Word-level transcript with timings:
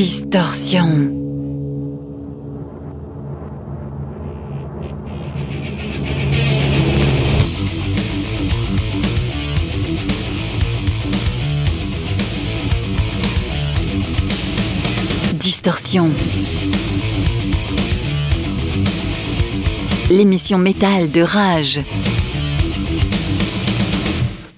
Distorsion. 0.00 0.86
Distorsion. 15.34 16.08
L'émission 20.10 20.56
métal 20.56 21.10
de 21.10 21.20
Rage. 21.20 21.82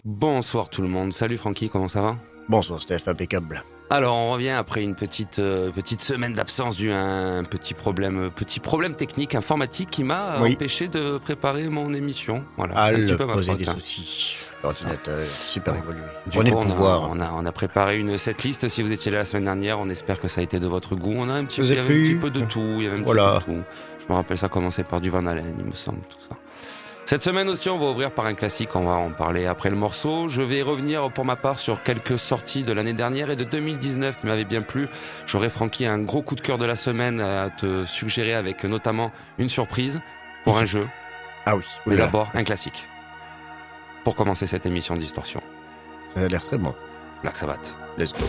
Bonsoir 0.04 0.68
tout 0.68 0.82
le 0.82 0.88
monde. 0.88 1.12
Salut 1.12 1.36
Francky, 1.36 1.68
comment 1.68 1.88
ça 1.88 2.00
va? 2.00 2.16
Bonsoir 2.48 2.80
Steph, 2.80 3.09
impeccable. 3.09 3.64
Alors 3.95 4.16
on 4.16 4.30
revient 4.32 4.48
après 4.48 4.82
une 4.82 4.95
petite 4.95 5.38
euh, 5.38 5.70
petite 5.70 6.00
semaine 6.00 6.33
d'absence 6.33 6.78
dû 6.78 6.91
à 6.92 6.98
un 7.02 7.45
petit 7.45 7.74
problème 7.74 8.30
petit 8.34 8.59
problème 8.59 8.95
technique 8.95 9.34
informatique 9.34 9.91
qui 9.91 10.02
m'a 10.02 10.41
Oui. 10.41 10.55
empêché 10.55 10.88
de 10.88 11.19
préparer 11.19 11.69
mon 11.69 11.92
émission. 11.92 12.42
Voilà, 12.56 12.73
Ah, 12.74 12.86
un 12.86 12.95
petit 12.95 13.14
peu 13.14 13.27
ma 13.27 13.34
poser 13.34 13.50
faute, 13.50 13.59
des 13.60 13.69
hein. 13.69 13.74
soucis. 13.78 14.36
L'ordinateur 14.62 15.19
est 15.19 15.27
super 15.28 15.77
évolué. 15.77 16.00
Du 16.27 16.38
coup, 16.38 16.42
le 16.45 16.52
on 16.55 16.62
a- 16.62 16.64
pouvoir. 16.64 17.09
On 17.10 17.20
a, 17.20 17.33
on 17.34 17.45
a 17.45 17.52
préparé 17.52 17.98
une 17.98 18.16
setlist. 18.16 18.66
Si 18.69 18.80
vous 18.83 18.92
étiez 18.92 19.12
là 19.12 19.19
la 19.19 19.24
semaine 19.27 19.45
dernière, 19.45 19.78
on 19.78 19.91
espère 19.91 20.19
que 20.20 20.28
ça 20.28 20.41
a 20.41 20.45
été 20.45 20.59
de 20.59 20.66
votre 20.69 20.95
goût. 20.95 21.14
On 21.14 21.28
a 21.28 21.34
un 21.34 21.45
petit, 21.45 21.61
il 21.61 21.66
y 21.74 21.78
avait 21.78 21.80
un 21.80 22.02
petit 22.05 22.14
peu 22.14 22.30
de 22.30 22.41
tout. 22.41 22.61
Il 22.78 22.84
y 22.84 22.86
avait 22.86 22.97
un 22.98 23.02
Voilà. 23.02 23.41
petit 23.41 23.45
peu 23.47 23.52
de 23.52 23.59
tout. 23.59 23.64
Je 24.00 24.06
me 24.09 24.14
rappelle 24.14 24.38
ça 24.38 24.48
commençait 24.48 24.84
par 24.84 25.02
du 25.02 25.11
Van 25.11 25.27
Halen, 25.27 25.55
il 25.59 25.64
me 25.66 25.74
semble, 25.74 26.00
tout 26.09 26.19
ça. 26.30 26.36
Cette 27.12 27.20
semaine 27.20 27.50
aussi, 27.50 27.68
on 27.68 27.76
va 27.76 27.90
ouvrir 27.90 28.10
par 28.10 28.24
un 28.24 28.32
classique. 28.32 28.74
On 28.74 28.86
va 28.86 28.92
en 28.92 29.10
parler 29.10 29.44
après 29.44 29.68
le 29.68 29.76
morceau. 29.76 30.30
Je 30.30 30.40
vais 30.40 30.62
revenir 30.62 31.10
pour 31.10 31.26
ma 31.26 31.36
part 31.36 31.58
sur 31.58 31.82
quelques 31.82 32.19
sorties 32.19 32.64
de 32.64 32.72
l'année 32.72 32.94
dernière 32.94 33.30
et 33.30 33.36
de 33.36 33.44
2019 33.44 34.19
qui 34.19 34.27
m'avaient 34.27 34.46
bien 34.46 34.62
plu. 34.62 34.88
J'aurais 35.27 35.50
Francky 35.50 35.84
un 35.84 35.98
gros 35.98 36.22
coup 36.22 36.36
de 36.36 36.41
cœur 36.41 36.56
de 36.56 36.64
la 36.64 36.74
semaine 36.74 37.20
à 37.20 37.50
te 37.50 37.84
suggérer 37.84 38.32
avec 38.32 38.64
notamment 38.64 39.12
une 39.36 39.50
surprise 39.50 40.00
pour 40.44 40.56
un 40.56 40.64
jeu. 40.64 40.88
Ah 41.44 41.54
oui, 41.54 41.64
Mais 41.84 41.92
oui 41.92 41.98
là, 41.98 42.06
d'abord, 42.06 42.30
un 42.32 42.44
classique. 42.44 42.88
Pour 44.04 44.16
commencer 44.16 44.47
cette 44.47 44.64
émission 44.64 44.94
de 44.94 45.00
Distorsion. 45.00 45.42
ça 46.14 46.22
a 46.22 46.28
l'air 46.28 46.42
très 46.42 46.56
bon. 46.56 46.74
Black 47.20 47.36
Sabbath. 47.36 47.76
Let's 47.98 48.14
go. 48.14 48.24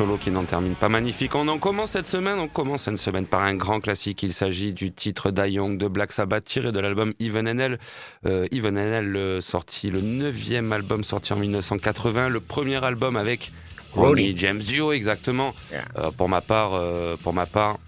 Solo 0.00 0.16
qui 0.16 0.30
n'en 0.30 0.44
termine 0.44 0.74
pas 0.74 0.88
magnifique. 0.88 1.34
On 1.34 1.46
en 1.48 1.58
commence 1.58 1.90
cette 1.90 2.06
semaine, 2.06 2.38
on 2.38 2.48
commence 2.48 2.84
cette 2.84 2.96
semaine 2.96 3.26
par 3.26 3.42
un 3.42 3.54
grand 3.54 3.80
classique. 3.80 4.22
Il 4.22 4.32
s'agit 4.32 4.72
du 4.72 4.92
titre 4.92 5.30
Die 5.30 5.52
Young 5.52 5.76
de 5.76 5.88
Black 5.88 6.12
Sabbath 6.12 6.42
tiré 6.46 6.72
de 6.72 6.80
l'album 6.80 7.12
Even 7.20 7.46
Hell. 7.46 7.78
Euh, 8.24 8.46
Even 8.50 8.78
Hell, 8.78 9.14
euh, 9.14 9.42
sorti 9.42 9.90
le 9.90 10.00
neuvième 10.00 10.72
album 10.72 11.04
sorti 11.04 11.34
en 11.34 11.36
1980, 11.36 12.30
le 12.30 12.40
premier 12.40 12.82
album 12.82 13.18
avec 13.18 13.52
Ronnie. 13.92 14.32
James 14.38 14.60
Dio 14.60 14.92
exactement. 14.92 15.54
Euh, 15.98 16.10
pour 16.16 16.30
ma 16.30 16.40
part, 16.40 16.72
euh, 16.72 17.18
pour 17.22 17.34
ma 17.34 17.44
part, 17.44 17.78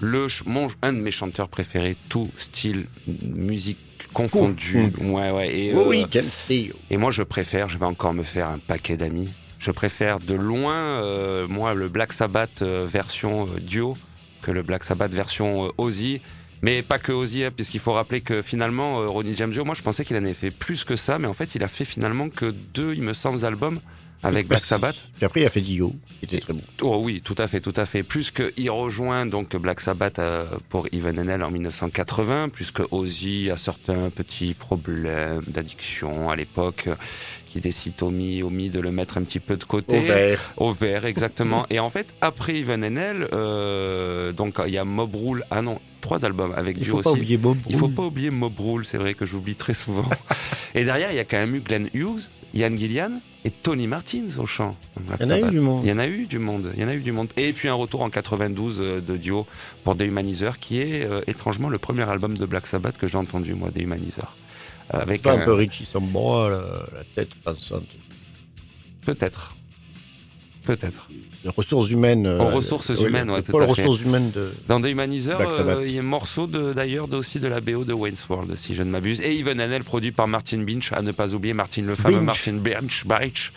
le 0.00 0.26
mon, 0.44 0.68
un 0.82 0.92
de 0.92 0.98
mes 0.98 1.10
chanteurs 1.10 1.48
préférés, 1.48 1.96
tout 2.10 2.28
style 2.36 2.84
musique 3.22 3.78
confondu. 4.12 4.92
Ouais 5.00 5.30
ouais. 5.30 5.58
Et, 5.58 5.72
Oh 5.74 5.80
euh, 5.80 5.88
oui, 5.88 6.06
et 6.90 6.96
moi, 6.98 7.10
je 7.10 7.22
préfère, 7.22 7.70
je 7.70 7.78
vais 7.78 7.86
encore 7.86 8.12
me 8.12 8.22
faire 8.22 8.48
un 8.48 8.58
paquet 8.58 8.98
d'amis. 8.98 9.30
Je 9.58 9.72
préfère 9.72 10.20
de 10.20 10.34
loin, 10.34 11.02
euh, 11.02 11.48
moi, 11.48 11.74
le 11.74 11.88
Black 11.88 12.12
Sabbath 12.12 12.62
euh, 12.62 12.86
version 12.88 13.48
euh, 13.48 13.58
duo 13.58 13.96
que 14.40 14.52
le 14.52 14.62
Black 14.62 14.84
Sabbath 14.84 15.12
version 15.12 15.72
Ozzy. 15.78 16.20
Mais 16.62 16.82
pas 16.82 16.98
que 16.98 17.12
Ozzy, 17.12 17.44
hein, 17.44 17.50
puisqu'il 17.54 17.80
faut 17.80 17.92
rappeler 17.92 18.20
que 18.20 18.40
finalement, 18.40 19.10
Ronnie 19.10 19.34
James 19.36 19.50
Dio, 19.50 19.64
moi, 19.64 19.74
je 19.74 19.82
pensais 19.82 20.04
qu'il 20.04 20.16
en 20.16 20.24
avait 20.24 20.34
fait 20.34 20.50
plus 20.50 20.84
que 20.84 20.96
ça, 20.96 21.18
mais 21.18 21.26
en 21.26 21.32
fait, 21.32 21.54
il 21.54 21.62
a 21.62 21.68
fait 21.68 21.84
finalement 21.84 22.28
que 22.30 22.46
deux, 22.74 22.94
il 22.94 23.02
me 23.02 23.14
semble, 23.14 23.44
albums 23.44 23.80
avec 24.22 24.48
Black. 24.48 24.62
Sabbath. 24.62 24.96
Puis 25.16 25.24
après, 25.24 25.40
il 25.40 25.46
a 25.46 25.50
fait 25.50 25.60
Dio, 25.60 25.94
qui 26.18 26.24
était 26.24 26.38
très 26.38 26.52
bon. 26.52 26.62
Oh 26.82 27.00
oui, 27.02 27.20
tout 27.22 27.34
à 27.38 27.46
fait, 27.46 27.60
tout 27.60 27.72
à 27.76 27.86
fait. 27.86 28.02
Plus 28.02 28.30
qu'il 28.30 28.70
rejoint 28.70 29.26
donc 29.26 29.56
Black 29.56 29.80
Sabbath 29.80 30.18
euh, 30.18 30.46
pour 30.68 30.86
Even 30.92 31.18
and 31.20 31.28
Hell 31.28 31.42
en 31.42 31.50
1980, 31.50 32.48
plus 32.48 32.70
que 32.70 32.82
Ozzy 32.90 33.50
a 33.50 33.56
certains 33.56 34.10
petits 34.10 34.54
problèmes 34.54 35.42
d'addiction 35.46 36.30
à 36.30 36.36
l'époque, 36.36 36.88
qui 37.46 37.60
décide 37.60 37.96
Tommy, 37.96 38.42
Omi 38.42 38.70
de 38.70 38.80
le 38.80 38.90
mettre 38.90 39.18
un 39.18 39.22
petit 39.22 39.40
peu 39.40 39.56
de 39.56 39.64
côté. 39.64 39.98
Au 39.98 40.02
vert. 40.02 40.54
Au 40.56 40.72
vert, 40.72 41.06
exactement. 41.06 41.66
Et 41.70 41.78
en 41.78 41.90
fait, 41.90 42.14
après 42.20 42.56
Even 42.56 42.84
and 42.84 42.96
Hell, 42.96 43.28
euh, 43.32 44.32
donc 44.32 44.60
il 44.66 44.72
y 44.72 44.78
a 44.78 44.84
Mob 44.84 45.14
Rule. 45.14 45.44
Ah 45.50 45.62
non, 45.62 45.80
trois 46.00 46.24
albums 46.24 46.52
avec 46.56 46.76
Il 46.78 46.84
faut 46.86 46.98
aussi. 46.98 47.04
pas 47.04 47.12
oublier 47.12 47.36
Bob. 47.36 47.58
Il 47.68 47.76
faut 47.76 47.88
pas 47.88 48.02
oublier 48.02 48.30
Mob 48.30 48.58
Rule, 48.58 48.84
c'est 48.84 48.98
vrai 48.98 49.14
que 49.14 49.26
j'oublie 49.26 49.54
très 49.54 49.74
souvent. 49.74 50.08
et 50.74 50.84
derrière, 50.84 51.10
il 51.10 51.16
y 51.16 51.20
a 51.20 51.24
quand 51.24 51.38
même 51.38 51.54
eu 51.54 51.60
Glenn 51.60 51.88
Hughes, 51.94 52.28
Ian 52.54 52.76
Gillian 52.76 53.20
et 53.44 53.50
Tony 53.50 53.86
Martins 53.86 54.26
au 54.38 54.46
chant. 54.46 54.76
Il 55.20 55.26
y 55.26 55.26
en 55.26 55.30
a 55.30 55.38
eu 55.38 55.50
du 55.50 55.60
monde. 55.60 55.84
Il 55.84 55.88
y 55.88 55.92
en 55.92 55.98
a 55.98 56.06
eu 56.06 56.26
du 56.26 56.38
monde. 56.38 56.72
Il 56.74 56.80
y 56.80 56.84
en 56.84 56.88
a 56.88 56.94
eu 56.94 57.00
du 57.00 57.12
monde. 57.12 57.28
Et 57.36 57.52
puis 57.52 57.68
un 57.68 57.74
retour 57.74 58.02
en 58.02 58.10
92 58.10 58.80
euh, 58.80 59.00
de 59.00 59.16
duo 59.16 59.46
pour 59.84 59.94
Dehumanizer, 59.94 60.58
qui 60.58 60.80
est 60.80 61.04
euh, 61.04 61.20
étrangement 61.26 61.68
le 61.68 61.78
premier 61.78 62.08
album 62.08 62.36
de 62.36 62.46
Black 62.46 62.66
Sabbath 62.66 62.98
que 62.98 63.06
j'ai 63.06 63.18
entendu, 63.18 63.54
moi, 63.54 63.70
Dehumanizer. 63.70 64.34
Euh, 64.94 64.98
Avec 65.00 65.22
pas 65.22 65.32
un- 65.32 65.40
un 65.40 65.44
peu 65.44 65.52
Richie 65.52 65.84
Sambora, 65.84 66.48
la, 66.50 66.56
la 66.98 67.04
tête 67.14 67.34
pensante. 67.36 67.86
Peut-être. 69.02 69.54
Peut-être. 70.64 71.08
Les 71.44 71.50
ressources 71.50 71.88
humaines. 71.90 72.26
euh, 72.26 72.38
En 72.40 72.48
ressources 72.48 72.88
oui, 72.90 73.04
humaines, 73.06 73.30
pôle 73.52 73.62
fait. 73.64 73.82
ressources 73.82 74.00
humaines 74.00 74.30
de. 74.34 74.50
Dans 74.66 74.80
Black 75.38 75.56
Sabbath. 75.56 75.76
euh, 75.78 75.86
il 75.86 75.94
y 75.94 75.98
a 75.98 76.00
un 76.00 76.04
morceau 76.04 76.46
de- 76.48 76.72
d'ailleurs 76.72 77.06
de, 77.06 77.16
aussi 77.16 77.38
de 77.38 77.46
la 77.48 77.60
BO 77.60 77.84
de 77.84 77.92
Wayne's 77.92 78.28
World, 78.28 78.56
si 78.56 78.74
je 78.74 78.82
ne 78.82 78.90
m'abuse. 78.90 79.20
Et 79.20 79.38
Even 79.38 79.60
Hanel, 79.60 79.84
produit 79.84 80.10
par 80.12 80.26
Martin 80.26 80.58
Binch, 80.58 80.92
à 80.92 81.00
ne 81.02 81.12
pas 81.12 81.34
oublier 81.34 81.54
Martin, 81.54 81.82
le 81.82 81.94
fameux 81.94 82.16
Binch. 82.16 82.24
Martin 82.26 82.54
Binch, 82.54 83.04
Binch 83.06 83.52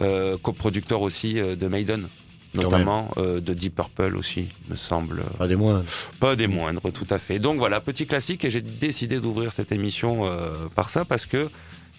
euh, 0.00 0.36
coproducteur 0.42 1.02
aussi 1.02 1.38
euh, 1.38 1.54
de 1.54 1.68
Maiden, 1.68 2.08
notamment 2.54 3.10
euh, 3.16 3.38
de 3.40 3.54
Deep 3.54 3.76
Purple 3.76 4.16
aussi, 4.16 4.48
me 4.68 4.74
semble. 4.74 5.22
Pas 5.38 5.46
des 5.46 5.54
moindres. 5.56 5.84
Pas 6.18 6.34
des 6.34 6.48
moindres, 6.48 6.82
tout 6.92 7.06
à 7.10 7.18
fait. 7.18 7.38
Donc 7.38 7.58
voilà, 7.58 7.80
petit 7.80 8.06
classique, 8.06 8.44
et 8.44 8.50
j'ai 8.50 8.60
décidé 8.60 9.20
d'ouvrir 9.20 9.52
cette 9.52 9.70
émission 9.70 10.26
euh, 10.26 10.50
par 10.74 10.90
ça, 10.90 11.04
parce 11.04 11.26
que 11.26 11.48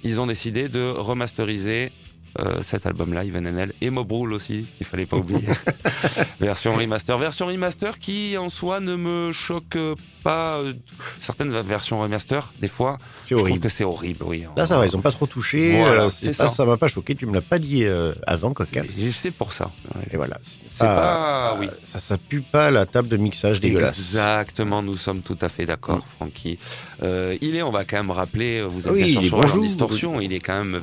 ils 0.04 0.20
ont 0.20 0.28
décidé 0.28 0.68
de 0.68 0.90
remasteriser 0.90 1.92
euh, 2.40 2.60
cet 2.64 2.86
album-là, 2.86 3.26
Even 3.26 3.46
Hell, 3.46 3.74
et 3.82 3.90
Mob 3.90 4.12
Rule 4.12 4.34
aussi, 4.34 4.66
qu'il 4.78 4.86
fallait 4.88 5.06
pas 5.06 5.18
oublier. 5.18 5.48
version 6.40 6.74
remaster. 6.74 7.18
Version 7.18 7.48
remaster 7.48 8.00
qui, 8.00 8.38
en 8.38 8.50
soi, 8.50 8.80
ne 8.80 8.96
me 8.96 9.32
choque 9.32 9.78
pas. 10.24 10.58
euh, 10.60 10.74
certaines 11.22 11.52
versions 11.62 12.00
remaster, 12.00 12.52
des 12.62 12.68
fois, 12.68 12.98
je 13.28 13.36
trouve 13.36 13.60
que 13.60 13.70
c'est 13.70 13.84
horrible, 13.84 14.24
oui. 14.26 14.46
Là, 14.56 14.66
ça 14.66 14.78
va, 14.78 14.86
ils 14.86 14.96
ont 14.96 15.02
pas 15.02 15.12
trop 15.12 15.26
touché. 15.28 15.78
Voilà, 15.84 16.04
euh, 16.04 16.10
c'est 16.10 16.28
pas, 16.38 16.48
ça. 16.48 16.50
ça 16.50 16.66
m'a 16.66 16.78
pas 16.78 16.88
choqué. 16.88 17.16
Tu 17.16 17.26
me 17.26 17.34
l'as 17.34 17.42
pas 17.42 17.60
dit 17.60 17.84
euh, 17.86 18.14
avant, 18.28 18.54
Coca. 18.54 18.82
C'est- 19.14 19.32
pour 19.32 19.54
ça. 19.54 19.72
Et 20.12 20.18
voilà. 20.18 20.38
C'est 20.74 20.84
pas- 20.86 21.58
oui. 21.60 21.68
Ça, 21.84 22.00
ça 22.00 22.18
pue 22.18 22.42
pas 22.42 22.70
la 22.72 22.86
table 22.86 23.08
de 23.08 23.18
mixage 23.18 23.60
dégueulasse. 23.60 23.98
Exactement, 23.98 24.82
nous 24.82 24.98
sommes 24.98 25.22
tout 25.22 25.38
à 25.42 25.50
fait 25.50 25.66
d'accord, 25.66 26.06
Francky. 26.16 26.60
Euh, 27.04 27.38
il 27.42 27.56
est, 27.56 27.62
on 27.62 27.72
va 27.72 27.86
quand 27.86 27.98
même 27.98 28.12
rappeler, 28.12 28.62
vous 28.62 28.88
êtes 28.88 28.94
Oui, 28.94 29.04
bien 29.06 29.22
sûr 29.24 29.50
sur 29.50 29.62
distorsion, 29.62 30.22
il 30.22 30.34
est 30.34 30.40
quand 30.40 30.64
même 30.64 30.76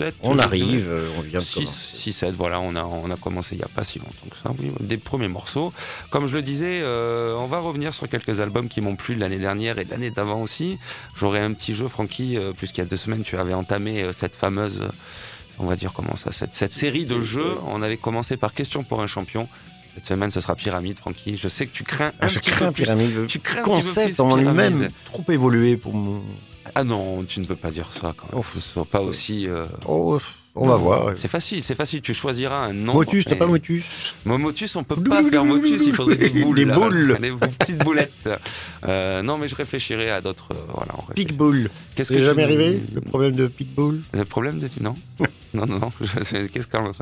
21h07. 0.00 0.12
On 0.22 0.38
arrive, 0.38 0.86
euh, 0.88 1.06
on 1.18 1.22
vient 1.22 1.38
de 1.38 1.44
6, 1.44 1.54
commencer. 1.54 1.96
6, 1.96 2.12
7, 2.12 2.34
voilà, 2.34 2.60
on 2.60 2.74
a, 2.76 2.84
on 2.84 3.10
a 3.10 3.16
commencé 3.16 3.54
il 3.54 3.58
n'y 3.58 3.64
a 3.64 3.68
pas 3.68 3.84
si 3.84 3.98
longtemps 3.98 4.26
que 4.30 4.36
ça, 4.36 4.52
oui, 4.58 4.70
des 4.80 4.96
premiers 4.96 5.28
morceaux. 5.28 5.72
Comme 6.10 6.26
je 6.26 6.34
le 6.34 6.42
disais, 6.42 6.80
euh, 6.82 7.34
on 7.38 7.46
va 7.46 7.58
revenir 7.58 7.94
sur 7.94 8.08
quelques 8.08 8.40
albums 8.40 8.68
qui 8.68 8.80
m'ont 8.80 8.96
plu 8.96 9.14
de 9.14 9.20
l'année 9.20 9.38
dernière 9.38 9.78
et 9.78 9.84
de 9.84 9.90
l'année 9.90 10.10
d'avant 10.10 10.40
aussi. 10.42 10.78
J'aurai 11.16 11.40
un 11.40 11.52
petit 11.52 11.74
jeu, 11.74 11.88
Francky, 11.88 12.36
euh, 12.36 12.52
puisqu'il 12.56 12.80
y 12.80 12.84
a 12.84 12.86
deux 12.86 12.96
semaines, 12.96 13.22
tu 13.22 13.36
avais 13.36 13.54
entamé 13.54 14.02
euh, 14.02 14.12
cette 14.12 14.36
fameuse, 14.36 14.80
euh, 14.80 14.88
on 15.58 15.66
va 15.66 15.76
dire 15.76 15.92
comment 15.92 16.16
ça, 16.16 16.32
cette, 16.32 16.54
cette 16.54 16.74
série 16.74 17.04
de 17.06 17.20
jeux. 17.20 17.54
On 17.68 17.82
avait 17.82 17.96
commencé 17.98 18.36
par 18.36 18.54
Question 18.54 18.82
pour 18.84 19.00
un 19.02 19.06
champion. 19.06 19.48
Cette 19.94 20.06
semaine, 20.06 20.30
ce 20.30 20.40
sera 20.40 20.54
Pyramide, 20.56 20.96
Francky. 20.96 21.36
Je 21.36 21.48
sais 21.48 21.66
que 21.66 21.72
tu 21.72 21.84
crains 21.84 22.08
un 22.08 22.12
Ah, 22.20 22.28
je 22.28 22.38
petit 22.38 22.50
crains 22.50 22.66
peu 22.68 22.72
plus. 22.72 22.82
Pyramide. 22.84 23.26
Tu 23.26 23.38
Le 23.38 23.42
crains 23.42 23.60
un 23.60 23.64
petit 23.64 23.80
peu 23.82 23.88
concept 23.88 24.06
plus 24.14 24.20
en 24.20 24.36
lui-même 24.36 24.88
trop 25.04 25.24
évolué 25.30 25.76
pour 25.76 25.92
mon. 25.92 26.22
Ah 26.74 26.84
non, 26.84 27.22
tu 27.22 27.40
ne 27.40 27.44
peux 27.46 27.56
pas 27.56 27.70
dire 27.70 27.88
ça 27.92 28.14
quand 28.16 28.34
même. 28.36 28.42
Soit 28.60 28.84
pas 28.84 29.00
aussi. 29.02 29.46
euh, 29.48 29.64
Oh, 29.86 30.18
on 30.54 30.66
va 30.68 30.76
voir. 30.76 31.12
C'est 31.16 31.28
facile, 31.28 31.62
c'est 31.64 31.74
facile. 31.74 32.02
Tu 32.02 32.12
choisiras 32.12 32.64
un 32.66 32.72
nom. 32.74 32.92
Motus, 32.94 33.24
t'as 33.24 33.36
pas 33.36 33.46
Motus? 33.46 33.84
Mo- 34.26 34.36
Motus, 34.38 34.76
on 34.76 34.84
peut 34.84 34.96
pas 35.02 35.22
faire 35.24 35.44
Motus, 35.46 35.82
il 35.86 35.94
faudrait 35.94 36.16
des 36.16 36.28
boules. 36.30 36.56
Des 36.56 36.64
boules. 36.66 37.18
Des 37.20 37.30
petites 37.30 37.78
boulettes. 37.84 38.28
Euh, 38.86 39.22
non, 39.22 39.38
mais 39.38 39.48
je 39.48 39.54
réfléchirai 39.54 40.10
à 40.10 40.20
d'autres. 40.20 40.48
euh, 40.52 40.56
voilà. 40.74 40.92
Qu'est-ce 41.94 42.12
tu- 42.12 42.22
jamais 42.22 42.42
arrivé 42.44 42.80
le 42.94 43.00
problème 43.00 43.32
de 43.32 43.46
Pitbull 43.46 44.02
Le 44.12 44.24
problème 44.24 44.58
de. 44.58 44.68
Non 44.80 44.94
Non, 45.54 45.66
non, 45.66 45.78
non. 45.78 45.92
je- 46.00 46.46
Qu'est-ce 46.46 46.66
qu'on 46.66 46.92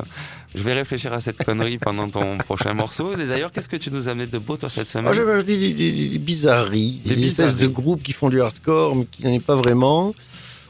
Je 0.55 0.62
vais 0.62 0.73
réfléchir 0.75 1.12
à 1.12 1.20
cette 1.20 1.44
connerie 1.44 1.79
pendant 1.79 2.08
ton 2.08 2.37
prochain 2.49 2.75
morceau. 2.75 3.17
Et 3.19 3.26
d'ailleurs, 3.26 3.52
qu'est-ce 3.52 3.69
que 3.69 3.76
tu 3.76 3.91
nous 3.91 4.08
amené 4.08 4.26
de 4.26 4.38
beau, 4.38 4.56
toi, 4.56 4.69
cette 4.69 4.88
semaine? 4.88 5.05
Moi, 5.05 5.12
j'avais 5.14 5.32
acheté 5.32 5.56
des, 5.56 5.73
des- 5.73 6.08
des 6.11 6.19
bizarreries, 6.19 7.00
des, 7.05 7.14
Des 7.17 7.26
espèces 7.26 7.55
de 7.56 7.67
groupes 7.67 8.02
qui 8.02 8.12
font 8.12 8.29
du 8.29 8.41
hardcore, 8.41 8.97
mais 8.97 9.05
qui 9.06 9.25
n'en 9.25 9.32
est 9.32 9.41
pas 9.44 9.55
vraiment. 9.56 10.14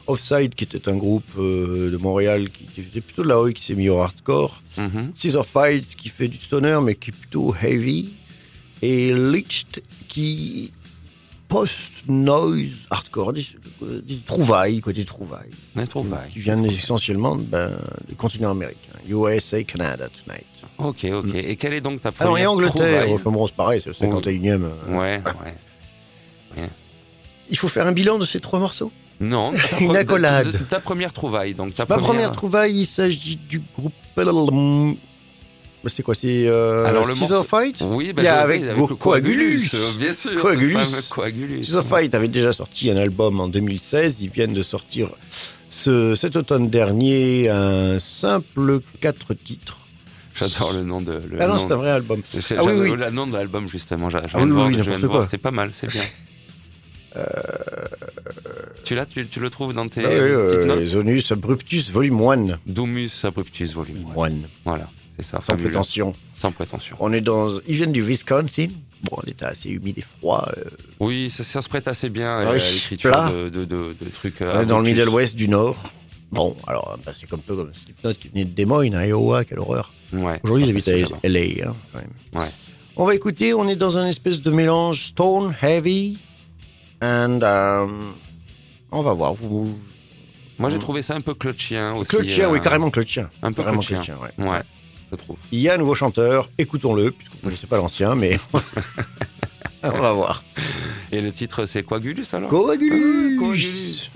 Offside, 0.07 0.55
qui 0.55 0.63
était 0.63 0.89
un 0.89 0.95
groupe 0.97 1.23
euh, 1.37 1.91
de 1.91 1.97
Montréal 1.97 2.49
qui 2.49 2.81
faisait 2.81 3.01
plutôt 3.01 3.23
de 3.23 3.27
la 3.29 3.39
oi, 3.39 3.53
qui 3.53 3.63
s'est 3.63 3.75
mis 3.75 3.87
au 3.89 3.99
hardcore. 3.99 4.61
Mhm. 4.77 5.11
Scissor 5.13 5.45
Fights, 5.45 5.95
qui 5.95 6.09
fait 6.09 6.27
du 6.27 6.37
stoner, 6.37 6.79
mais 6.83 6.95
qui 6.95 7.11
est 7.11 7.13
plutôt 7.13 7.55
heavy. 7.61 8.09
Et 8.81 9.13
Liched, 9.13 9.83
qui 10.07 10.71
post-noise 11.51 12.87
hardcore, 12.89 13.33
des, 13.33 13.45
des 14.03 14.17
trouvailles, 14.25 14.81
des 14.81 15.05
trouvailles. 15.05 15.49
Les 15.75 15.85
trouvailles. 15.87 16.31
Qui 16.31 16.39
viennent 16.39 16.65
essentiellement 16.65 17.35
ben, 17.35 17.71
du 18.07 18.15
continent 18.15 18.51
américain. 18.51 18.77
USA, 19.07 19.63
Canada, 19.63 20.07
tonight. 20.09 20.45
Ok, 20.77 21.05
ok. 21.11 21.35
Et 21.35 21.55
quelle 21.57 21.73
est 21.73 21.81
donc 21.81 22.01
ta 22.01 22.09
Alors, 22.19 22.33
première 22.33 22.43
et 22.43 22.47
Angleterre, 22.47 22.71
trouvaille 22.73 23.47
c'est 23.47 23.55
pareil, 23.55 23.81
c'est 23.81 23.89
le 23.89 23.95
51e. 23.95 24.63
euh, 24.63 24.97
Ouais, 24.97 25.21
ouais. 25.43 26.69
Il 27.49 27.57
faut 27.57 27.67
faire 27.67 27.85
un 27.85 27.91
bilan 27.91 28.17
de 28.17 28.25
ces 28.25 28.39
trois 28.39 28.59
morceaux? 28.59 28.91
Non, 29.19 29.53
Une 29.79 29.95
accolade. 30.03 30.47
de- 30.47 30.57
de- 30.57 30.63
ta 30.63 30.79
première 30.79 31.11
trouvaille. 31.13 31.53
Donc 31.53 31.73
ta 31.75 31.85
Ma 31.87 31.97
première 31.97 32.31
trouvaille, 32.31 32.79
il 32.79 32.85
s'agit 32.85 33.35
du 33.35 33.61
groupe. 33.77 33.93
C'est 35.87 36.03
quoi 36.03 36.13
C'est 36.13 36.47
euh, 36.47 36.85
Alors, 36.85 37.07
le 37.07 37.13
Scissor 37.13 37.43
morceau- 37.43 37.57
Fight 37.57 37.77
Oui, 37.81 38.13
bah, 38.13 38.21
Il 38.21 38.25
y 38.25 38.27
a 38.27 38.37
je- 38.39 38.43
avec 38.43 38.61
oui, 38.61 38.73
Go- 38.75 38.87
le 38.89 38.95
Coagulus. 38.95 39.71
euh, 39.73 39.91
bien 39.97 40.13
sûr. 40.13 40.35
Coagulus. 40.39 40.77
Coagulus. 41.09 41.63
Fight 41.87 42.13
avait 42.13 42.27
déjà 42.27 42.53
sorti 42.53 42.91
un 42.91 42.97
album 42.97 43.39
en 43.39 43.47
2016. 43.47 44.21
Ils 44.21 44.29
viennent 44.29 44.53
de 44.53 44.61
sortir 44.61 45.09
ce, 45.69 46.13
cet 46.15 46.35
automne 46.35 46.69
dernier 46.69 47.49
un 47.49 47.97
simple 47.99 48.79
quatre 48.99 49.33
titres. 49.33 49.77
J'adore 50.35 50.73
le 50.73 50.83
nom 50.83 51.01
de. 51.01 51.11
Le 51.13 51.41
Ah 51.41 51.47
non, 51.47 51.57
c'est 51.57 51.71
un 51.71 51.75
vrai 51.77 51.89
album. 51.91 52.21
Ah 52.57 52.63
oui, 52.63 52.73
oui. 52.75 52.95
Le 52.97 53.09
nom 53.09 53.27
de 53.27 53.33
l'album 53.33 53.67
justement. 53.67 54.09
Je 54.09 54.17
Ah 54.17 54.39
oui. 54.43 54.77
C'est 55.29 55.37
pas 55.37 55.51
mal, 55.51 55.71
c'est 55.73 55.87
bien. 55.91 56.01
Euh, 57.17 57.23
Tu 58.85 58.95
l'as, 58.95 59.05
tu, 59.05 59.27
tu 59.27 59.41
le 59.41 59.49
trouves 59.49 59.73
dans 59.73 59.85
tes 59.89 59.99
Ah 60.05 60.07
oui, 60.07 60.15
euh, 60.17 60.65
notes 60.65 60.85
Zonus 60.85 61.29
Abruptus 61.33 61.91
Volume 61.91 62.21
1. 62.21 62.59
Domus 62.65 63.09
Abruptus 63.25 63.73
Volume. 63.73 64.05
1. 64.17 64.29
Voilà, 64.63 64.87
c'est 65.17 65.23
ça. 65.25 65.37
Sans 65.37 65.41
fabuleux. 65.41 65.69
prétention. 65.69 66.15
Sans 66.37 66.51
prétention. 66.51 66.95
On 66.99 67.11
est 67.13 67.21
dans. 67.21 67.49
Ils 67.67 67.75
viennent 67.75 67.91
du 67.91 68.01
Wisconsin. 68.03 68.67
Bon, 69.03 69.17
on 69.23 69.27
était 69.27 69.45
assez 69.45 69.69
humide 69.69 69.97
et 69.97 70.01
froid. 70.01 70.47
euh, 70.57 70.63
Oui, 70.99 71.29
ça, 71.31 71.43
ça 71.43 71.61
se 71.61 71.69
prête 71.69 71.87
assez 71.87 72.09
bien 72.09 72.37
à 72.39 72.51
Oui, 72.51 72.59
l'écriture 72.73 73.31
de, 73.31 73.49
de, 73.49 73.65
de, 73.65 73.95
de 73.99 74.09
trucs. 74.13 74.41
euh, 74.41 74.63
dans 74.65 74.77
le. 74.79 74.83
Middle 74.85 75.09
West 75.09 75.35
du 75.35 75.47
Nord. 75.47 75.75
Bon, 76.31 76.55
alors, 76.67 76.97
bah, 77.05 77.11
c'est 77.19 77.27
comme 77.29 77.41
peu 77.41 77.55
comme 77.55 77.73
Slipknot 77.73 78.13
qui 78.13 78.29
venait 78.29 78.45
de 78.45 78.51
Des 78.51 78.65
Moines, 78.65 78.95
à 78.95 79.05
Iowa, 79.05 79.43
quelle 79.43 79.59
horreur. 79.59 79.91
Ouais. 80.13 80.39
Aujourd'hui, 80.43 80.67
ils 80.67 80.69
habitent 80.69 80.87
à. 80.87 81.27
LA, 81.27 81.39
hein, 81.69 81.75
quand 81.91 81.99
même. 81.99 82.41
Ouais. 82.43 82.49
On 82.95 83.05
va 83.05 83.15
écouter, 83.15 83.53
on 83.53 83.67
est 83.67 83.75
dans 83.75 83.97
un 83.97 84.05
espèce 84.07 84.39
de 84.41 84.51
mélange 84.51 85.03
stone, 85.07 85.55
heavy, 85.61 86.17
and 87.01 87.39
um, 87.41 88.13
on 88.91 89.01
va 89.01 89.13
voir. 89.13 89.33
Vous, 89.33 89.77
Moi, 90.59 90.69
j'ai 90.69 90.79
trouvé 90.79 91.01
ça 91.01 91.15
un 91.15 91.21
peu 91.21 91.33
clutchien 91.33 91.95
aussi. 91.95 92.09
Claude 92.09 92.27
Chien, 92.27 92.47
euh, 92.49 92.51
oui, 92.53 92.61
carrément 92.61 92.89
Claude 92.91 93.07
Chien. 93.07 93.29
Un 93.41 93.51
peu 93.51 93.63
Carrément 93.63 93.81
Claude 93.81 94.03
Claude 94.03 94.05
Chien. 94.05 94.17
Chien, 94.37 94.43
ouais. 94.45 94.49
Ouais, 94.51 94.61
je 95.11 95.15
trouve. 95.15 95.37
Il 95.51 95.59
y 95.59 95.69
a 95.69 95.73
un 95.73 95.77
nouveau 95.77 95.95
chanteur, 95.95 96.49
écoutons-le, 96.57 97.11
puisqu'on 97.11 97.37
ne 97.37 97.41
connaissait 97.43 97.67
pas 97.67 97.77
l'ancien, 97.77 98.15
mais 98.15 98.37
on 99.83 99.89
va 99.99 100.11
voir. 100.13 100.43
Et 101.11 101.21
le 101.21 101.31
titre, 101.31 101.65
c'est 101.65 101.83
Coagulus 101.83 102.25
alors? 102.33 102.49
Coagulus 102.49 103.35
Ah, 103.37 103.39
Coagulus. 103.39 104.11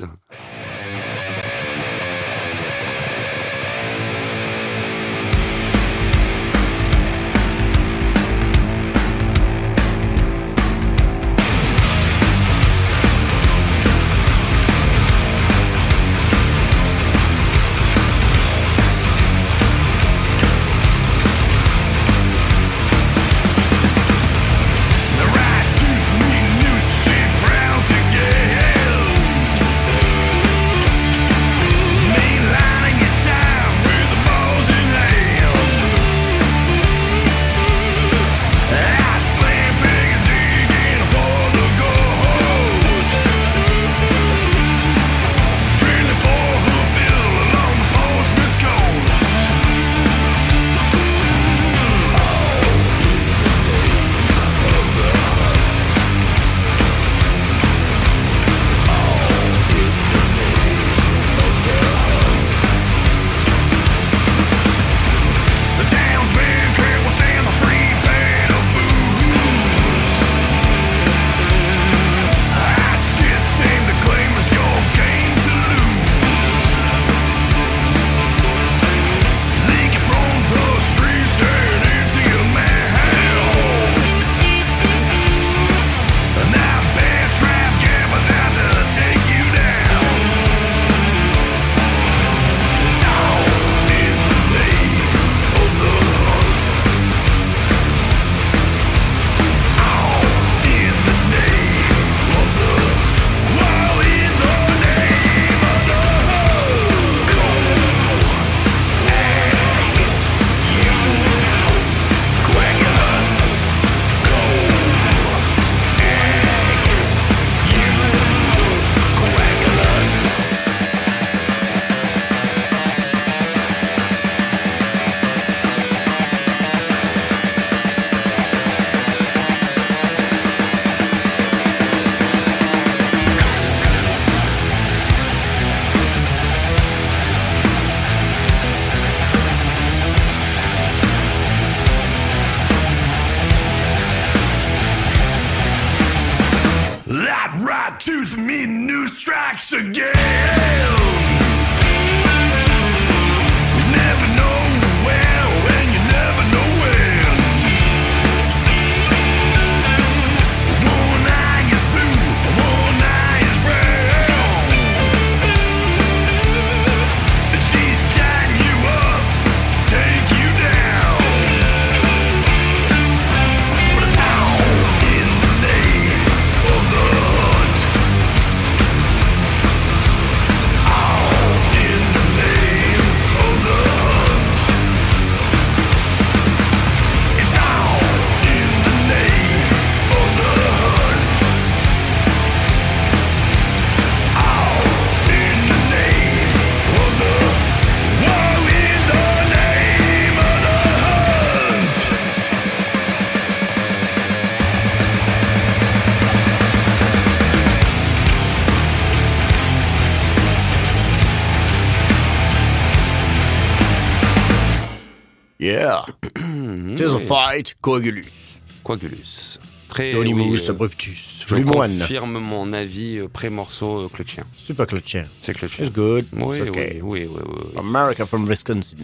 Coagulus. 217.85 218.59
Coagulus. 218.83 219.59
Très. 219.87 220.13
Eonimus 220.13 220.41
oui, 220.41 220.59
euh, 220.65 220.71
abruptus. 220.71 221.45
je 221.45 221.55
confirme 221.55 222.39
mon 222.39 222.73
avis 222.73 223.19
euh, 223.19 223.27
pré-morceau 223.27 224.05
euh, 224.05 224.73
pas 224.75 224.87
Claude 224.87 225.05
Chien. 225.05 225.27
C'est 225.39 225.53
clutchien. 225.53 225.85
It's 225.85 225.93
good. 225.93 226.25
Oui, 226.33 226.57
It's 226.57 226.69
okay. 226.69 226.99
oui, 227.03 227.27
oui, 227.29 227.29
oui, 227.31 227.41
oui. 227.45 227.77
America 227.77 228.25
from 228.25 228.47
Wisconsin. 228.47 228.97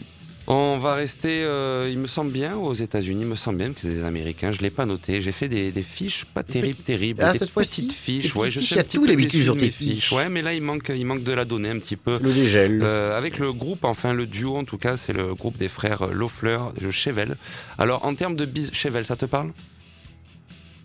On 0.54 0.80
va 0.80 0.96
rester, 0.96 1.44
euh, 1.44 1.88
il 1.90 1.98
me 1.98 2.08
semble 2.08 2.30
bien, 2.30 2.58
aux 2.58 2.74
États-Unis. 2.74 3.22
Il 3.22 3.28
me 3.28 3.36
semble 3.38 3.58
bien 3.58 3.72
que 3.72 3.80
c'est 3.80 3.88
des 3.88 4.04
Américains. 4.04 4.52
Je 4.52 4.60
l'ai 4.60 4.70
pas 4.70 4.86
noté. 4.86 5.22
J'ai 5.22 5.32
fait 5.32 5.48
des, 5.48 5.72
des 5.72 5.82
fiches 5.82 6.26
pas 6.26 6.44
terribles, 6.44 6.80
terribles. 6.84 7.22
Ah, 7.24 7.32
des 7.32 7.40
cette 7.40 7.52
fois-ci 7.52 7.84
petites 7.84 7.98
fiches. 7.98 8.36
Ouais, 8.36 8.52
je 8.52 8.60
fiches, 8.60 8.72
suis 8.72 8.80
un 8.80 8.84
petit 8.84 9.00
peu 9.00 9.16
déçu 9.16 9.44
sur 9.44 9.54
tes 9.54 9.62
mes 9.62 9.72
fiches. 9.72 10.12
Ouais, 10.12 10.28
mais 10.28 10.42
là 10.42 10.54
il 10.54 10.62
manque, 10.62 10.92
il 10.94 11.06
manque 11.06 11.24
de 11.24 11.32
la 11.32 11.46
donnée 11.46 11.70
un 11.70 11.80
petit 11.80 11.96
peu. 11.96 12.20
Le 12.22 12.34
dégel. 12.34 12.82
Euh, 12.84 13.18
avec 13.18 13.40
le 13.40 13.54
groupe, 13.54 13.86
enfin 13.86 14.12
le 14.12 14.26
duo 14.26 14.58
en 14.58 14.66
tout 14.66 14.78
cas, 14.78 14.98
c'est 14.98 15.14
le 15.14 15.36
groupe 15.36 15.56
des 15.56 15.70
frères 15.70 16.08
Lofleur 16.08 16.74
Chevel. 16.90 17.38
Alors 17.78 18.04
en 18.06 18.14
termes 18.14 18.36
de 18.36 18.44
bis, 18.44 18.74
Chevel, 18.74 19.06
ça 19.06 19.16
te 19.16 19.26
parle? 19.26 19.52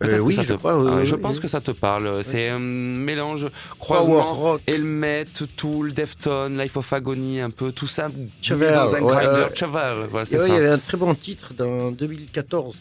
Euh, 0.03 0.19
oui, 0.19 0.37
je 0.41 0.43
te- 0.43 0.53
crois. 0.53 0.73
Ah, 0.75 0.97
oui, 0.99 1.07
je 1.07 1.15
oui, 1.15 1.21
pense 1.23 1.37
oui. 1.37 1.43
que 1.43 1.49
ça 1.49 1.61
te 1.61 1.71
parle. 1.71 2.23
C'est 2.23 2.49
un 2.51 2.59
mélange 2.59 3.47
croisement 3.79 4.35
rock. 4.35 4.61
Helmet, 4.67 5.25
Tool, 5.57 5.93
Defton, 5.95 6.51
Life 6.59 6.77
of 6.77 6.93
Agony, 6.93 7.41
un 7.41 7.51
peu 7.51 7.73
tout 7.73 7.87
ça 7.87 8.09
Cheval, 8.43 8.75
dans 8.75 8.95
un 8.95 9.01
grinder. 9.01 9.47
Cheval, 9.55 10.07
voilà, 10.11 10.27
il 10.31 10.37
y 10.39 10.51
avait 10.53 10.69
un 10.69 10.79
très 10.79 10.99
bon 10.99 11.15
titre 11.15 11.55
dans 11.57 11.91
2014 11.93 12.77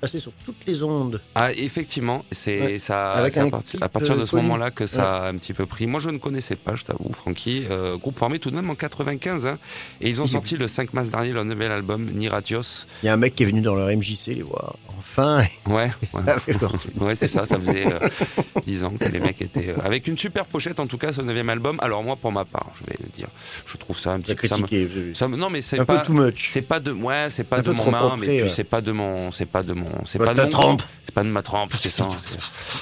passé 0.00 0.18
sur 0.20 0.32
toutes 0.44 0.64
les 0.66 0.82
ondes. 0.82 1.20
Ah, 1.34 1.52
effectivement, 1.52 2.24
c'est 2.32 2.60
Ouais. 2.60 2.78
ça. 2.78 3.12
Avec 3.12 3.36
à, 3.36 3.46
partir- 3.48 3.70
clip, 3.70 3.82
à 3.82 3.88
partir 3.88 4.16
de 4.16 4.22
euh, 4.22 4.26
ce 4.26 4.36
moment-là 4.36 4.70
que 4.70 4.86
ça 4.86 5.24
a 5.24 5.28
un 5.28 5.34
petit 5.36 5.52
peu 5.54 5.66
pris. 5.66 5.86
Moi, 5.86 6.00
je 6.00 6.10
ne 6.10 6.18
connaissais 6.18 6.56
pas, 6.56 6.74
je 6.74 6.84
t'avoue, 6.84 7.12
Francky. 7.12 7.64
Euh, 7.70 7.96
groupe 7.96 8.18
formé 8.18 8.38
tout 8.38 8.50
de 8.50 8.56
même 8.56 8.70
en 8.70 8.74
95, 8.74 9.46
hein, 9.46 9.58
et 10.00 10.08
ils 10.08 10.20
ont 10.22 10.26
sorti 10.26 10.56
le 10.56 10.68
5 10.68 10.92
mars 10.94 11.08
dernier 11.10 11.32
leur 11.32 11.44
nouvel 11.44 11.70
album 11.72 12.04
Niratios. 12.12 12.86
Il 13.02 13.06
y 13.06 13.08
a 13.08 13.12
un 13.12 13.16
mec 13.16 13.34
qui 13.34 13.42
est 13.42 13.46
venu 13.46 13.60
dans 13.60 13.74
leur 13.74 13.88
MJC 13.88 14.28
les 14.34 14.42
voir. 14.42 14.76
Enfin, 14.98 15.44
Ouais, 15.66 15.90
ouais. 17.00 17.14
c'est 17.14 17.28
ça, 17.28 17.46
ça 17.46 17.58
faisait 17.58 17.86
euh, 17.86 17.98
10 18.66 18.84
ans 18.84 18.92
que 18.98 19.04
les 19.04 19.20
mecs 19.20 19.40
étaient. 19.40 19.68
euh, 19.70 19.76
avec 19.84 20.06
une 20.08 20.18
super 20.18 20.44
pochette, 20.46 20.80
en 20.80 20.86
tout 20.86 20.98
cas, 20.98 21.12
ce 21.12 21.20
neuvième 21.22 21.48
album. 21.50 21.78
Alors, 21.80 22.02
moi, 22.02 22.16
pour 22.16 22.32
ma 22.32 22.44
part, 22.44 22.70
je 22.78 22.84
vais 22.84 22.96
le 23.00 23.08
dire, 23.16 23.28
je 23.66 23.76
trouve 23.76 23.98
ça 23.98 24.12
un 24.12 24.20
petit 24.20 24.34
peu. 24.34 24.48
ça 24.48 24.56
me- 25.28 25.32
me- 25.32 25.36
non, 25.36 25.50
mais 25.50 25.62
c'est 25.62 25.78
un 25.78 25.84
pas. 25.84 25.98
peu 25.98 26.06
too 26.06 26.12
much. 26.12 26.48
C'est 26.50 26.62
pas 26.62 26.80
de, 26.80 26.92
ouais, 26.92 27.28
c'est 27.30 27.44
pas 27.44 27.62
de 27.62 27.70
mon 27.72 27.90
main, 27.90 28.16
mais 28.18 28.42
puis 28.42 28.50
c'est 28.50 28.64
pas 28.64 28.80
de 28.80 28.92
mon, 28.92 29.30
c'est 29.32 29.46
pas 29.46 29.62
de 29.62 29.72
mon, 29.72 29.87
c'est 30.04 30.18
Pas 30.18 30.26
pas 30.26 30.34
de 30.34 30.42
mon 30.42 30.48
trempe. 30.48 30.82
C'est 31.04 31.14
pas 31.14 31.22
de 31.24 31.28
ma 31.28 31.42
trempe, 31.42 31.72
c'est 31.80 31.90
ça. 31.90 32.06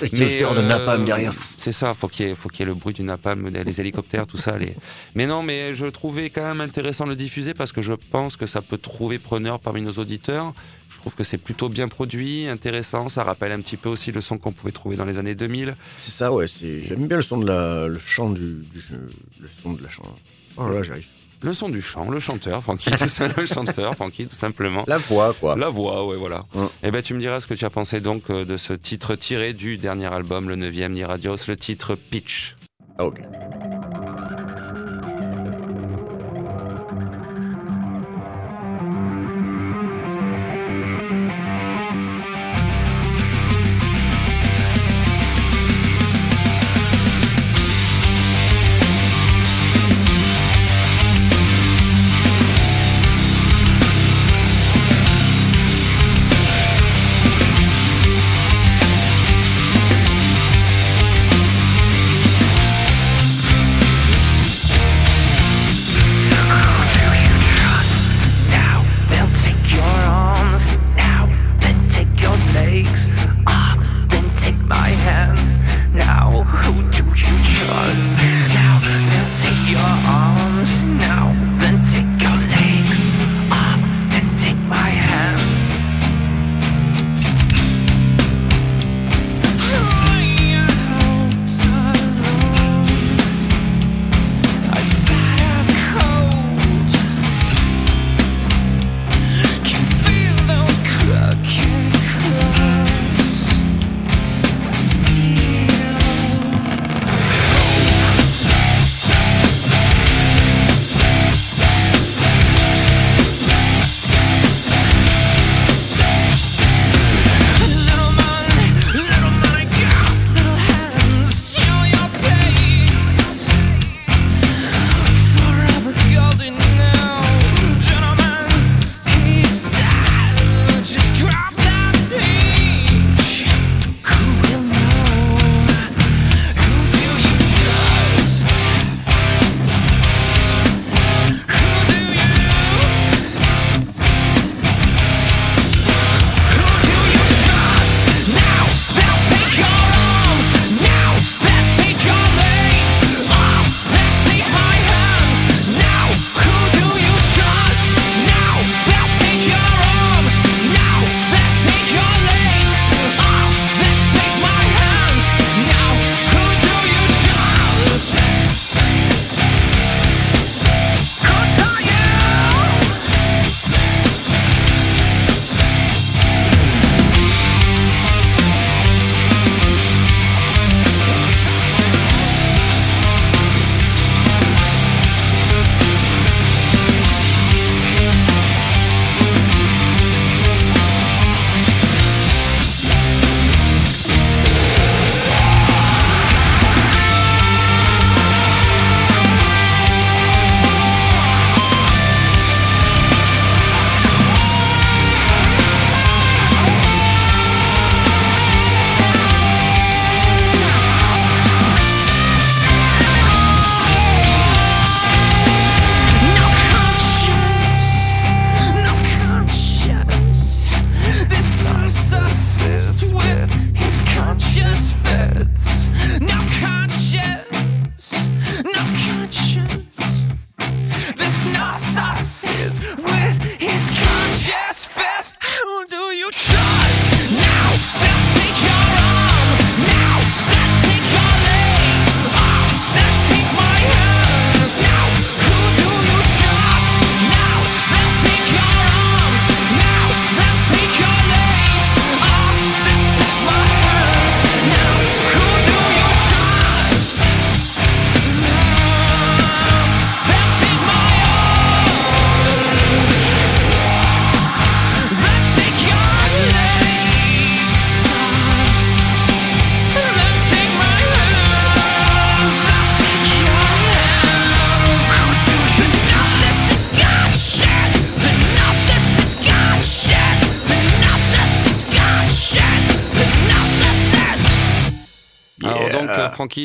Avec 0.00 0.12
le 0.18 0.38
cœur 0.38 0.54
de 0.54 0.60
euh, 0.60 0.66
napalm 0.66 1.04
derrière. 1.04 1.32
C'est 1.56 1.72
ça, 1.72 1.94
faut 1.94 2.08
qu'il 2.08 2.26
y 2.26 2.30
ait, 2.30 2.34
faut 2.34 2.48
qu'il 2.48 2.60
y 2.60 2.62
ait 2.64 2.66
le 2.66 2.74
bruit 2.74 2.94
du 2.94 3.02
napalm, 3.02 3.48
les 3.48 3.80
hélicoptères, 3.80 4.26
tout 4.26 4.36
ça. 4.36 4.58
Les... 4.58 4.76
Mais 5.14 5.26
non, 5.26 5.42
mais 5.42 5.74
je 5.74 5.86
trouvais 5.86 6.30
quand 6.30 6.42
même 6.46 6.60
intéressant 6.60 7.04
de 7.04 7.10
le 7.10 7.16
diffuser 7.16 7.54
parce 7.54 7.72
que 7.72 7.82
je 7.82 7.92
pense 7.92 8.36
que 8.36 8.46
ça 8.46 8.62
peut 8.62 8.78
trouver 8.78 9.18
preneur 9.18 9.60
parmi 9.60 9.82
nos 9.82 9.92
auditeurs. 9.92 10.52
Je 10.88 10.98
trouve 10.98 11.14
que 11.14 11.24
c'est 11.24 11.38
plutôt 11.38 11.68
bien 11.68 11.88
produit, 11.88 12.46
intéressant. 12.48 13.08
Ça 13.08 13.24
rappelle 13.24 13.52
un 13.52 13.60
petit 13.60 13.76
peu 13.76 13.88
aussi 13.88 14.12
le 14.12 14.20
son 14.20 14.38
qu'on 14.38 14.52
pouvait 14.52 14.72
trouver 14.72 14.96
dans 14.96 15.04
les 15.04 15.18
années 15.18 15.34
2000. 15.34 15.76
C'est 15.98 16.12
ça, 16.12 16.32
ouais. 16.32 16.46
c'est- 16.48 16.82
J'aime 16.84 17.06
bien 17.08 17.16
le 17.16 17.22
son 17.22 17.38
de 17.38 17.46
la, 17.46 17.86
le 17.88 17.98
chant 17.98 18.30
du, 18.30 18.64
du 18.72 18.80
jeu, 18.80 19.08
le 19.40 19.48
son 19.62 19.72
de 19.72 19.82
la 19.82 19.88
chanson. 19.88 20.10
Oh 20.56 20.68
là, 20.68 20.82
j'arrive. 20.82 21.06
Le 21.42 21.52
son 21.52 21.68
du 21.68 21.82
chant, 21.82 22.10
le 22.10 22.18
chanteur, 22.18 22.62
Francky, 22.62 22.90
tout 22.90 23.08
ça, 23.08 23.28
le 23.36 23.44
chanteur, 23.46 23.94
Francky, 23.94 24.26
tout 24.26 24.34
simplement. 24.34 24.84
La 24.86 24.98
voix, 24.98 25.34
quoi. 25.34 25.56
La 25.56 25.68
voix, 25.68 26.06
ouais, 26.06 26.16
voilà. 26.16 26.42
Ouais. 26.54 26.66
Et 26.82 26.90
ben, 26.90 27.02
tu 27.02 27.14
me 27.14 27.20
diras 27.20 27.40
ce 27.40 27.46
que 27.46 27.54
tu 27.54 27.64
as 27.64 27.70
pensé 27.70 28.00
donc 28.00 28.30
euh, 28.30 28.44
de 28.44 28.56
ce 28.56 28.72
titre 28.72 29.14
tiré 29.14 29.52
du 29.52 29.76
dernier 29.76 30.06
album, 30.06 30.48
le 30.48 30.56
9e 30.56 30.88
Ni 30.92 31.04
Radios, 31.04 31.36
le 31.48 31.56
titre 31.56 31.94
Pitch. 31.94 32.56
Ah, 32.98 33.04
ok. 33.04 33.20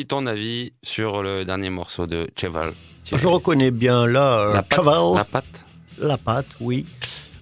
Ton 0.00 0.24
avis 0.24 0.72
sur 0.82 1.22
le 1.22 1.44
dernier 1.44 1.68
morceau 1.68 2.06
de 2.06 2.26
Cheval? 2.34 2.72
Je 3.04 3.26
reconnais 3.26 3.70
bien 3.70 4.06
là 4.06 4.38
euh, 4.38 4.54
la 4.54 4.62
patte, 4.62 4.76
Chaval, 4.78 5.14
la 5.16 5.24
patte? 5.24 5.64
la 5.98 6.16
patte, 6.16 6.46
oui. 6.60 6.86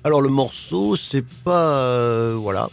Alors 0.03 0.21
le 0.21 0.31
morceau, 0.31 0.97
c'est 0.97 1.25
pas 1.45 1.75
euh, 1.77 2.35
voilà, 2.37 2.69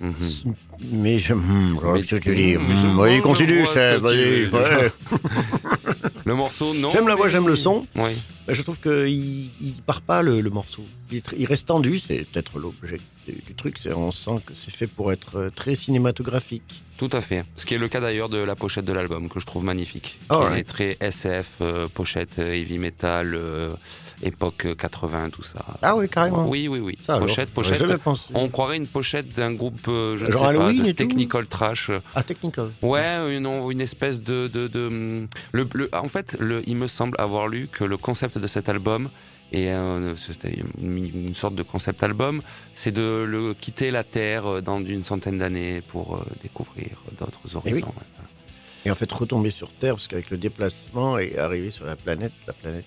Mais 0.00 1.18
je, 1.18 1.34
hmm, 1.34 1.78
Mais- 1.92 2.02
que 2.02 2.16
tu 2.16 2.34
dis? 2.34 2.56
Hmm, 2.56 2.98
oui, 2.98 3.20
continue, 3.20 3.64
chef. 3.66 4.00
Vas-y. 4.00 4.46
ouais. 4.46 4.92
Le 6.24 6.34
morceau, 6.34 6.74
non. 6.74 6.90
J'aime 6.90 7.08
la 7.08 7.14
voix, 7.14 7.28
j'aime 7.28 7.48
le 7.48 7.56
son. 7.56 7.86
Oui. 7.96 8.10
Mais 8.46 8.54
je 8.54 8.62
trouve 8.62 8.78
qu'il 8.78 9.50
il 9.60 9.74
part 9.84 10.00
pas 10.00 10.22
le, 10.22 10.40
le 10.40 10.50
morceau. 10.50 10.84
Il, 11.10 11.46
reste 11.46 11.68
tendu, 11.68 11.98
c'est 11.98 12.24
peut-être 12.30 12.58
l'objet 12.58 12.98
du, 13.26 13.34
du 13.34 13.54
truc. 13.54 13.78
On 13.94 14.10
sent 14.10 14.40
que 14.46 14.52
c'est 14.54 14.72
fait 14.72 14.86
pour 14.86 15.12
être 15.12 15.36
euh, 15.36 15.50
très 15.50 15.74
cinématographique. 15.74 16.82
Tout 16.98 17.08
à 17.12 17.20
fait. 17.20 17.44
Ce 17.56 17.64
qui 17.64 17.74
est 17.74 17.78
le 17.78 17.88
cas 17.88 18.00
d'ailleurs 18.00 18.28
de 18.28 18.38
la 18.38 18.54
pochette 18.54 18.84
de 18.84 18.92
l'album, 18.92 19.28
que 19.28 19.40
je 19.40 19.46
trouve 19.46 19.64
magnifique. 19.64 20.20
Qui 20.30 20.36
ouais. 20.36 20.60
est 20.60 20.64
très 20.64 20.96
SF, 21.00 21.52
euh, 21.62 21.88
pochette 21.88 22.38
euh, 22.38 22.52
heavy 22.52 22.78
metal, 22.78 23.34
euh, 23.34 23.70
époque 24.22 24.66
euh, 24.66 24.74
80, 24.74 25.30
tout 25.30 25.42
ça. 25.42 25.64
Ah 25.82 25.96
oui, 25.96 26.08
carrément. 26.08 26.48
Oui, 26.48 26.68
oui, 26.68 26.78
oui. 26.80 26.98
Ça, 27.04 27.18
pochette, 27.18 27.50
pochette. 27.50 27.82
On 28.34 28.48
croirait 28.48 28.76
une 28.76 28.86
pochette 28.86 29.28
d'un 29.34 29.52
groupe, 29.52 29.86
euh, 29.88 30.16
je 30.16 30.26
ne 30.26 30.30
Genre 30.30 30.42
sais 30.42 30.46
Halloween 30.48 30.78
pas, 30.78 30.84
de 30.84 30.88
et 30.90 30.94
technical 30.94 31.46
trash. 31.46 31.90
Ah, 32.14 32.22
technical. 32.22 32.70
Ouais, 32.82 33.36
une, 33.36 33.46
une 33.46 33.80
espèce 33.80 34.20
de... 34.22 34.48
de, 34.48 34.68
de 34.68 34.86
hum, 34.86 35.28
le, 35.52 35.68
le- 35.74 35.88
en 35.94 36.08
fait, 36.08 36.36
le, 36.40 36.62
il 36.68 36.76
me 36.76 36.86
semble 36.86 37.16
avoir 37.18 37.48
lu 37.48 37.68
que 37.70 37.84
le 37.84 37.96
concept 37.96 38.38
de 38.38 38.46
cet 38.46 38.68
album, 38.68 39.08
et 39.52 39.72
euh, 39.72 40.14
c'était 40.16 40.54
une, 40.80 40.96
une 41.26 41.34
sorte 41.34 41.54
de 41.56 41.62
concept 41.62 42.02
album, 42.02 42.40
c'est 42.74 42.92
de 42.92 43.24
le 43.26 43.52
quitter 43.54 43.90
la 43.90 44.04
Terre 44.04 44.46
euh, 44.46 44.60
dans 44.60 44.78
une 44.84 45.02
centaine 45.02 45.38
d'années 45.38 45.80
pour 45.88 46.16
euh, 46.16 46.20
découvrir 46.42 46.90
d'autres 47.18 47.56
horizons. 47.56 47.62
Eh 47.66 47.74
oui. 47.74 47.82
ouais. 47.82 48.26
Et 48.86 48.90
en 48.90 48.94
fait, 48.94 49.10
retomber 49.12 49.50
sur 49.50 49.68
Terre, 49.72 49.94
parce 49.94 50.08
qu'avec 50.08 50.30
le 50.30 50.38
déplacement 50.38 51.18
et 51.18 51.36
arriver 51.36 51.70
sur 51.70 51.84
la 51.84 51.96
planète, 51.96 52.32
la 52.46 52.52
planète 52.54 52.84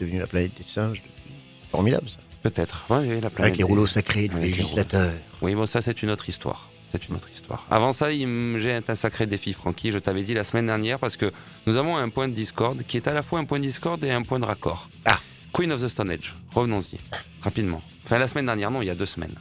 devenue 0.00 0.18
la 0.18 0.26
planète 0.26 0.52
des 0.56 0.62
singes. 0.64 1.02
C'est 1.04 1.70
formidable, 1.70 2.08
ça. 2.08 2.16
Peut-être. 2.42 2.86
Ouais, 2.88 3.20
la 3.20 3.28
planète 3.30 3.38
Avec 3.40 3.52
les 3.52 3.58
des- 3.58 3.62
rouleaux 3.64 3.86
sacrés 3.86 4.28
du 4.28 4.38
législateur. 4.38 5.12
Oui, 5.42 5.54
bon, 5.54 5.66
ça, 5.66 5.80
c'est 5.82 6.02
une 6.02 6.10
autre 6.10 6.28
histoire. 6.28 6.70
C'est 6.92 7.08
une 7.08 7.14
autre 7.14 7.28
histoire. 7.32 7.66
Avant 7.70 7.92
ça, 7.92 8.10
j'ai 8.10 8.80
un 8.88 8.94
sacré 8.96 9.26
défi, 9.26 9.52
Francky. 9.52 9.92
Je 9.92 9.98
t'avais 9.98 10.22
dit 10.22 10.34
la 10.34 10.42
semaine 10.42 10.66
dernière 10.66 10.98
parce 10.98 11.16
que 11.16 11.30
nous 11.66 11.76
avons 11.76 11.96
un 11.96 12.08
point 12.08 12.26
de 12.26 12.32
discorde 12.34 12.82
qui 12.84 12.96
est 12.96 13.06
à 13.06 13.12
la 13.12 13.22
fois 13.22 13.38
un 13.38 13.44
point 13.44 13.58
de 13.60 13.64
discorde 13.64 14.02
et 14.04 14.10
un 14.10 14.22
point 14.22 14.40
de 14.40 14.44
raccord. 14.44 14.88
Ah. 15.04 15.20
Queen 15.52 15.70
of 15.70 15.82
the 15.82 15.88
Stone 15.88 16.10
Age. 16.10 16.34
Revenons-y. 16.52 16.98
Rapidement. 17.42 17.80
Enfin, 18.04 18.18
la 18.18 18.26
semaine 18.26 18.46
dernière, 18.46 18.70
non, 18.72 18.82
il 18.82 18.86
y 18.86 18.90
a 18.90 18.94
deux 18.96 19.06
semaines. 19.06 19.34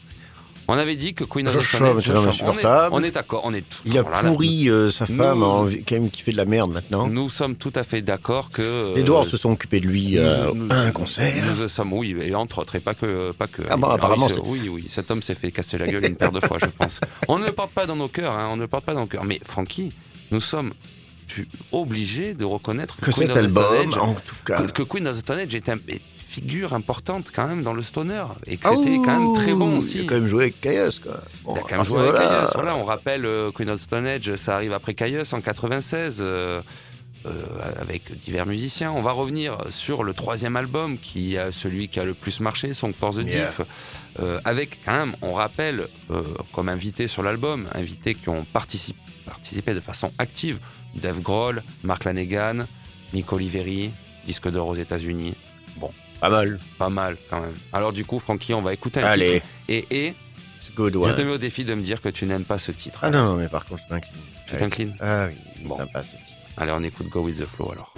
On 0.71 0.77
avait 0.77 0.95
dit 0.95 1.15
que 1.15 1.23
Queen 1.23 1.47
of 1.47 1.57
the 1.57 1.61
Stone 1.61 1.97
Age. 1.97 2.09
on 2.09 2.13
est, 2.23 2.27
insupportable. 2.29 2.89
on 2.95 3.01
est 3.03 3.09
d'accord, 3.11 3.41
on 3.43 3.53
est 3.55 3.67
tout. 3.67 3.79
Il 3.85 3.97
a 3.97 4.03
pourri 4.03 4.69
euh, 4.69 4.91
sa 4.91 5.07
femme, 5.07 5.41
en- 5.41 5.65
quand 5.65 5.91
même, 5.93 6.11
qui 6.11 6.21
fait 6.21 6.31
de 6.31 6.37
la 6.37 6.45
merde 6.45 6.71
maintenant. 6.71 7.07
nous, 7.07 7.27
sommes 7.29 7.55
tout 7.55 7.71
à 7.73 7.81
fait 7.81 8.01
d'accord 8.03 8.51
que. 8.51 8.93
Les 8.95 9.01
euh, 9.01 9.03
Dwarfs 9.03 9.29
se 9.29 9.37
sont 9.37 9.51
occupés 9.51 9.79
de 9.79 9.87
lui 9.87 10.17
euh, 10.19 10.51
à 10.69 10.75
un 10.81 10.91
concert. 10.91 11.33
Nous 11.57 11.67
sommes, 11.69 11.91
oui, 11.93 12.15
et 12.21 12.35
entre 12.35 12.59
autres, 12.59 12.75
et 12.75 12.79
pas 12.79 12.93
que. 12.93 13.31
Pas 13.31 13.47
que 13.47 13.63
Ah 13.67 13.77
bon, 13.77 13.87
Alors, 13.87 13.95
apparemment, 13.95 14.27
Oui, 14.45 14.69
oui, 14.69 14.85
cet 14.89 15.09
homme 15.09 15.23
s'est 15.23 15.33
fait 15.35 15.51
casser 15.51 15.77
la 15.79 15.87
gueule 15.87 16.05
une 16.05 16.15
paire 16.15 16.31
de 16.31 16.39
fois, 16.39 16.57
je 16.61 16.67
pense. 16.67 16.99
On 17.27 17.39
ne 17.39 17.45
le 17.45 17.51
porte 17.51 17.71
pas 17.71 17.87
dans 17.87 17.95
nos 17.95 18.07
cœurs, 18.07 18.33
hein, 18.33 18.49
on 18.51 18.55
ne 18.55 18.61
le 18.61 18.67
porte 18.67 18.85
pas 18.85 18.93
dans 18.93 19.01
nos 19.01 19.07
cœurs. 19.07 19.23
Mais 19.25 19.41
Francky, 19.43 19.91
nous 20.29 20.39
sommes 20.41 20.73
obligés 21.71 22.33
de 22.33 22.45
reconnaître 22.45 22.95
que, 22.97 23.05
Que 23.05 23.11
Queen 23.11 23.27
cet 23.27 23.37
of 23.37 23.45
the 23.45 23.49
Stone 23.49 23.63
album, 23.75 23.89
Age- 23.91 23.97
en 23.97 24.13
tout 24.13 24.35
cas. 24.45 24.61
que, 24.63 24.71
que 24.71 24.83
Queen 24.83 25.07
of 25.07 25.15
the 25.17 25.19
Stone 25.21 25.39
Age 25.39 25.55
est 25.55 25.69
une 25.69 25.79
figure 26.29 26.73
importante 26.75 27.31
quand 27.35 27.47
même 27.47 27.63
dans 27.63 27.73
le 27.73 27.81
stoner 27.81 28.23
et 28.45 28.57
que 28.57 28.67
Ah 28.67 28.73
c'était 28.77 28.97
quand 28.97 29.19
même 29.19 29.33
très 29.33 29.53
bon 29.55 29.79
aussi. 29.79 29.99
Il 29.99 30.01
a 30.03 30.07
quand 30.07 30.15
même 30.15 30.27
joué 30.27 30.43
avec 30.43 30.61
Caius, 30.61 30.99
quoi. 30.99 31.19
Bon, 31.43 31.55
Il 31.55 31.59
a 31.59 31.61
quand 31.63 31.75
même 31.77 31.85
joué 31.85 31.99
avec 32.01 32.13
Caius. 32.21 32.51
Voilà, 32.53 32.75
on 32.75 32.83
rappelle 32.83 33.25
euh, 33.25 33.51
Queen 33.51 33.69
of 33.71 33.79
Stone 33.81 34.05
Age, 34.05 34.35
ça 34.35 34.55
arrive 34.55 34.71
après 34.73 34.93
Caius 34.93 35.33
en 35.33 35.41
96. 35.41 36.19
euh, 36.21 36.61
euh, 37.25 37.31
avec 37.81 38.17
divers 38.19 38.45
musiciens. 38.45 38.91
On 38.93 39.01
va 39.01 39.11
revenir 39.11 39.57
sur 39.71 40.03
le 40.03 40.13
troisième 40.13 40.55
album, 40.55 40.97
qui 40.99 41.35
est 41.35 41.51
celui 41.51 41.89
qui 41.89 41.99
a 41.99 42.05
le 42.05 42.13
plus 42.13 42.39
marché, 42.39 42.73
Song 42.73 42.93
for 42.93 43.13
the 43.13 43.17
Yeah. 43.27 43.47
Diff. 43.47 43.61
Avec 44.45 44.79
quand 44.85 44.95
même, 44.95 45.15
on 45.21 45.33
rappelle, 45.33 45.87
comme 46.53 46.69
invités 46.69 47.07
sur 47.07 47.23
l'album, 47.23 47.67
invités 47.73 48.13
qui 48.13 48.29
ont 48.29 48.45
participé, 48.45 48.99
participé 49.25 49.73
de 49.73 49.79
façon 49.81 50.11
active, 50.17 50.59
Dave 50.95 51.19
Grohl, 51.21 51.61
Mark 51.83 52.05
Lanegan, 52.05 52.65
Nick 53.13 53.33
Oliveri, 53.33 53.91
disque 54.25 54.49
d'or 54.49 54.67
aux 54.69 54.75
États-Unis. 54.75 55.35
Pas 56.19 56.29
mal. 56.29 56.59
Pas 56.77 56.89
mal 56.89 57.17
quand 57.29 57.41
même. 57.41 57.55
Alors 57.73 57.93
du 57.93 58.05
coup, 58.05 58.19
Francky, 58.19 58.53
on 58.53 58.61
va 58.61 58.73
écouter 58.73 59.01
un 59.01 59.05
Allez, 59.07 59.35
titre. 59.35 59.45
Et, 59.69 59.85
et 60.07 60.13
je 60.67 60.71
te 61.15 61.21
mets 61.21 61.31
au 61.31 61.37
défi 61.37 61.65
de 61.65 61.73
me 61.73 61.81
dire 61.81 62.01
que 62.01 62.09
tu 62.09 62.25
n'aimes 62.25 62.45
pas 62.45 62.57
ce 62.57 62.71
titre. 62.71 62.99
Ah 63.03 63.09
non, 63.09 63.23
non, 63.23 63.35
mais 63.35 63.47
par 63.49 63.65
contre, 63.65 63.81
je 63.87 63.93
m'incline. 63.93 64.13
Tu 64.47 64.55
t'inclines 64.55 64.95
Ah 64.99 65.25
oui, 65.27 65.33
il 65.57 65.65
est 65.65 65.67
Bon. 65.67 65.75
sympa 65.77 66.03
ce 66.03 66.11
titre. 66.11 66.23
Allez, 66.57 66.71
on 66.75 66.83
écoute 66.83 67.07
Go 67.09 67.21
With 67.21 67.39
The 67.39 67.45
Flow 67.45 67.71
alors. 67.71 67.93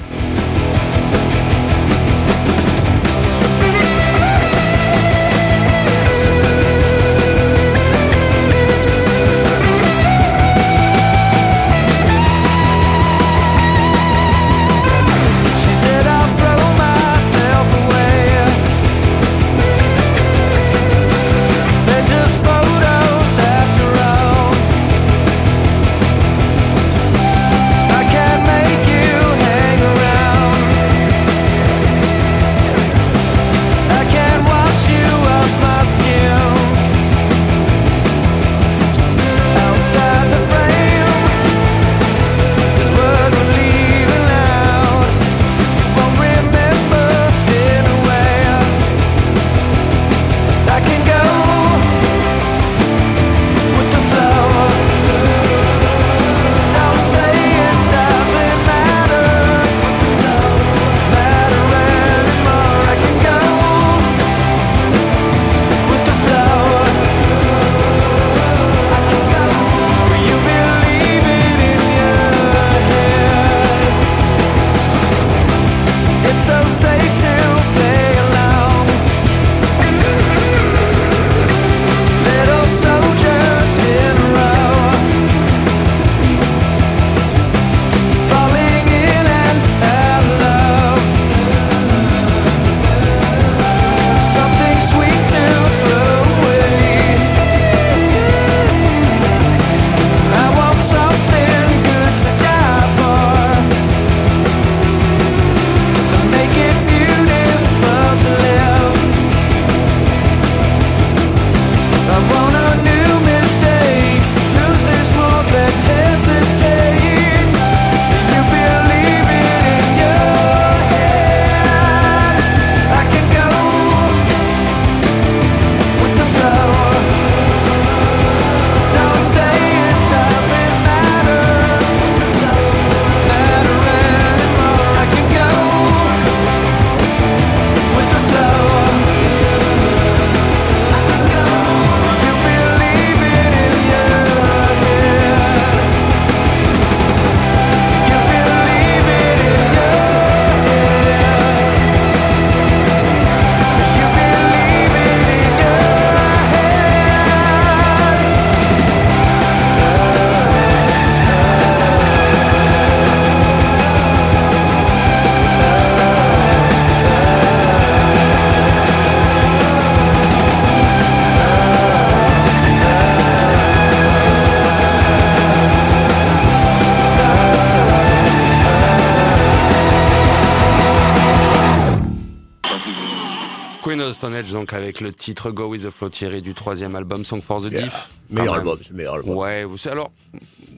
Donc 184.71 184.81
avec 184.81 185.01
le 185.01 185.13
titre 185.13 185.51
Go 185.51 185.67
With 185.67 185.83
The 185.83 185.89
Flow 185.89 186.09
tiré 186.09 186.41
du 186.41 186.53
troisième 186.53 186.95
album 186.95 187.25
Song 187.25 187.41
for 187.41 187.61
the 187.61 187.71
Yeah. 187.71 187.81
Diff. 187.83 188.09
Meilleur 188.29 188.55
album, 188.55 188.77
c'est 188.81 188.89
le 188.91 188.95
meilleur 188.95 189.15
album. 189.15 189.35
Ouais, 189.35 189.63
vous 189.65 189.77
savez, 189.77 189.93
alors, 189.93 190.11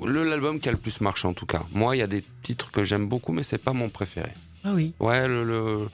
le- 0.04 0.24
l'album 0.24 0.60
qui 0.60 0.70
a 0.70 0.72
le 0.72 0.78
plus 0.78 1.02
marché 1.02 1.28
en 1.28 1.34
tout 1.34 1.46
cas. 1.46 1.64
Moi, 1.74 1.96
il 1.96 2.00
y 2.00 2.02
a 2.02 2.08
des 2.08 2.24
titres 2.42 2.72
que 2.72 2.84
j'aime 2.84 3.08
beaucoup, 3.08 3.32
mais 3.32 3.44
c'est 3.44 3.58
pas 3.60 3.74
mon 3.74 3.90
préféré. 3.90 4.32
Ah 4.64 4.72
oui. 4.74 4.94
Ouais, 5.00 5.28
le, 5.28 5.44
le 5.44 5.90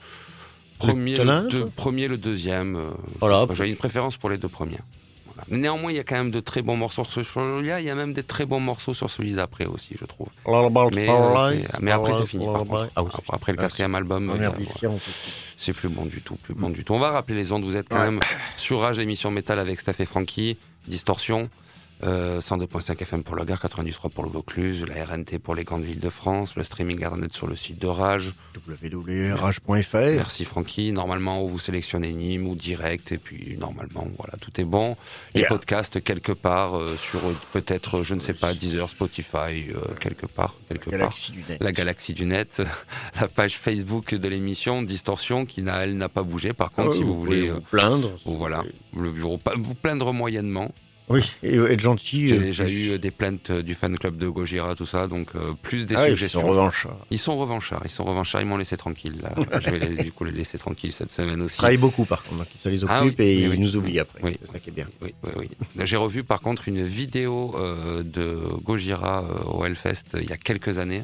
premier, 0.78 1.18
le, 1.18 1.48
deux- 1.48 1.66
premier, 1.66 2.08
le 2.08 2.16
deuxième. 2.16 2.76
euh, 2.76 2.90
Voilà. 3.20 3.46
J'ai 3.52 3.68
une 3.68 3.76
préférence 3.76 4.16
pour 4.16 4.30
les 4.30 4.38
deux 4.38 4.48
premiers. 4.48 4.78
Voilà. 5.26 5.42
Mais 5.48 5.58
Néanmoins, 5.58 5.92
il 5.92 5.96
y 5.96 6.00
a 6.00 6.04
quand 6.04 6.16
même 6.16 6.30
de 6.30 6.40
très 6.40 6.62
bons 6.62 6.76
morceaux 6.76 7.04
sur 7.04 7.24
celui-là. 7.24 7.80
Il 7.80 7.86
y 7.86 7.90
a 7.90 7.94
même 7.94 8.14
des 8.14 8.22
très 8.22 8.46
bons 8.46 8.60
morceaux 8.60 8.94
sur 8.94 9.10
celui 9.10 9.32
d'après 9.32 9.66
aussi, 9.66 9.94
je 10.00 10.04
trouve. 10.06 10.28
Mais, 10.96 11.06
euh, 11.08 11.14
mais 11.80 11.90
après, 11.90 12.12
c'est 12.12 12.26
fini. 12.26 12.44
Par 12.46 12.54
contre. 12.64 12.88
Ah 12.96 13.02
oui, 13.02 13.10
Après, 13.30 13.52
le 13.52 13.58
quatrième 13.58 13.94
album, 13.94 14.30
euh, 14.30 14.50
c'est- 15.56 15.72
plus 15.72 15.88
bon 15.88 16.04
du 16.06 16.20
tout, 16.22 16.36
plus 16.36 16.54
bon 16.54 16.70
du 16.70 16.84
tout. 16.84 16.94
On 16.94 16.98
va 16.98 17.10
rappeler 17.10 17.36
les 17.36 17.52
ondes. 17.52 17.64
Vous 17.64 17.76
êtes 17.76 17.88
quand 17.88 17.98
même 17.98 18.20
sur 18.56 18.80
Rage, 18.80 18.98
émission 18.98 19.30
métal 19.30 19.58
avec 19.58 19.78
Steph 19.80 19.94
et 20.00 20.04
Frankie, 20.06 20.56
Distorsion, 20.88 21.48
euh, 22.02 22.40
102.5 22.40 23.00
FM 23.02 23.22
pour 23.22 23.36
le 23.36 23.44
Gard, 23.44 23.60
93 23.60 24.10
pour 24.14 24.24
le 24.24 24.30
Vaucluse, 24.30 24.84
la 24.86 25.04
RNT 25.04 25.38
pour 25.38 25.54
les 25.54 25.64
grandes 25.64 25.82
villes 25.84 26.00
de 26.00 26.08
France, 26.10 26.56
le 26.56 26.64
streaming 26.64 26.96
internet 27.04 27.32
sur 27.32 27.46
le 27.46 27.56
site 27.56 27.78
de 27.78 27.86
Rage. 27.86 28.32
www.rage.fr. 28.66 29.96
Merci 30.16 30.44
Francky. 30.44 30.92
Normalement, 30.92 31.44
vous 31.46 31.58
sélectionnez 31.58 32.12
Nîmes 32.12 32.46
ou 32.46 32.54
direct, 32.54 33.12
et 33.12 33.18
puis 33.18 33.56
normalement, 33.58 34.06
voilà, 34.18 34.34
tout 34.40 34.58
est 34.60 34.64
bon. 34.64 34.96
Les 35.34 35.40
Yeah. 35.42 35.48
podcasts 35.48 36.02
quelque 36.02 36.32
part 36.32 36.76
euh, 36.78 36.94
sur 36.96 37.20
euh, 37.24 37.34
peut-être, 37.52 37.98
euh, 37.98 38.02
je 38.02 38.14
ne 38.14 38.20
sais 38.20 38.34
pas, 38.34 38.52
Deezer, 38.54 38.88
Spotify, 38.90 39.70
euh, 39.74 39.94
quelque 40.00 40.26
part, 40.26 40.54
quelque 40.68 40.90
part 40.90 40.98
Galaxie 40.98 41.32
du 41.32 41.44
net. 41.48 41.58
la 41.60 41.72
galaxie 41.72 42.12
du 42.14 42.26
net, 42.26 42.62
la 43.20 43.28
page 43.28 43.56
Facebook 43.58 44.14
de 44.14 44.28
l'émission 44.28 44.82
Distorsion 44.82 45.44
qui 45.46 45.62
n'a 45.62 45.84
elle 45.84 45.96
n'a 45.96 46.08
pas 46.08 46.22
bougé. 46.22 46.52
Par 46.52 46.70
contre, 46.72 46.90
Ah, 46.92 46.96
si 46.96 47.02
vous, 47.02 47.18
voulez, 47.18 47.48
vous 47.50 47.56
euh, 47.58 47.60
plaindre. 47.70 48.10
bon, 48.26 48.36
voilà, 48.36 48.62
le 48.96 49.10
bureau, 49.10 49.38
vous 49.56 49.74
plaindre 49.74 50.12
moyennement. 50.12 50.70
Oui, 51.10 51.30
et 51.42 51.56
être 51.56 51.80
gentil. 51.80 52.28
J'ai 52.28 52.36
euh, 52.36 52.40
déjà 52.40 52.68
eu 52.68 52.98
des 52.98 53.10
plaintes 53.10 53.50
du 53.50 53.74
fan 53.74 53.98
club 53.98 54.16
de 54.16 54.28
Gojira, 54.28 54.74
tout 54.76 54.86
ça, 54.86 55.06
donc 55.08 55.28
euh, 55.34 55.52
plus 55.60 55.84
des 55.84 55.96
Ah 55.96 56.06
suggestions. 56.06 56.40
en 56.44 56.46
revanche, 56.48 56.86
euh, 56.86 56.90
Ils 57.10 57.18
sont 57.18 57.36
revanchards, 57.36 57.82
ils 57.84 57.90
sont 57.90 58.04
revanchards, 58.04 58.40
ils 58.42 58.46
m'ont 58.46 58.56
laissé 58.56 58.76
tranquille. 58.76 59.20
Là. 59.20 59.34
Je 59.60 59.70
vais 59.70 59.78
les- 59.80 60.04
du 60.04 60.12
coup 60.12 60.24
les 60.24 60.30
laisser 60.30 60.56
tranquilles 60.56 60.92
cette 60.92 61.10
semaine 61.10 61.42
aussi. 61.42 61.56
travaille 61.58 61.76
beaucoup 61.78 62.04
par 62.04 62.22
contre, 62.22 62.36
donc 62.38 62.46
ça 62.56 62.70
les 62.70 62.84
occupe 62.84 62.96
Ah 62.96 63.04
oui, 63.04 63.14
et 63.18 63.22
oui, 63.22 63.42
ils 63.42 63.48
oui. 63.50 63.58
nous 63.58 63.76
oublient 63.76 63.98
après. 63.98 64.20
Oui. 64.22 64.36
C'est 64.44 64.52
ça 64.52 64.58
qui 64.60 64.70
est 64.70 64.72
bien. 64.72 64.86
Oui, 65.02 65.12
oui, 65.24 65.30
oui. 65.36 65.48
J'ai 65.84 65.96
revu 65.96 66.22
par 66.22 66.40
contre 66.40 66.68
une 66.68 66.84
vidéo 66.84 67.54
euh, 67.58 68.02
de 68.04 68.38
Gojira 68.64 69.24
euh, 69.24 69.50
au 69.50 69.64
Hellfest 69.64 70.04
il 70.20 70.30
y 70.30 70.32
a 70.32 70.36
quelques 70.36 70.78
années. 70.78 71.02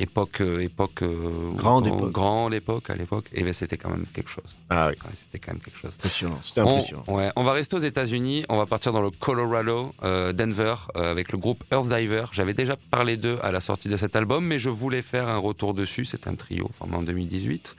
Époque, 0.00 0.40
euh, 0.42 0.60
époque, 0.60 1.02
euh, 1.02 1.50
Grande 1.54 1.84
grand- 1.86 1.96
époque. 1.98 2.12
grande 2.12 2.54
époque 2.54 2.90
à 2.90 2.94
l'époque. 2.94 3.26
Et 3.34 3.42
ben 3.42 3.52
c'était 3.52 3.76
quand 3.76 3.90
même 3.90 4.06
quelque 4.14 4.30
chose. 4.30 4.56
Ah 4.70 4.88
oui, 4.88 4.94
Ouais, 5.04 5.10
c'était 5.14 5.38
quand 5.38 5.52
même 5.52 5.60
quelque 5.62 5.76
chose. 5.78 5.90
impressionnant. 5.92 6.38
C'était 6.44 6.60
On, 6.60 6.76
impressionnant. 6.76 7.04
ouais, 7.08 7.30
on 7.36 7.42
va 7.42 7.52
rester 7.52 7.76
aux 7.76 7.80
États-Unis. 7.80 8.44
On 8.48 8.56
va 8.56 8.66
partir 8.66 8.92
dans 8.92 9.02
le 9.02 9.10
Colorado, 9.10 9.92
euh, 10.04 10.32
Denver, 10.32 10.74
euh, 10.96 11.10
avec 11.10 11.32
le 11.32 11.38
groupe 11.38 11.64
Earth 11.72 11.88
Diver. 11.88 12.26
J'avais 12.32 12.54
déjà 12.54 12.76
parlé 12.76 13.16
d'eux 13.16 13.38
à 13.42 13.50
la 13.50 13.60
sortie 13.60 13.88
de 13.88 13.96
cet 13.96 14.14
album, 14.14 14.44
mais 14.46 14.58
je 14.60 14.68
voulais 14.70 15.02
faire 15.02 15.28
un 15.28 15.38
retour 15.38 15.74
dessus. 15.74 16.04
C'est 16.04 16.26
un 16.28 16.34
trio 16.36 16.70
formé 16.78 16.94
en 16.96 17.02
2018 17.02 17.74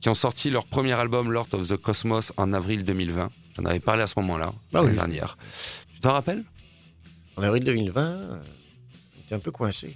qui 0.00 0.08
ont 0.08 0.14
sorti 0.14 0.48
leur 0.50 0.64
premier 0.66 0.92
album 0.94 1.30
Lord 1.32 1.48
of 1.52 1.68
the 1.68 1.76
Cosmos 1.76 2.32
en 2.38 2.52
avril 2.52 2.84
2020. 2.84 3.30
J'en 3.56 3.64
avais 3.64 3.80
parlé 3.80 4.04
à 4.04 4.06
ce 4.06 4.14
moment-là, 4.20 4.52
Ah 4.54 4.78
l'année 4.78 4.88
oui. 4.90 4.94
dernière. 4.94 5.36
Tu 5.94 6.00
t'en 6.00 6.12
rappelles? 6.12 6.44
En 7.36 7.42
avril 7.42 7.64
2020, 7.64 8.00
euh, 8.02 8.38
on 9.16 9.20
était 9.26 9.34
un 9.34 9.38
peu 9.40 9.50
coincé. 9.50 9.94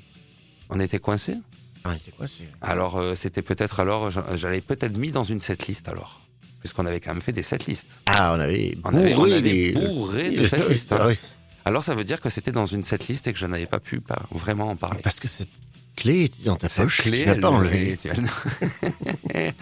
On 0.71 0.81
était 0.81 0.99
coincés? 0.99 1.37
Ah, 1.85 1.95
on. 2.21 2.27
Alors 2.61 2.97
euh, 2.99 3.15
c'était 3.15 3.43
peut-être 3.43 3.81
alors, 3.81 4.11
j'a- 4.11 4.37
j'avais 4.37 4.61
peut-être 4.61 4.97
mis 4.97 5.11
dans 5.11 5.25
une 5.25 5.41
setlist 5.41 5.89
alors, 5.89 6.21
puisqu'on 6.61 6.87
avait 6.87 7.01
quand 7.01 7.13
même 7.13 7.23
fait 7.23 7.33
des 7.33 7.43
setlists. 7.43 8.01
Ah, 8.07 8.35
on 8.37 8.41
avait 8.41 8.77
On 8.85 8.95
avait, 8.95 9.13
on 9.15 9.17
bourré 9.17 9.33
avait 9.35 9.51
les- 9.51 9.73
bourré 9.73 10.31
de 10.31 10.45
setlists. 10.47 10.93
Ah 10.93 11.03
hein. 11.05 11.07
oui, 11.09 11.19
Alors 11.65 11.83
ça 11.85 11.95
veut 11.95 12.05
dire 12.05 12.21
que 12.21 12.31
c'était 12.31 12.53
dans 12.53 12.67
une 12.67 12.85
setlist 12.85 13.27
et 13.27 13.33
que 13.33 13.39
je 13.39 13.47
n'avais 13.47 13.67
pas 13.67 13.81
pu 13.81 14.01
pas 14.01 14.23
vraiment 14.31 14.69
en 14.71 14.77
parler. 14.77 15.01
Parce 15.03 15.19
que 15.21 15.29
cette 15.29 15.49
clé 15.97 16.25
était 16.25 16.45
dans 16.45 16.57
ta 16.57 16.69
Cette 16.69 16.85
poche. 16.85 17.03
clé, 17.03 17.25
tu 17.25 17.29
elle- 17.31 17.41
pas 17.41 17.51
enlevée. 17.51 17.99
et 19.35 19.53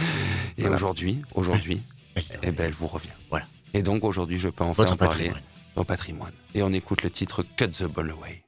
Voilà. 0.58 0.76
aujourd'hui, 0.76 1.22
aujourd'hui, 1.34 1.80
Elle- 2.14 2.24
eh 2.42 2.50
ben, 2.50 2.66
elle 2.66 2.72
vous 2.72 2.86
revient. 2.86 3.08
Voilà. 3.30 3.46
Et 3.72 3.82
donc 3.82 4.04
aujourd'hui, 4.04 4.38
je 4.38 4.48
peux 4.48 4.64
enfin 4.64 4.82
Votre 4.82 4.92
en 4.94 4.96
parler 4.96 5.14
patrimoine. 5.28 5.42
au 5.76 5.84
patrimoine. 5.84 6.32
Et 6.54 6.62
on 6.62 6.72
écoute 6.72 7.02
le 7.02 7.10
titre 7.10 7.44
Cut 7.56 7.68
the 7.68 7.84
Ball 7.84 8.10
Away. 8.10 8.42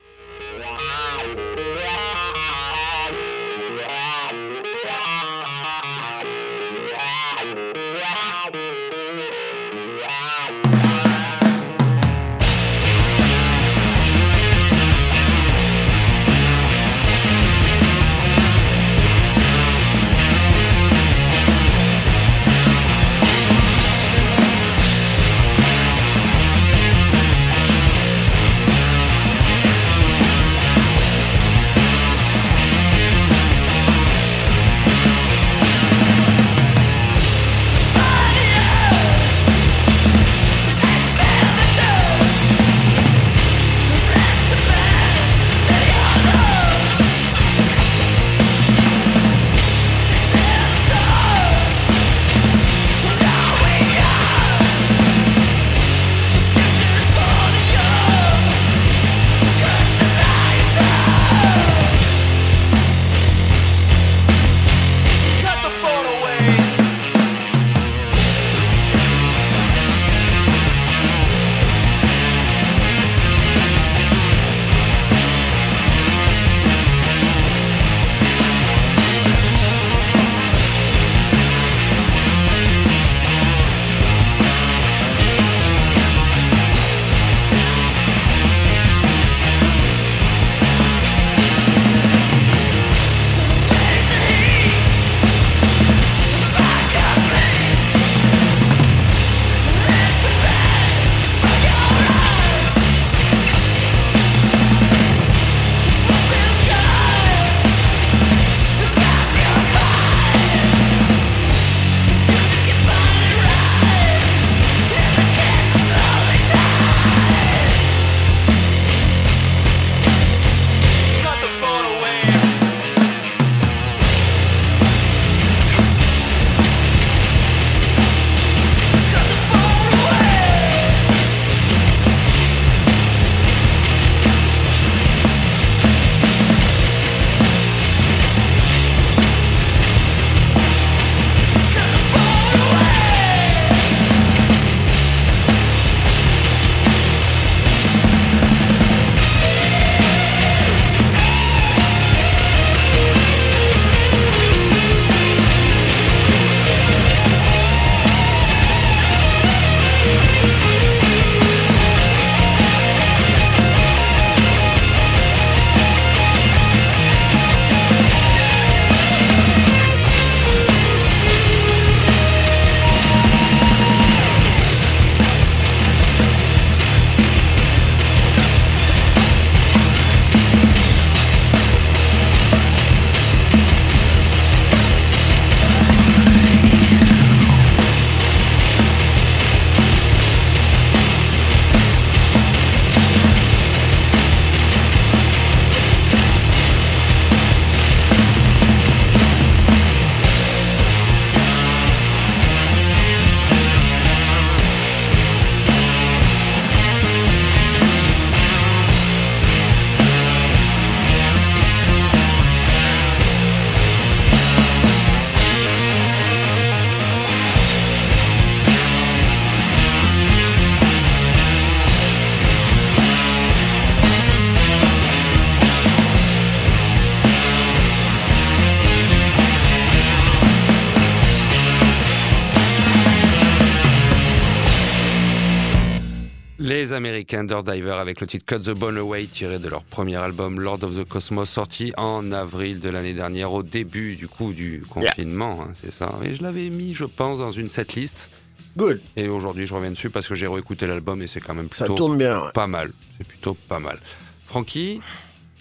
Dirt 237.44 237.64
Diver 237.64 237.92
avec 237.98 238.20
le 238.20 238.26
titre 238.26 238.44
Cut 238.46 238.60
the 238.62 238.74
Bone 238.74 238.98
Away 238.98 239.26
tiré 239.26 239.58
de 239.58 239.68
leur 239.68 239.82
premier 239.84 240.16
album 240.16 240.60
Lord 240.60 240.82
of 240.82 240.96
the 240.96 241.04
Cosmos 241.08 241.48
sorti 241.48 241.92
en 241.96 242.30
avril 242.32 242.78
de 242.80 242.88
l'année 242.90 243.14
dernière 243.14 243.52
au 243.52 243.62
début 243.62 244.16
du 244.16 244.28
coup 244.28 244.52
du 244.52 244.84
confinement, 244.88 245.62
hein, 245.62 245.72
c'est 245.80 245.90
ça. 245.90 246.14
Et 246.22 246.34
je 246.34 246.42
l'avais 246.42 246.68
mis, 246.68 246.92
je 246.94 247.04
pense, 247.04 247.38
dans 247.38 247.50
une 247.50 247.68
setlist. 247.70 248.30
Good. 248.76 249.00
Et 249.16 249.28
aujourd'hui, 249.28 249.66
je 249.66 249.74
reviens 249.74 249.90
dessus 249.90 250.10
parce 250.10 250.28
que 250.28 250.34
j'ai 250.34 250.46
réécouté 250.46 250.86
l'album 250.86 251.20
et 251.22 251.26
c'est 251.26 251.40
quand 251.40 251.54
même 251.54 251.68
Ça 251.72 251.84
plutôt 251.86 251.94
tourne 251.96 252.18
bien. 252.18 252.38
ouais. 252.40 252.52
pas 252.52 252.66
mal. 252.66 252.90
C'est 253.18 253.26
plutôt 253.26 253.54
pas 253.54 253.78
mal. 253.78 253.98
Francky, 254.46 255.00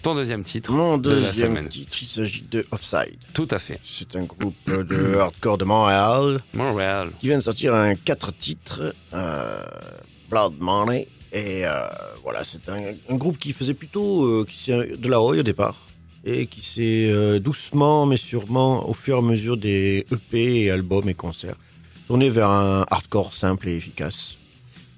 ton 0.02 0.14
deuxième 0.14 0.42
titre 0.44 0.72
Mon 0.72 0.98
de 0.98 1.10
la 1.10 1.26
deuxième 1.28 1.68
titre, 1.68 1.96
il 2.02 2.08
s'agit 2.08 2.42
de 2.50 2.64
Offside. 2.70 3.18
Tout 3.34 3.48
à 3.50 3.58
fait. 3.58 3.80
C'est 3.84 4.16
un 4.16 4.24
groupe 4.24 4.54
de 4.66 5.16
hardcore 5.16 5.58
de 5.58 5.64
Montréal 5.64 6.40
Montréal. 6.54 7.10
qui 7.20 7.28
vient 7.28 7.38
de 7.38 7.42
sortir 7.42 7.74
un 7.74 7.94
quatre 7.94 8.32
titres, 8.36 8.94
euh, 9.14 9.62
Blood 10.30 10.54
Money. 10.58 11.08
Et 11.32 11.64
euh, 11.64 11.70
voilà, 12.22 12.44
c'est 12.44 12.68
un, 12.68 12.80
un 13.08 13.16
groupe 13.16 13.38
qui 13.38 13.52
faisait 13.52 13.74
plutôt 13.74 14.24
euh, 14.24 14.46
qui 14.46 14.70
de 14.70 15.08
la 15.08 15.18
Roy 15.18 15.38
au 15.38 15.42
départ 15.42 15.76
et 16.24 16.46
qui 16.46 16.60
s'est 16.60 17.10
euh, 17.10 17.40
doucement 17.40 18.06
mais 18.06 18.18
sûrement 18.18 18.88
au 18.88 18.92
fur 18.92 19.16
et 19.16 19.18
à 19.18 19.22
mesure 19.22 19.56
des 19.56 20.06
EP 20.12 20.64
et 20.64 20.70
albums 20.70 21.08
et 21.08 21.14
concerts 21.14 21.56
tourné 22.06 22.28
vers 22.28 22.50
un 22.50 22.84
hardcore 22.90 23.32
simple 23.32 23.68
et 23.68 23.76
efficace. 23.76 24.36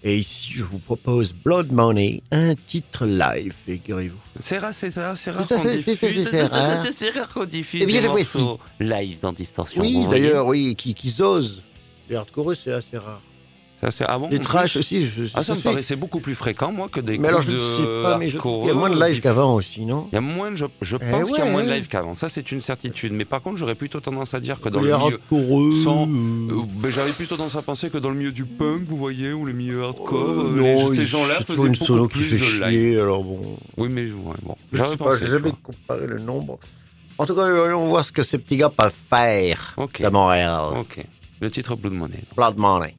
Et 0.03 0.19
ici, 0.19 0.51
je 0.53 0.65
vous 0.65 0.79
propose 0.79 1.33
Blood 1.33 1.73
Money, 1.73 2.23
un 2.31 2.55
titre 2.55 3.07
live, 3.07 3.55
figurez-vous. 3.65 4.19
C'est 4.41 4.59
rare, 4.59 4.75
c'est 4.75 4.93
rare, 4.95 5.17
c'est 5.17 5.31
rare 5.31 5.49
qu'on 5.49 5.63
diffuse. 5.63 5.99
c'est 5.99 6.43
rare. 6.43 6.85
C'est 6.93 7.11
rare 7.11 7.29
qu'on 7.33 7.45
diffuse 7.47 7.81
Eh 7.83 7.87
bien, 7.87 8.03
des 8.03 8.09
morceaux 8.09 8.59
live 8.81 9.19
dans 9.23 9.33
Distorsion. 9.33 9.81
Oui, 9.81 10.07
d'ailleurs, 10.11 10.47
oui, 10.47 10.75
qui, 10.77 10.93
qui 10.95 11.23
osent. 11.23 11.63
Les 12.11 12.17
hardcore, 12.17 12.53
c'est 12.55 12.73
assez 12.73 12.99
rare. 12.99 13.23
Ça, 13.85 13.91
c'est 13.91 14.05
ah 14.09 14.19
bon, 14.19 14.29
Les 14.31 14.39
trash 14.39 14.77
aussi, 14.79 15.05
je, 15.05 15.25
Ah, 15.35 15.45
ça 15.45 15.55
me 15.55 15.61
paraissait 15.61 15.95
beaucoup 15.97 16.21
plus 16.21 16.35
fréquent, 16.35 16.73
moi, 16.73 16.89
que 16.91 17.01
des 17.01 17.19
Mais 17.19 17.29
alors, 17.29 17.43
je 17.43 17.53
de 17.53 17.63
sais 17.63 18.03
pas, 18.03 18.17
mais 18.17 18.31
je 18.31 18.39
qu'il 18.39 18.65
y 18.67 18.71
a 18.71 18.75
moins 18.75 18.89
de 18.89 18.99
live 18.99 19.21
qu'avant 19.21 19.55
aussi, 19.57 19.85
non? 19.85 20.07
Il 20.11 20.15
y 20.15 20.19
a 20.19 20.23
moins 20.23 20.51
de, 20.53 20.57
je, 20.57 20.65
je 20.81 20.97
Eh 21.03 21.11
pense 21.11 21.29
qu'il 21.31 21.39
y 21.45 21.47
a 21.47 21.51
moins 21.51 21.63
de 21.63 21.71
live 21.71 21.87
qu'avant. 21.87 22.15
Ça, 22.15 22.31
c'est 22.31 22.51
une 22.51 22.63
certitude. 22.63 23.13
Mais 23.13 23.27
par 23.27 23.43
contre, 23.43 23.59
j'aurais 23.59 23.75
plutôt 23.75 24.01
tendance 24.01 24.33
à 24.33 24.41
dire 24.41 24.59
que 24.59 24.71
dans 24.71 24.81
Les 24.81 24.89
le 24.91 24.97
milieu. 24.97 25.19
hardcore, 25.31 25.73
sans- 25.85 26.09
euh, 26.09 26.63
Euh, 26.85 26.91
J'avais 26.91 27.13
plutôt 27.13 27.37
tendance 27.37 27.57
à 27.57 27.63
penser 27.63 27.91
que 27.91 27.99
dans 27.99 28.09
le 28.09 28.17
milieu 28.17 28.33
du 28.33 28.47
punk, 28.47 28.85
vous 28.89 28.97
voyez, 28.97 29.35
ou 29.35 29.45
le 29.45 29.53
milieu 29.53 29.83
hardcore, 29.85 30.19
euh, 30.19 30.55
euh, 30.57 30.57
non, 30.85 30.89
ces 30.95 31.03
il- 31.03 31.07
gens-là 31.07 31.41
faisaient 31.47 31.67
une 31.67 31.75
solo 31.75 32.09
qui 32.09 32.21
fait 32.21 32.39
chier, 32.39 32.99
alors 32.99 33.23
bon. 33.23 33.59
Oui, 33.77 33.89
mais 33.91 34.05
ouais, 34.05 34.35
bon. 34.45 34.57
Je 34.73 34.79
J'avais 34.79 34.91
sais 34.93 34.97
pas, 34.97 35.05
pensé. 35.11 35.27
jamais 35.27 35.53
comparé 35.63 36.07
le 36.07 36.19
nombre. 36.21 36.59
En 37.19 37.27
tout 37.27 37.35
cas, 37.35 37.47
voyons 37.53 37.87
voir 37.87 38.03
ce 38.05 38.13
que 38.13 38.23
ces 38.23 38.39
petits 38.39 38.57
gars 38.57 38.71
peuvent 38.71 38.95
faire 39.11 39.75
Ok. 39.77 40.01
de 40.01 40.09
Montréal. 40.09 40.63
Ok. 40.81 41.05
Le 41.41 41.51
titre 41.51 41.77
Blood 41.77 41.93
Money. 41.93 42.21
Blood 42.35 42.57
Money. 42.57 42.95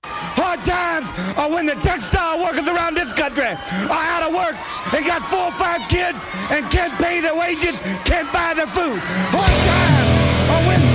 The 1.76 1.82
textile 1.82 2.40
workers 2.42 2.68
around 2.68 2.96
this 2.96 3.14
country 3.14 3.46
are 3.46 4.06
out 4.14 4.24
of 4.24 4.34
work 4.34 4.56
They 4.92 5.04
got 5.04 5.22
four 5.30 5.48
or 5.48 5.52
five 5.52 5.88
kids 5.90 6.26
and 6.50 6.70
can't 6.72 6.94
pay 7.00 7.22
their 7.22 7.36
wages, 7.36 7.80
can't 8.06 8.32
buy 8.32 8.54
their 8.54 8.68
food. 8.68 9.00
Hard 9.34 9.58
times 9.66 10.52
are 10.52 10.68
when 10.68 10.95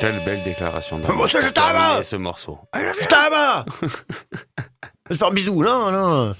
Quelle 0.00 0.24
belle 0.24 0.42
déclaration 0.42 0.98
d'amour. 0.98 1.30
ça, 1.30 1.40
je 1.42 1.48
t'aime 1.48 2.02
ce 2.02 2.16
morceau. 2.16 2.58
Je 2.74 2.80
vais 2.80 2.92
faire 5.16 5.28
un 5.28 5.30
bisou, 5.30 5.62
non, 5.62 5.92
non. 5.92 6.34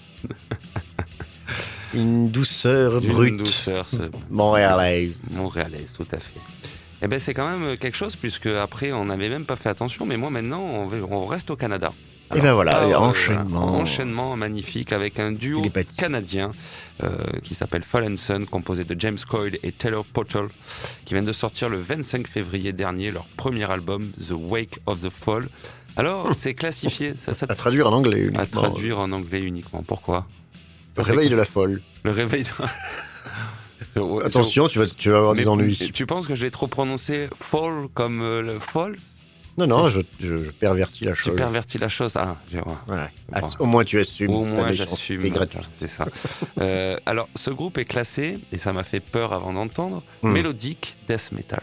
Une 1.92 2.30
douceur 2.30 3.02
brute 3.02 3.36
douceur, 3.36 3.86
ce 3.88 4.10
montréalaise. 4.30 5.32
montréalaise, 5.32 5.92
tout 5.94 6.06
à 6.12 6.18
fait. 6.18 6.40
Eh 7.02 7.08
ben 7.08 7.18
c'est 7.18 7.34
quand 7.34 7.48
même 7.48 7.76
quelque 7.76 7.96
chose 7.96 8.14
puisque 8.16 8.46
après 8.46 8.92
on 8.92 9.06
n'avait 9.06 9.28
même 9.28 9.44
pas 9.44 9.56
fait 9.56 9.70
attention, 9.70 10.06
mais 10.06 10.16
moi 10.16 10.30
maintenant 10.30 10.62
on 10.62 11.26
reste 11.26 11.50
au 11.50 11.56
Canada. 11.56 11.92
Et 12.36 12.40
ben 12.40 12.52
voilà, 12.54 12.86
ouais, 12.86 12.94
enchaînement. 12.94 13.74
enchaînement 13.76 14.36
magnifique 14.36 14.92
avec 14.92 15.18
un 15.18 15.32
duo 15.32 15.62
canadien 15.96 16.52
euh, 17.02 17.16
qui 17.42 17.54
s'appelle 17.54 17.82
Fallen 17.82 18.16
Sun, 18.16 18.46
composé 18.46 18.84
de 18.84 18.94
James 19.00 19.18
Coyle 19.28 19.58
et 19.64 19.72
Taylor 19.72 20.04
Pottle, 20.04 20.48
qui 21.04 21.14
viennent 21.14 21.24
de 21.26 21.32
sortir 21.32 21.68
le 21.68 21.78
25 21.78 22.28
février 22.28 22.72
dernier 22.72 23.10
leur 23.10 23.24
premier 23.36 23.68
album 23.70 24.08
The 24.26 24.32
Wake 24.32 24.78
of 24.86 25.00
the 25.02 25.10
Fall. 25.10 25.48
Alors 25.96 26.30
c'est 26.38 26.54
classifié, 26.54 27.14
ça, 27.16 27.34
ça 27.34 27.46
À 27.48 27.54
traduire 27.56 27.88
en 27.88 27.92
anglais 27.92 28.22
à 28.22 28.42
uniquement. 28.44 28.62
traduire 28.62 29.00
en 29.00 29.10
anglais 29.10 29.40
uniquement. 29.42 29.82
Pourquoi? 29.84 30.26
Le 30.96 31.02
réveil 31.02 31.28
de 31.30 31.36
la 31.36 31.44
folle. 31.44 31.82
Le 32.04 32.12
réveil. 32.12 32.44
de- 32.44 32.48
Ouais, 33.96 34.24
Attention, 34.24 34.68
tu 34.68 34.78
vas, 34.78 34.86
tu 34.86 35.10
vas 35.10 35.18
avoir 35.18 35.34
mais 35.34 35.40
des 35.42 35.48
ennuis. 35.48 35.90
Tu 35.92 36.06
penses 36.06 36.26
que 36.26 36.34
je 36.34 36.44
l'ai 36.44 36.50
trop 36.50 36.66
prononcé 36.68 37.28
fall 37.40 37.88
comme 37.94 38.20
euh, 38.22 38.40
le 38.42 38.58
fall 38.60 38.94
Non, 39.66 39.78
non, 39.82 39.88
je, 39.88 40.00
je, 40.20 40.36
je 40.44 40.50
pervertis 40.50 41.04
la 41.04 41.12
Tu 41.12 41.22
chose. 41.22 41.36
pervertis 41.36 41.78
la 41.78 41.88
chose. 41.88 42.12
Ah, 42.16 42.36
j'ai- 42.50 42.58
ouais. 42.58 42.64
Bon. 42.86 42.96
Ass- 43.32 43.56
Au 43.58 43.66
moins, 43.66 43.84
tu 43.84 43.98
assumes. 43.98 44.30
Au 44.30 44.44
moins, 44.44 44.72
j'assume. 44.72 45.22
C'est 45.72 45.86
ça. 45.88 46.06
Euh, 46.60 46.96
alors, 47.06 47.28
ce 47.34 47.50
groupe 47.50 47.78
est 47.78 47.84
classé, 47.84 48.38
et 48.52 48.58
ça 48.58 48.72
m'a 48.72 48.84
fait 48.84 49.00
peur 49.00 49.32
avant 49.32 49.52
d'entendre, 49.52 50.02
Hmm. 50.22 50.32
mélodique 50.32 50.96
death 51.08 51.32
metal. 51.32 51.62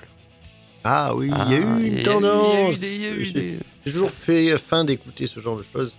Ah 0.83 1.13
oui, 1.15 1.27
il 1.27 1.51
y 1.53 1.55
a 1.55 1.59
Ah, 1.59 1.79
eu 1.81 1.87
une 1.97 2.03
tendance. 2.03 2.77
Y 2.77 2.85
a 2.85 3.09
eu 3.09 3.11
a 3.11 3.15
eu 3.15 3.23
J'ai 3.23 3.59
toujours 3.91 4.09
fait 4.11 4.57
fin 4.57 4.85
d'écouter 4.85 5.27
ce 5.27 5.39
genre 5.39 5.57
de 5.57 5.65
choses. 5.73 5.97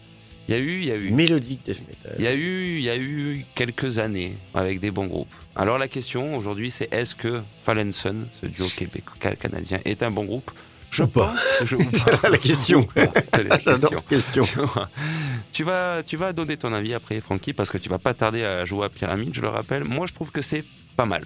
il 0.49 0.55
y 0.55 0.59
a 0.59 0.61
eu, 0.61 0.79
il 0.81 0.85
y 0.87 0.91
a 0.93 0.97
eu. 0.97 1.11
Mélodique 1.11 1.61
death 1.67 1.81
metal. 1.87 2.15
Il 2.19 2.25
y 2.25 2.29
a 2.29 2.33
eu, 2.35 2.77
il 2.79 2.83
y 2.83 2.89
a 2.89 2.97
eu 2.97 3.45
quelques 3.55 3.99
années 3.99 4.39
avec 4.55 4.81
des 4.81 4.91
bons 4.91 5.07
groupes. 5.07 5.35
Alors 5.57 5.77
la 5.77 5.89
question 5.89 6.35
aujourd'hui, 6.37 6.71
c'est 6.71 6.89
est-ce 6.93 7.15
que 7.15 7.43
Fallen 7.67 7.93
Sun, 7.93 8.29
ce 8.41 8.47
duo 8.47 8.67
québécois 8.75 9.17
canadien, 9.37 9.81
est 9.85 10.03
un 10.03 10.11
bon 10.11 10.25
groupe? 10.25 10.51
Je 10.91 11.03
pense. 11.05 11.39
Je, 11.65 11.77
la 12.31 12.39
question. 12.39 12.87
La 12.97 13.59
vas, 15.65 16.03
tu 16.03 16.17
vas 16.17 16.33
donner 16.33 16.57
ton 16.57 16.73
avis 16.73 16.95
après, 16.95 17.21
Francky, 17.21 17.53
parce 17.53 17.71
que 17.71 17.79
tu 17.79 17.89
vas 17.89 17.99
pas 17.99 18.15
tarder 18.15 18.45
à 18.45 18.65
jouer 18.65 18.87
à 18.87 18.89
Pyramide, 18.89 19.35
je 19.35 19.41
le 19.41 19.49
rappelle. 19.49 19.85
Moi, 19.85 20.07
je 20.07 20.15
trouve 20.15 20.31
que 20.31 20.43
c'est 20.43 20.65
pas 20.97 21.07
mal. 21.07 21.25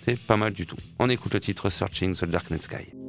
C'est 0.00 0.18
pas 0.18 0.36
mal 0.36 0.52
du 0.52 0.66
tout. 0.66 0.76
On 0.98 1.08
écoute 1.08 1.34
le 1.34 1.40
titre 1.40 1.68
Searching 1.68 2.14
the 2.14 2.24
Darknet 2.24 2.60
Sky. 2.60 3.05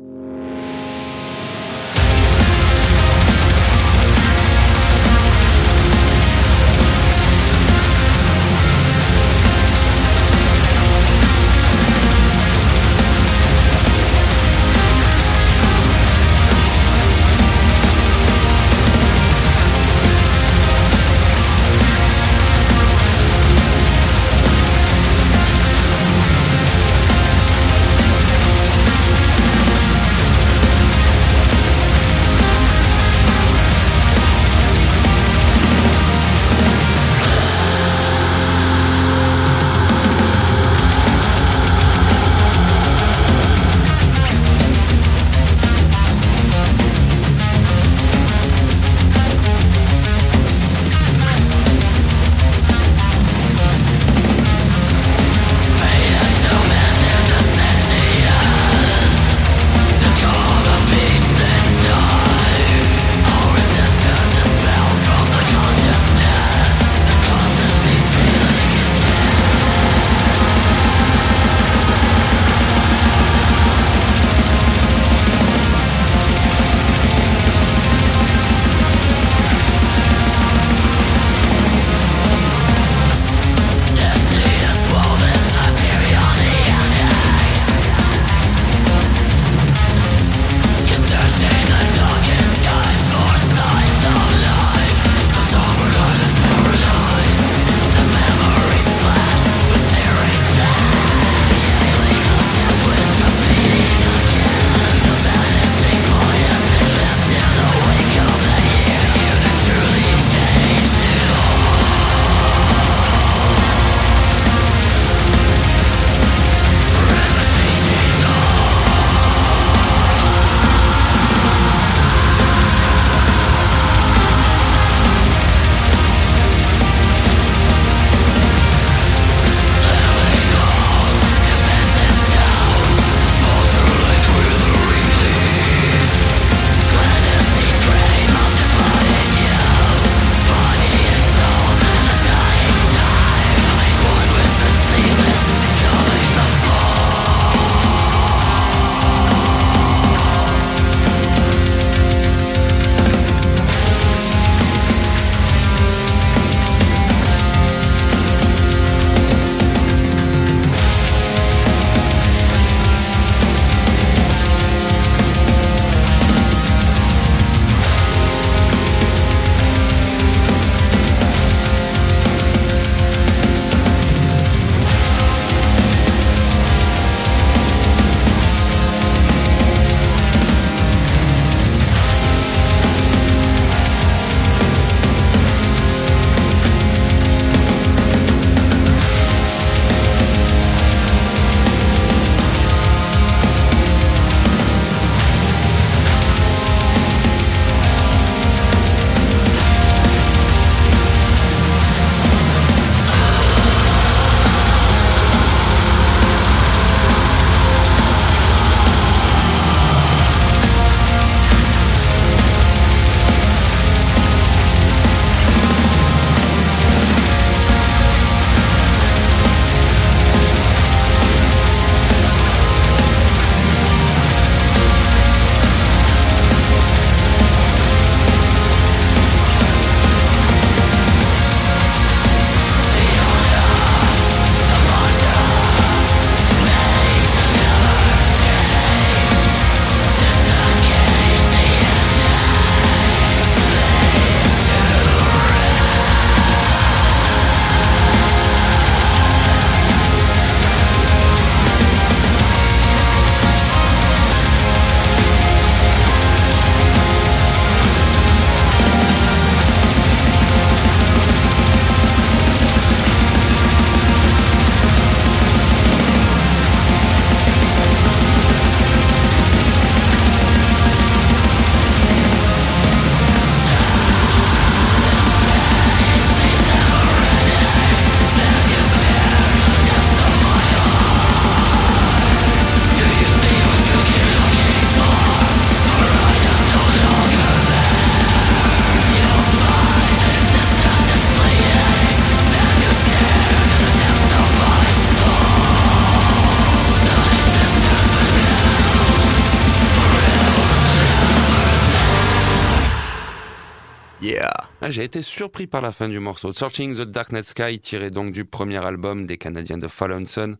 Ah, 304.88 304.92
J'ai 304.92 305.04
été 305.04 305.22
surpris 305.22 305.68
par 305.68 305.82
la 305.82 305.92
fin 305.92 306.08
du 306.08 306.18
morceau. 306.18 306.54
Searching 306.54 306.96
the 306.96 307.02
Darknet 307.02 307.44
Sky, 307.44 307.78
tiré 307.78 308.10
donc 308.10 308.32
du 308.32 308.46
premier 308.46 308.78
album 308.78 309.26
des 309.26 309.38
Canadiens 309.38 309.78
de 309.78 309.88
Fallen 309.88 310.26
Sun. 310.26 310.56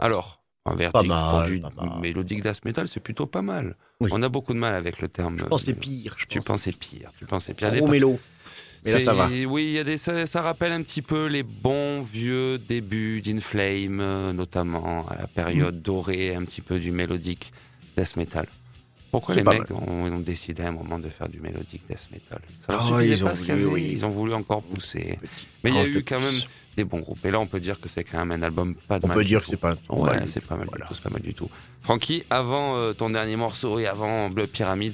Alors, 0.00 0.42
un 0.66 0.74
verdict 0.74 1.06
mal, 1.06 1.30
pour 1.30 1.42
du 1.44 1.62
mélodique 2.00 2.42
death 2.42 2.64
metal, 2.64 2.88
c'est 2.88 2.98
plutôt 2.98 3.26
pas 3.26 3.40
mal. 3.40 3.76
Oui. 4.00 4.10
On 4.12 4.20
a 4.24 4.28
beaucoup 4.28 4.52
de 4.52 4.58
mal 4.58 4.74
avec 4.74 5.00
le 5.00 5.06
terme. 5.06 5.38
Je 5.38 5.44
pensais 5.44 5.70
euh, 5.70 5.74
pire. 5.74 6.16
Je 6.18 6.26
Tu 6.26 6.40
pensais 6.40 6.72
pire. 6.72 7.12
Tu 7.20 7.24
pensais 7.24 7.54
pire. 7.54 7.72
Trop 7.72 7.86
mélo. 7.86 8.18
Mais 8.84 8.94
là, 8.94 9.00
ça 9.00 9.14
va. 9.14 9.28
Oui, 9.46 9.70
y 9.70 9.78
a 9.78 9.84
des, 9.84 9.96
ça, 9.96 10.26
ça 10.26 10.42
rappelle 10.42 10.72
un 10.72 10.82
petit 10.82 11.02
peu 11.02 11.26
les 11.26 11.44
bons 11.44 12.02
vieux 12.02 12.58
débuts 12.58 13.22
d'Inflame, 13.22 14.00
euh, 14.00 14.32
notamment 14.32 15.06
à 15.08 15.14
la 15.14 15.28
période 15.28 15.76
Mm. 15.76 15.82
dorée 15.82 16.34
un 16.34 16.44
petit 16.44 16.62
peu 16.62 16.80
du 16.80 16.90
mélodique 16.90 17.52
death 17.96 18.16
metal. 18.16 18.48
Pourquoi 19.10 19.34
les 19.34 19.42
mecs 19.42 19.70
ont, 19.70 20.04
ont 20.04 20.18
décidé 20.18 20.62
à 20.64 20.68
un 20.68 20.72
moment 20.72 20.98
de 20.98 21.08
faire 21.08 21.28
du 21.28 21.40
mélodique 21.40 21.82
death 21.88 22.08
metal? 22.12 22.40
Ça 22.66 22.72
leur 22.74 22.82
Oh, 22.84 22.94
suffisait 22.94 23.14
ils 23.14 23.24
ont 23.24 23.28
pas 23.28 23.34
voulu, 23.34 23.50
avait, 23.52 23.64
oui. 23.64 23.88
Ils 23.92 24.04
ont 24.04 24.10
voulu 24.10 24.34
encore 24.34 24.62
pousser. 24.62 25.18
Mais 25.64 25.70
il 25.70 25.76
y 25.76 25.78
a 25.78 25.86
eu 25.86 26.04
quand 26.04 26.20
même 26.20 26.34
des 26.76 26.84
bons 26.84 26.98
groupes. 27.00 27.24
Et 27.24 27.30
là, 27.30 27.40
on 27.40 27.46
peut 27.46 27.58
dire 27.60 27.80
que 27.80 27.88
c'est 27.88 28.04
quand 28.04 28.18
même 28.18 28.32
un 28.32 28.42
album 28.44 28.74
pas 28.74 28.98
de 28.98 29.06
On 29.06 29.08
mal 29.08 29.16
peut 29.16 29.24
du 29.24 29.28
dire 29.28 29.40
que 29.42 29.46
c'est 29.48 29.56
pas. 29.56 29.76
Ouais, 29.88 30.10
mal 30.16 30.28
c'est 30.28 30.44
pas 30.44 30.56
mal 30.56 30.66
Voilà. 30.68 30.84
du 30.84 30.88
tout, 30.88 30.94
c'est 30.94 31.02
pas 31.02 31.10
mal 31.10 31.22
du 31.22 31.32
tout. 31.34 31.48
Francky, 31.82 32.24
avant 32.28 32.76
euh, 32.76 32.92
ton 32.92 33.08
dernier 33.10 33.36
morceau 33.36 33.78
et 33.78 33.86
avant 33.86 34.28
Bleu 34.28 34.46
Pyramide, 34.46 34.92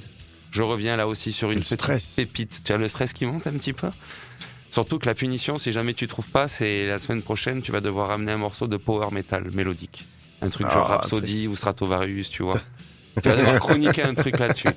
je 0.51 0.61
reviens 0.61 0.95
là 0.95 1.07
aussi 1.09 1.33
sur 1.33 1.51
une 1.51 1.57
Le 1.59 1.63
petite 1.63 1.81
stress. 1.81 2.05
pépite. 2.15 2.61
Tu 2.63 2.71
as 2.71 2.77
le 2.77 2.87
stress 2.87 3.11
qui 3.11 3.25
monte 3.25 3.47
un 3.47 3.53
petit 3.53 3.73
peu? 3.73 3.89
Surtout 4.71 4.97
que 4.99 5.05
la 5.07 5.13
punition, 5.15 5.57
si 5.57 5.71
jamais 5.73 5.93
tu 5.93 6.07
trouves 6.07 6.29
pas, 6.29 6.47
c'est 6.47 6.87
la 6.87 6.99
semaine 6.99 7.21
prochaine, 7.21 7.61
tu 7.61 7.71
vas 7.73 7.81
devoir 7.81 8.11
amener 8.11 8.31
un 8.31 8.37
morceau 8.37 8.67
de 8.67 8.77
power 8.77 9.07
metal 9.11 9.49
mélodique. 9.53 10.05
Un 10.41 10.49
truc 10.49 10.67
genre 10.69 10.87
Ah, 10.89 10.95
Rhapsody 10.97 11.47
ou 11.47 11.55
Stratovarius, 11.55 12.29
tu 12.29 12.43
vois. 12.43 12.59
tu 13.21 13.29
vas 13.29 13.35
devoir 13.35 13.59
chroniquer 13.59 14.03
un 14.03 14.13
truc 14.13 14.37
là-dessus. 14.39 14.67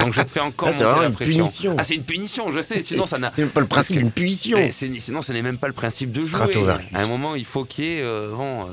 Donc 0.00 0.12
je 0.12 0.18
vais 0.18 0.24
te 0.24 0.30
faire 0.30 0.44
encore 0.44 0.70
c'est 0.72 0.84
monter 0.84 1.00
la 1.00 1.06
une 1.06 1.12
pression. 1.14 1.34
punition. 1.44 1.76
Ah, 1.78 1.82
c'est 1.84 1.94
une 1.94 2.02
punition, 2.04 2.52
je 2.52 2.60
sais, 2.62 2.82
sinon 2.82 3.06
ça 3.06 3.18
n'a 3.18 3.30
C'est 3.34 3.42
même 3.42 3.50
pas 3.50 3.60
le 3.60 3.66
principe 3.66 3.96
d'une 3.98 4.10
punition. 4.10 4.58
eh, 4.58 4.70
c'est- 4.70 4.90
sinon, 5.00 5.22
ce 5.22 5.32
n'est 5.32 5.42
même 5.42 5.58
pas 5.58 5.66
le 5.68 5.72
principe 5.72 6.12
de 6.12 6.20
jouer. 6.20 6.54
À 6.92 7.00
un 7.02 7.06
moment, 7.06 7.34
il 7.34 7.44
faut 7.44 7.64
qu'il 7.64 7.84
y 7.84 7.88
ait 7.98 8.02
euh, 8.02 8.34
bon, 8.34 8.62
euh, 8.62 8.66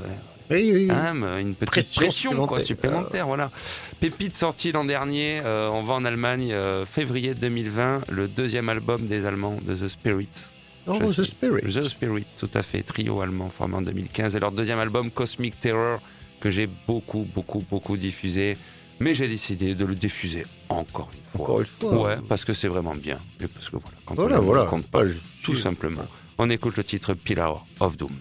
Oui, 0.50 0.72
oui. 0.74 0.88
quand 0.88 1.14
même 1.14 1.24
une 1.40 1.56
petite 1.56 1.70
Pression 1.70 2.02
pression, 2.02 2.48
quoi, 2.48 2.60
supplémentaire. 2.60 2.66
supplémentaire. 2.66 3.28
Voilà. 3.28 3.52
Pépite 4.00 4.36
sorti 4.36 4.72
l'an 4.72 4.84
dernier. 4.84 5.42
euh, 5.46 5.70
on 5.72 5.84
va 5.84 5.94
en 5.94 6.04
Allemagne 6.04 6.52
euh, 6.52 6.86
février 6.86 7.34
2020. 7.34 8.02
Le 8.10 8.28
deuxième 8.28 8.68
album 8.70 9.06
des 9.06 9.26
Allemands 9.26 9.58
de 9.66 9.76
The 9.76 9.88
Spirit. 9.88 10.28
Oh, 10.88 10.98
The. 10.98 11.24
Spirit. 11.24 11.62
The 11.72 11.88
Spirit, 11.88 12.26
tout 12.38 12.50
à 12.56 12.64
fait. 12.64 12.82
Trio 12.82 13.22
allemand 13.22 13.50
formé 13.50 13.76
en 13.76 13.82
2015. 13.84 14.36
Et 14.36 14.40
leur 14.40 14.52
deuxième 14.52 14.80
album, 14.80 15.12
Cosmic 15.12 15.58
Terror, 15.62 16.00
que 16.42 16.50
j'ai 16.50 16.68
beaucoup, 16.88 17.26
beaucoup, 17.34 17.64
beaucoup 17.70 17.96
diffusé. 17.96 18.58
Mais 19.02 19.16
j'ai 19.16 19.28
décidé 19.28 19.74
de 19.74 19.84
le 19.84 19.96
diffuser 19.96 20.46
encore 20.70 21.10
une 21.12 21.20
fois. 21.32 21.42
Encore 21.42 21.60
une 21.62 21.66
fois. 21.66 22.02
Ouais, 22.04 22.18
parce 22.30 22.46
que 22.46 22.54
c'est 22.54 22.68
vraiment 22.68 22.94
bien. 22.94 23.20
Et 23.44 23.48
parce 23.48 23.68
que 23.70 23.78
voilà, 23.78 23.98
quand 24.06 24.14
Voilà, 24.14 24.40
on 24.40 24.44
voilà. 24.44 24.64
on 24.66 24.68
compte 24.68 24.86
pas, 24.88 25.08
juste- 25.08 25.22
tout 25.42 25.56
simplement. 25.56 26.06
On 26.38 26.48
écoute 26.52 26.78
le 26.78 26.84
titre 26.84 27.16
Pillar 27.16 27.66
of 27.80 27.98
Doom. 27.98 28.12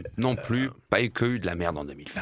Même 0.00 0.12
non 0.18 0.34
plus 0.36 0.70
pas 0.88 1.02
eu 1.02 1.10
que 1.10 1.24
eu 1.24 1.38
de 1.38 1.46
la 1.46 1.54
merde 1.54 1.78
en 1.78 1.84
2020. 1.84 2.20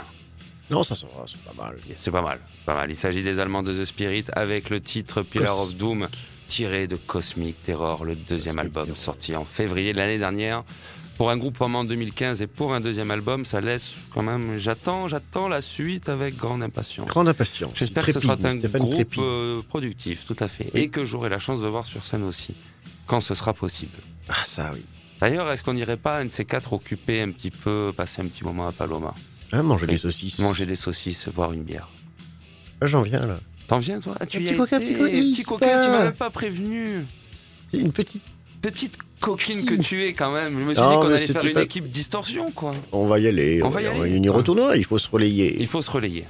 Non, 0.71 0.83
ça, 0.83 0.95
ça 0.95 1.07
va, 1.07 1.25
c'est 1.27 1.43
pas 1.43 1.63
mal. 1.63 1.77
C'est 1.97 2.11
pas 2.11 2.23
mal, 2.23 2.39
pas 2.67 2.75
mal. 2.75 2.91
Il 2.91 2.97
s'agit 2.97 3.23
des 3.23 3.39
Allemands 3.39 3.63
de 3.63 3.73
The 3.73 3.87
Spirit 3.87 4.27
avec 4.33 4.69
le 4.69 4.81
titre 4.81 5.23
Pillar 5.23 5.59
of 5.59 5.75
Doom 5.77 6.09
tiré 6.47 6.87
de 6.87 6.97
Cosmic 6.97 7.63
Terror, 7.63 8.05
le 8.05 8.15
deuxième 8.15 8.57
Cosmic 8.57 8.77
album 8.77 8.85
Terror. 8.87 8.99
sorti 8.99 9.37
en 9.37 9.45
février 9.45 9.93
de 9.93 9.99
l'année 9.99 10.19
dernière. 10.19 10.65
Pour 11.17 11.31
un 11.31 11.37
groupe 11.37 11.57
formé 11.57 11.77
en 11.77 11.85
2015 11.85 12.43
et 12.43 12.47
pour 12.47 12.75
un 12.75 12.81
deuxième 12.81 13.11
album, 13.11 13.45
ça 13.45 13.61
laisse 13.61 13.97
quand 14.13 14.23
même. 14.23 14.57
J'attends, 14.57 15.09
j'attends 15.09 15.49
la 15.49 15.61
suite 15.61 16.09
avec 16.09 16.37
grande 16.37 16.63
impatience. 16.63 17.09
Grande 17.09 17.29
impatience. 17.29 17.73
J'espère 17.75 18.07
que 18.07 18.13
ce 18.13 18.21
sera 18.21 18.35
un 18.35 18.53
Stéphane 18.53 18.81
groupe 18.81 19.15
euh, 19.19 19.61
productif, 19.69 20.25
tout 20.27 20.37
à 20.39 20.47
fait, 20.47 20.71
et 20.75 20.91
que 20.91 21.05
j'aurai 21.05 21.29
la 21.29 21.41
chance 21.41 21.61
de 21.61 21.67
voir 21.67 21.87
sur 21.87 22.05
scène 22.05 22.23
aussi, 22.23 22.55
quand 23.07 23.21
ce 23.21 23.35
sera 23.35 23.53
possible. 23.53 23.99
Ah, 24.29 24.35
ça, 24.47 24.71
oui. 24.73 24.85
D'ailleurs, 25.21 25.51
est-ce 25.51 25.63
qu'on 25.65 25.75
n'irait 25.75 25.97
pas 25.97 26.19
un 26.19 26.27
de 26.27 26.33
ces 26.33 26.45
quatre 26.45 26.73
occuper 26.73 27.21
un 27.23 27.31
petit 27.31 27.51
peu, 27.51 27.93
passer 27.97 28.23
un 28.23 28.27
petit 28.27 28.45
moment 28.45 28.69
à 28.69 28.73
Paloma, 28.73 29.15
Hein, 29.53 29.63
manger 29.63 29.87
des 29.87 29.99
saucisses. 29.99 30.39
manger 30.39 30.67
des 30.67 30.77
saucisses, 30.77 31.29
boire 31.35 31.53
une 31.53 31.63
bière 31.63 31.89
Ah, 32.81 32.87
J'en 32.87 33.03
viens, 33.03 33.25
là. 33.27 33.39
T'en 33.67 33.79
viens 33.79 33.99
toi? 34.01 34.15
Ah, 34.21 34.27
Tu 34.27 34.39
Un 34.39 34.41
y 34.41 34.45
petit 34.53 34.75
été 34.77 34.95
petit 34.95 35.33
Petit 35.33 35.43
coquin, 35.43 35.67
tu 35.85 35.91
m'as 35.91 36.05
même 36.05 36.13
pas 36.13 36.31
prévenu. 36.31 37.05
C'est 37.69 37.79
une 37.79 37.93
petite. 37.93 38.23
Petite 38.63 38.97
coquine 39.21 39.65
que 39.65 39.75
tu 39.81 40.03
es 40.05 40.13
quand 40.15 40.33
même. 40.33 40.59
Je 40.59 40.65
me 40.65 40.75
suis 40.75 40.83
Non, 40.83 40.91
dit 40.91 40.97
qu'on 41.07 41.13
allait 41.15 41.27
faire 41.27 41.45
une 41.45 41.53
pas- 41.53 41.63
équipe 41.63 41.89
distorsion, 41.91 42.51
quoi. 42.51 42.73
On 42.93 43.07
va 43.07 43.19
y 43.21 43.27
aller. 43.29 43.63
On 43.63 43.69
va 43.69 43.83
y 43.83 43.87
aller. 43.87 44.01
On 44.19 44.23
y 44.23 44.29
retournera. 44.29 44.77
Il 44.77 44.85
faut 44.85 44.99
se 44.99 45.09
relayer. 45.09 45.57
Il 45.61 45.67
faut 45.67 45.81
se 45.83 45.91
relayer. 45.91 46.25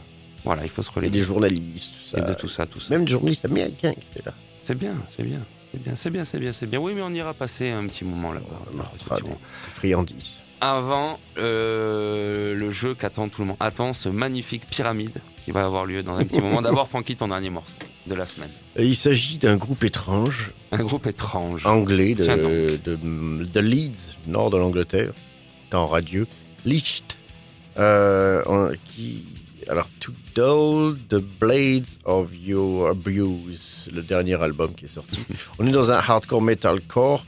Voilà, 0.45 0.63
il 0.65 0.69
faut 0.71 0.83
se 0.83 0.91
relayer. 0.91 1.11
des 1.11 1.21
journalistes, 1.23 1.93
tout 2.11 2.17
Et 2.17 2.21
ça. 2.21 2.27
de 2.27 2.35
tout 2.35 2.49
ça, 2.49 2.67
tout 2.67 2.81
ça. 2.81 2.95
Même 2.95 3.05
des 3.07 3.13
journalistes 3.13 3.45
américains 3.45 3.93
qui 3.95 4.01
étaient 4.13 4.27
là. 4.27 4.35
C'est 4.65 4.77
bien, 4.77 4.95
c'est 5.17 5.23
bien. 5.23 5.41
C'est 5.73 5.83
bien, 5.83 5.97
c'est 5.97 6.11
bien, 6.11 6.25
c'est 6.25 6.39
bien, 6.39 6.53
c'est 6.53 6.67
bien. 6.67 6.79
Oui, 6.79 6.93
mais 6.95 7.03
on 7.03 7.11
ira 7.13 7.35
passer 7.35 7.71
un 7.71 7.87
petit 7.87 8.05
moment 8.05 8.33
là-bas. 8.33 8.83
On 9.25 9.37
friandises. 9.75 10.41
Avant 10.61 11.21
euh, 11.39 12.55
le 12.55 12.71
jeu 12.71 12.95
qu'attend 12.95 13.29
tout 13.29 13.43
le 13.43 13.49
monde. 13.49 13.57
Attends 13.61 13.93
ce 13.93 14.09
magnifique 14.09 14.67
pyramide 14.69 15.19
qui 15.45 15.53
va 15.53 15.65
avoir 15.65 15.85
lieu 15.87 16.03
dans 16.03 16.17
un 16.17 16.25
petit 16.25 16.41
moment. 16.41 16.63
D'abord, 16.63 16.89
Francky, 16.89 17.17
ton 17.17 17.29
dernier 17.29 17.51
morceau 17.51 17.73
de 18.07 18.15
la 18.15 18.27
semaine. 18.27 18.51
Et 18.77 18.87
il 18.87 18.97
s'agit 18.97 19.39
d'un 19.39 19.57
groupe 19.57 19.85
étrange, 19.85 20.53
Un 20.73 20.83
groupe 20.83 21.07
étrange. 21.07 21.65
anglais, 21.67 22.15
de, 22.15 22.79
de, 22.83 23.45
de 23.45 23.61
Leeds, 23.61 24.17
nord 24.27 24.51
de 24.51 24.57
l'Angleterre, 24.57 25.13
temps 25.71 25.87
radieux. 25.87 26.27
Licht. 26.65 27.17
Euh, 27.79 28.75
qui. 28.87 29.25
Alors, 29.69 29.89
To 30.01 30.13
Dull 30.35 30.97
the 31.11 31.17
Blades 31.41 31.99
of 32.05 32.31
Your 32.35 32.89
Abuse, 32.89 33.89
le 33.93 34.03
dernier 34.03 34.41
album 34.43 34.75
qui 34.75 34.87
est 34.87 34.89
sorti. 34.89 35.19
On 35.59 35.67
est 35.67 35.71
dans 35.71 35.93
un 35.93 35.97
hardcore 35.97 36.41
metalcore, 36.41 37.25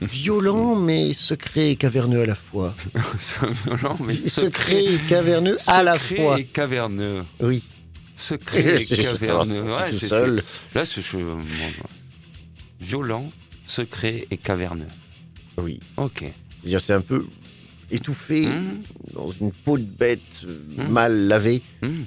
violent 0.00 0.74
mais 0.76 1.12
secret 1.12 1.72
et 1.72 1.76
caverneux 1.76 2.22
à 2.22 2.26
la 2.26 2.34
fois. 2.34 2.74
violent, 3.66 3.98
mais 4.00 4.16
secret 4.16 4.84
et 4.84 4.98
caverneux 5.06 5.58
à 5.66 5.82
la 5.82 5.98
secret 5.98 6.16
fois. 6.16 6.40
et 6.40 6.44
caverneux. 6.44 7.24
Oui. 7.40 7.62
Secret 8.14 8.80
et 8.82 8.86
caverneux. 8.86 9.62
Ouais, 9.74 9.90
tout 9.90 10.06
seul. 10.06 10.42
Là, 10.74 10.86
c'est 10.86 11.02
je- 11.02 11.18
bon, 11.18 11.40
violent, 12.80 13.30
secret 13.66 14.26
et 14.30 14.38
caverneux. 14.38 14.88
Oui. 15.58 15.80
Ok. 15.98 16.24
C'est 16.78 16.92
un 16.94 17.00
peu 17.02 17.26
étouffé 17.90 18.46
Mhm. 18.46 18.82
dans 19.14 19.30
une 19.30 19.52
peau 19.52 19.78
de 19.78 19.84
bête 19.84 20.42
euh, 20.46 20.58
Mhm. 20.84 20.88
mal 20.88 21.28
lavée, 21.28 21.62
Hmm. 21.82 22.02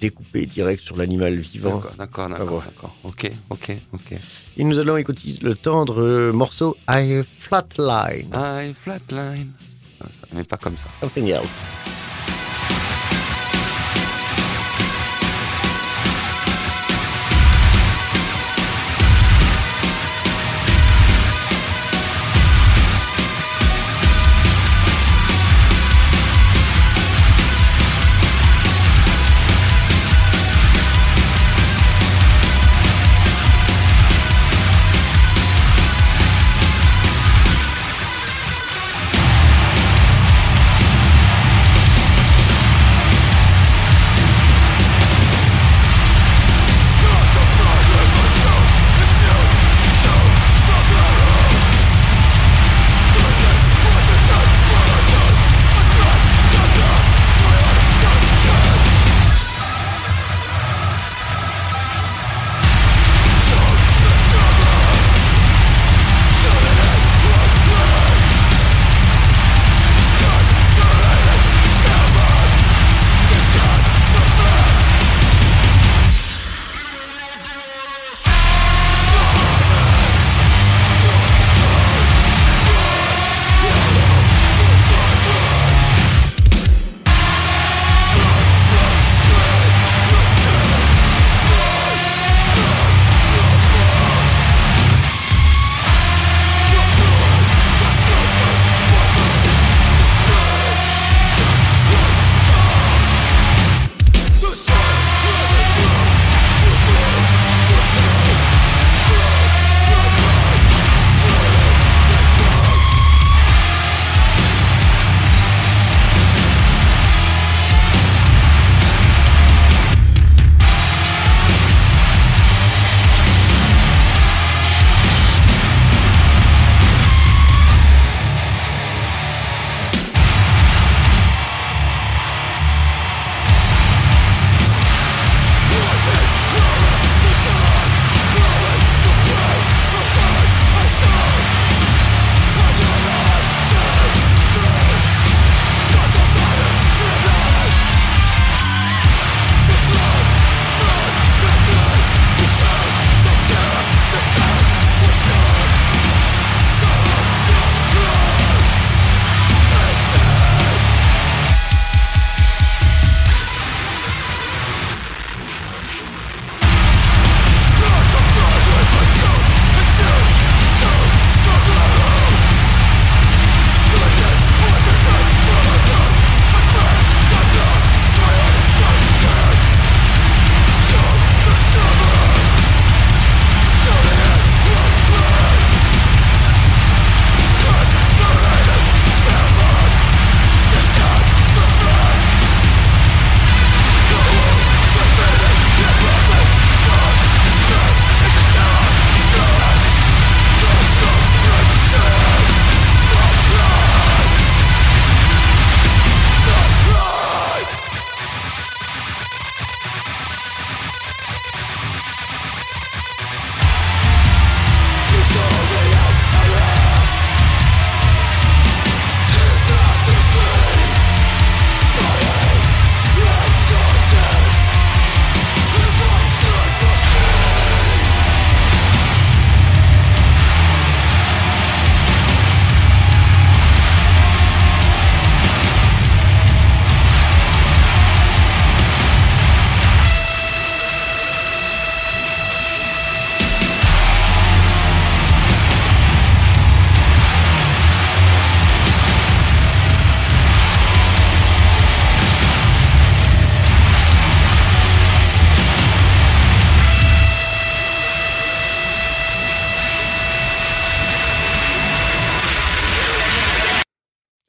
découpée 0.00 0.46
direct 0.46 0.82
sur 0.82 0.96
l'animal 0.96 1.36
vivant. 1.36 1.76
D'accord, 1.76 1.94
d'accord, 1.98 2.28
d'accord, 2.28 2.46
Ah 2.46 2.50
bon. 2.50 2.58
d'accord. 2.58 2.96
Ok, 3.04 3.30
ok, 3.50 3.76
ok. 3.92 4.12
Et 4.56 4.64
nous 4.64 4.78
allons 4.78 4.96
écouter 4.96 5.34
le 5.42 5.54
tendre 5.54 6.00
euh, 6.02 6.32
morceau 6.32 6.76
I 6.88 7.22
Flatline. 7.24 8.28
I 8.34 8.72
flatline. 8.74 9.50
Ah, 10.00 10.06
ça- 10.20 10.28
Mais 10.34 10.44
pas 10.44 10.56
comme 10.56 10.76
ça. 10.76 10.88
Something 11.00 11.28
else. 11.30 11.48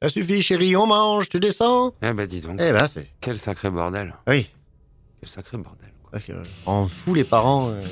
Ça 0.02 0.08
suffit, 0.08 0.40
chérie, 0.40 0.74
on 0.76 0.86
mange, 0.86 1.28
tu 1.28 1.38
descends 1.40 1.92
Eh 2.02 2.12
ben 2.14 2.26
dis 2.26 2.40
donc, 2.40 2.56
Eh 2.58 2.72
ben, 2.72 2.86
c'est... 2.86 3.06
quel 3.20 3.38
sacré 3.38 3.68
bordel. 3.70 4.14
Oui. 4.26 4.48
Quel 5.20 5.28
sacré 5.28 5.58
bordel. 5.58 5.90
quoi. 6.10 6.18
On 6.66 6.88
fout 6.88 7.14
les 7.16 7.24
parents 7.24 7.68
euh, 7.68 7.84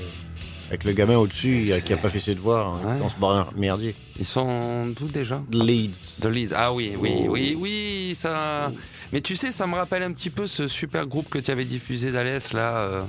avec 0.68 0.84
le 0.84 0.92
gamin 0.92 1.18
au-dessus 1.18 1.70
euh, 1.70 1.80
qui 1.80 1.92
a 1.92 1.98
pas 1.98 2.08
fait 2.08 2.18
ses 2.18 2.34
devoirs 2.34 2.76
hein, 2.76 2.94
Ouais. 2.94 2.98
dans 2.98 3.10
ce 3.10 3.16
bar 3.16 3.52
merdier. 3.56 3.94
Ils 4.18 4.24
sont 4.24 4.86
d'où 4.86 5.06
déjà 5.08 5.42
De 5.50 5.62
Leeds. 5.62 6.20
De 6.22 6.28
Leeds. 6.30 6.52
Ah 6.56 6.72
oui, 6.72 6.94
oui, 6.98 7.10
Oh. 7.26 7.32
oui, 7.32 7.54
oui, 7.58 8.16
ça. 8.18 8.72
Mais 9.12 9.20
tu 9.20 9.36
sais, 9.36 9.52
ça 9.52 9.66
me 9.66 9.74
rappelle 9.74 10.02
un 10.02 10.12
petit 10.12 10.30
peu 10.30 10.46
ce 10.46 10.66
super 10.66 11.06
groupe 11.06 11.28
que 11.28 11.38
tu 11.38 11.50
avais 11.50 11.66
diffusé 11.66 12.10
d'Alès 12.10 12.54
là. 12.54 12.76
euh, 12.78 13.02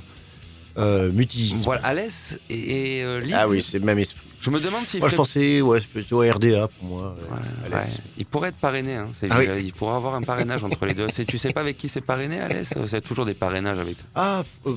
Euh, 0.78 1.10
mutisme. 1.12 1.56
Voilà, 1.58 1.84
Alès 1.84 2.38
et, 2.48 2.98
et, 2.98 3.04
euh. 3.04 3.20
Ah 3.34 3.48
oui, 3.48 3.60
c'est 3.62 3.78
le 3.78 3.84
même 3.84 3.98
esprit. 3.98 4.20
Je 4.40 4.50
me 4.50 4.58
demande 4.60 4.86
s'il 4.86 5.00
Moi, 5.00 5.08
je 5.10 5.16
pensais, 5.16 5.60
ouais, 5.60 5.80
c'est 5.80 5.88
plutôt 5.88 6.20
RDA 6.20 6.68
pour 6.68 6.88
moi. 6.88 7.16
euh, 7.18 7.70
Ouais. 7.76 7.82
Il 8.16 8.24
pourrait 8.24 8.48
être 8.50 8.56
parrainé. 8.56 8.94
Hein. 8.94 9.08
C'est- 9.12 9.26
Ah 9.30 9.38
oui. 9.38 9.46
Il 9.64 9.72
pourrait 9.74 9.96
avoir 9.96 10.14
un 10.14 10.22
parrainage 10.22 10.64
entre 10.64 10.86
les 10.86 10.94
deux. 10.94 11.08
C'est- 11.12 11.24
Tu 11.26 11.36
sais 11.38 11.50
pas 11.50 11.60
avec 11.60 11.76
qui 11.76 11.88
c'est 11.88 12.00
parrainé, 12.00 12.40
Alès? 12.40 12.72
C'est 12.86 13.00
toujours 13.02 13.26
des 13.26 13.34
parrainages 13.34 13.78
avec. 13.78 13.96
Ah, 14.14 14.42
euh, 14.66 14.76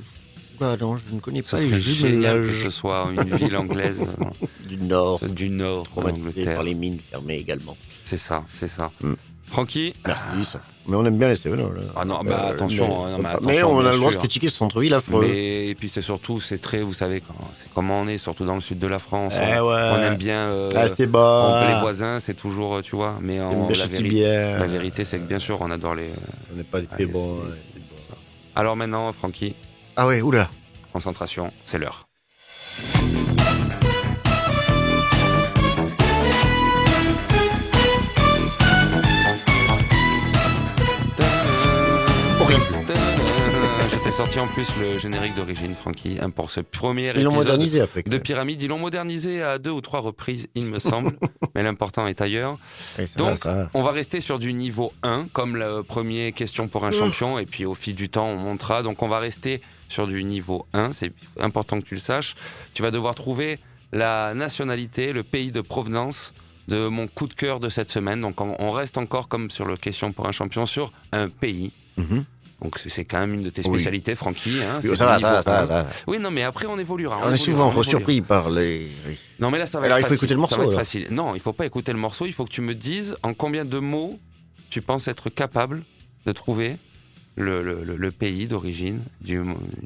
bah 0.59 0.75
non, 0.79 0.97
je 0.97 1.13
ne 1.13 1.19
connais 1.19 1.41
Ça 1.43 1.57
pas 1.57 1.63
les 1.63 1.69
serait 1.69 1.79
génial 1.81 2.41
que 2.47 2.55
ce 2.55 2.69
soit 2.71 3.09
une 3.15 3.35
ville 3.37 3.55
anglaise 3.55 3.99
euh, 4.01 4.47
du 4.67 4.77
Nord, 4.77 5.19
du 5.25 5.49
Nord, 5.49 5.81
en 5.81 5.83
traumatisé 5.83 6.21
Angleterre. 6.29 6.55
par 6.55 6.63
les 6.63 6.73
mines 6.73 6.99
fermées 7.09 7.37
également. 7.37 7.77
C'est 8.03 8.17
ça, 8.17 8.43
c'est 8.53 8.67
ça. 8.67 8.91
Mm. 9.01 9.13
Francky? 9.47 9.93
Merci, 10.05 10.43
ça. 10.45 10.61
Mais 10.85 10.97
on 10.97 11.05
aime 11.05 11.17
bien 11.17 11.29
les 11.29 11.37
Cévenols. 11.37 11.81
Ah 11.95 12.03
non, 12.03 12.19
bah, 12.25 12.47
attention, 12.49 12.87
mais, 13.05 13.11
non, 13.11 13.17
mais 13.17 13.23
mais 13.23 13.29
attention, 13.29 13.71
on 13.71 13.85
a 13.85 13.91
le 13.91 13.97
droit 13.97 14.11
de 14.11 14.17
critiquer 14.17 14.49
ce 14.49 14.55
centre-ville 14.57 14.93
affreux. 14.93 15.25
Mais 15.25 15.67
et 15.69 15.75
puis 15.75 15.87
c'est 15.87 16.01
surtout, 16.01 16.41
c'est 16.41 16.57
très, 16.57 16.81
vous 16.81 16.93
savez, 16.93 17.23
c'est 17.57 17.69
comment 17.73 18.01
on 18.01 18.07
est, 18.07 18.17
surtout 18.17 18.43
dans 18.43 18.55
le 18.55 18.61
sud 18.61 18.79
de 18.79 18.87
la 18.87 18.99
France. 18.99 19.33
Eh 19.37 19.59
on, 19.59 19.69
ouais. 19.69 19.91
on 19.93 20.01
aime 20.01 20.17
bien 20.17 20.47
euh, 20.47 20.69
Ah, 20.75 20.89
c'est 20.89 21.07
on- 21.07 21.11
bas. 21.11 21.67
les 21.73 21.79
voisins, 21.79 22.19
c'est 22.19 22.33
toujours, 22.33 22.75
euh, 22.75 22.81
tu 22.81 22.97
vois. 22.97 23.17
Mais 23.21 23.37
bien 23.39 23.67
la, 23.69 23.75
ce 23.75 23.87
petit 23.87 24.03
véri- 24.03 24.09
bien. 24.09 24.57
la 24.59 24.67
vérité, 24.67 25.05
c'est 25.05 25.19
que 25.19 25.23
bien 25.25 25.39
sûr, 25.39 25.57
on 25.61 25.71
adore 25.71 25.95
les. 25.95 26.09
On 26.53 26.57
n'est 26.57 26.63
pas 26.63 26.81
des 26.81 26.87
Allez, 26.91 27.05
ouais, 27.05 27.11
c'est 27.11 27.17
bon. 27.17 27.39
Alors 28.55 28.75
maintenant, 28.75 29.09
Francky, 29.13 29.55
Ah 29.95 30.05
ouais, 30.05 30.21
oula. 30.21 30.49
concentration, 30.91 31.51
c'est 31.63 31.77
l'heure. 31.77 32.07
Sorti 44.15 44.39
en 44.39 44.47
plus 44.47 44.67
le 44.77 44.99
générique 44.99 45.33
d'origine, 45.33 45.73
Francky, 45.73 46.19
hein, 46.21 46.29
pour 46.29 46.51
ce 46.51 46.59
premier 46.59 47.13
Ils 47.15 47.23
l'ont 47.23 47.31
épisode 47.31 47.45
modernisé 47.47 47.81
après. 47.81 48.03
de 48.03 48.17
Pyramide. 48.19 48.61
Ils 48.61 48.67
l'ont 48.67 48.77
modernisé 48.77 49.41
à 49.41 49.57
deux 49.57 49.71
ou 49.71 49.81
trois 49.81 50.01
reprises, 50.01 50.47
il 50.53 50.65
me 50.65 50.77
semble, 50.77 51.13
mais 51.55 51.63
l'important 51.63 52.05
est 52.05 52.21
ailleurs. 52.21 52.59
Donc, 53.17 53.29
va, 53.29 53.35
ça 53.37 53.55
va. 53.55 53.69
On 53.73 53.81
va 53.81 53.91
rester 53.91 54.19
sur 54.21 54.37
du 54.37 54.53
niveau 54.53 54.93
1, 55.01 55.29
comme 55.33 55.55
la 55.55 55.81
première 55.81 56.31
question 56.33 56.67
pour 56.67 56.85
un 56.85 56.91
champion, 56.91 57.39
et 57.39 57.47
puis 57.47 57.65
au 57.65 57.73
fil 57.73 57.95
du 57.95 58.07
temps, 58.09 58.27
on 58.27 58.37
montera. 58.37 58.83
Donc, 58.83 59.01
on 59.01 59.07
va 59.07 59.17
rester 59.17 59.61
sur 59.89 60.05
du 60.05 60.23
niveau 60.23 60.67
1, 60.73 60.93
c'est 60.93 61.11
important 61.39 61.79
que 61.79 61.85
tu 61.85 61.95
le 61.95 61.99
saches. 61.99 62.35
Tu 62.75 62.83
vas 62.83 62.91
devoir 62.91 63.15
trouver 63.15 63.57
la 63.91 64.35
nationalité, 64.35 65.11
le 65.11 65.23
pays 65.23 65.51
de 65.51 65.61
provenance 65.61 66.33
de 66.67 66.87
mon 66.87 67.07
coup 67.07 67.27
de 67.27 67.33
cœur 67.33 67.59
de 67.59 67.67
cette 67.67 67.89
semaine. 67.89 68.19
Donc, 68.19 68.39
on 68.41 68.55
on 68.59 68.69
reste 68.69 68.99
encore, 68.99 69.27
comme 69.27 69.49
sur 69.49 69.65
le 69.65 69.75
question 69.75 70.11
pour 70.11 70.27
un 70.27 70.31
champion, 70.31 70.67
sur 70.67 70.91
un 71.11 71.29
pays. 71.29 71.71
Mhm. 71.97 72.25
Donc, 72.63 72.79
c'est- 72.79 73.03
quand 73.05 73.19
même 73.19 73.33
une 73.33 73.43
de 73.43 73.49
tes 73.49 73.61
Oui. 73.67 73.73
spécialités, 73.75 74.15
Francky. 74.15 74.51
Hein, 74.61 74.79
Oui, 74.83 74.95
ça 74.95 75.05
va, 75.05 75.19
ça 75.19 75.31
va, 75.33 75.41
ça 75.41 75.51
va, 75.51 75.61
1. 75.63 75.65
ça 75.67 75.73
va. 75.83 75.89
Oui, 76.07 76.17
non, 76.19 76.31
mais 76.31 76.43
après, 76.43 76.65
on 76.65 76.79
évoluera. 76.79 77.19
On 77.23 77.33
est 77.33 77.37
souvent 77.37 77.73
on 77.75 77.83
surpris 77.83 78.21
par 78.21 78.49
les. 78.49 78.87
oui. 79.07 79.17
Non, 79.39 79.51
mais 79.51 79.57
là, 79.57 79.65
ça 79.65 79.79
va 79.79 79.85
Alors, 79.87 79.97
être 79.97 80.03
il 80.03 80.05
faut 80.05 80.09
facile. 80.15 80.31
écouter 80.31 80.33
le 80.41 80.47
Ça 80.47 80.55
va 80.55 80.63
morceau, 80.63 80.71
être 80.71 80.77
facile. 80.79 81.07
Non, 81.11 81.35
il 81.35 81.41
faut 81.41 81.53
pas 81.53 81.65
écouter 81.65 81.91
le 81.91 81.99
morceau. 81.99 82.25
Il 82.25 82.31
faut 82.33 82.45
que 82.45 82.51
tu 82.51 82.61
me 82.61 82.73
dises 82.73 83.15
en 83.23 83.33
combien 83.33 83.65
de 83.65 83.79
mots 83.79 84.17
tu 84.69 84.81
penses 84.81 85.07
être 85.09 85.29
capable 85.29 85.83
de 86.25 86.31
trouver 86.31 86.77
le, 87.35 87.61
le- 87.61 87.83
le- 87.83 87.97
le 87.97 88.11
pays 88.11 88.47
d'origine 88.47 89.01
du. 89.21 89.41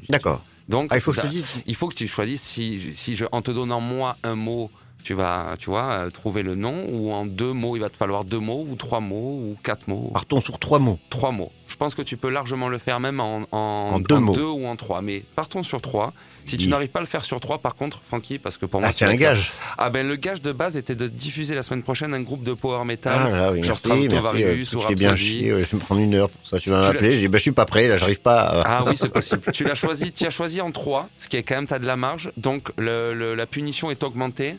D'accord. 0.08 0.44
Donc, 0.68 0.88
Ah, 0.92 0.96
il 0.96 1.00
faut 1.00 1.10
que 1.12 1.16
je 1.16 1.22
te 1.22 1.26
dise. 1.26 1.46
il 1.66 1.74
faut 1.74 1.88
que 1.88 1.94
tu 1.94 2.06
choisisses 2.06 2.42
si, 2.42 2.92
si 2.94 3.16
je, 3.16 3.24
en 3.32 3.40
te 3.42 3.50
donnant 3.50 3.80
moi 3.80 4.16
un 4.22 4.34
mot, 4.34 4.70
tu 5.04 5.14
vas, 5.14 5.54
tu 5.58 5.70
vois, 5.70 5.90
euh, 5.92 6.10
trouver 6.10 6.42
le 6.42 6.54
nom, 6.54 6.84
ou 6.90 7.12
en 7.12 7.24
deux 7.24 7.52
mots, 7.52 7.76
il 7.76 7.80
va 7.80 7.88
te 7.88 7.96
falloir 7.96 8.24
deux 8.24 8.40
mots, 8.40 8.66
ou 8.68 8.74
trois 8.76 9.00
mots, 9.00 9.40
ou 9.42 9.56
quatre 9.62 9.88
mots. 9.88 10.10
Partons 10.12 10.40
sur 10.40 10.58
trois 10.58 10.78
mots. 10.78 10.98
Trois 11.08 11.30
mots. 11.32 11.50
Je 11.66 11.76
pense 11.76 11.94
que 11.94 12.02
tu 12.02 12.16
peux 12.16 12.28
largement 12.30 12.68
le 12.68 12.78
faire 12.78 12.98
même 13.00 13.20
en, 13.20 13.42
en, 13.52 13.56
En 13.58 14.00
deux 14.00 14.18
mots. 14.18 14.34
ou 14.36 14.66
en 14.66 14.76
trois. 14.76 15.00
Mais 15.02 15.22
partons 15.36 15.62
sur 15.62 15.80
trois. 15.80 16.12
Si 16.46 16.56
tu 16.56 16.64
Oui. 16.64 16.70
n'arrives 16.70 16.88
pas 16.88 16.98
à 16.98 17.02
le 17.02 17.06
faire 17.08 17.24
sur 17.24 17.40
trois, 17.40 17.58
par 17.58 17.74
contre, 17.74 18.00
Francky, 18.02 18.38
parce 18.38 18.56
que 18.58 18.64
pour 18.66 18.80
moi, 18.80 18.88
Ah, 18.88 18.92
tu 18.92 18.98
tiens, 18.98 19.08
vas 19.08 19.12
un 19.12 19.16
gage. 19.16 19.52
Ah 19.76 19.90
ben 19.90 20.06
le 20.08 20.16
gage 20.16 20.40
de 20.40 20.50
base 20.52 20.76
était 20.78 20.94
de 20.94 21.06
diffuser 21.06 21.54
la 21.54 21.62
semaine 21.62 21.82
prochaine 21.82 22.14
un 22.14 22.22
groupe 22.22 22.42
de 22.42 22.54
power 22.54 22.84
metal. 22.86 23.14
Ah 23.18 23.30
là, 23.30 23.52
oui, 23.52 23.62
genre 23.62 23.76
merci, 23.84 23.88
merci. 23.88 24.06
Stratovarius 24.08 24.74
euh, 24.74 24.78
ou 24.90 24.94
bien 24.94 25.14
chier. 25.16 25.52
ouais, 25.52 25.62
Je 25.64 25.70
vais 25.70 25.76
me 25.76 25.80
prendre 25.80 26.00
une 26.00 26.14
heure 26.14 26.30
pour 26.30 26.46
ça. 26.46 26.58
Tu 26.58 26.70
vas 26.70 26.80
m'appeler. 26.80 27.12
J'ai 27.12 27.18
dit, 27.20 27.28
bah, 27.28 27.36
je 27.38 27.42
suis 27.42 27.52
pas 27.52 27.66
prêt. 27.66 27.86
Là, 27.86 27.96
j'arrive 27.96 28.20
pas. 28.20 28.40
à- 28.40 28.62
Ah 28.80 28.84
oui, 28.86 28.94
c'est 28.96 29.08
possible. 29.12 29.42
tu 29.52 29.64
l'as 29.64 29.74
choisi, 29.74 30.10
tu 30.10 30.24
as 30.26 30.30
choisi 30.30 30.60
en 30.62 30.70
trois, 30.72 31.08
ce 31.18 31.28
qui 31.28 31.36
est 31.36 31.42
quand 31.42 31.54
même 31.56 31.66
t'as 31.66 31.78
de 31.78 31.86
la 31.86 31.96
marge. 31.96 32.32
Donc 32.38 32.70
le, 32.78 33.12
le- 33.14 33.34
la 33.34 33.46
punition 33.46 33.90
est 33.90 34.02
augmentée. 34.02 34.56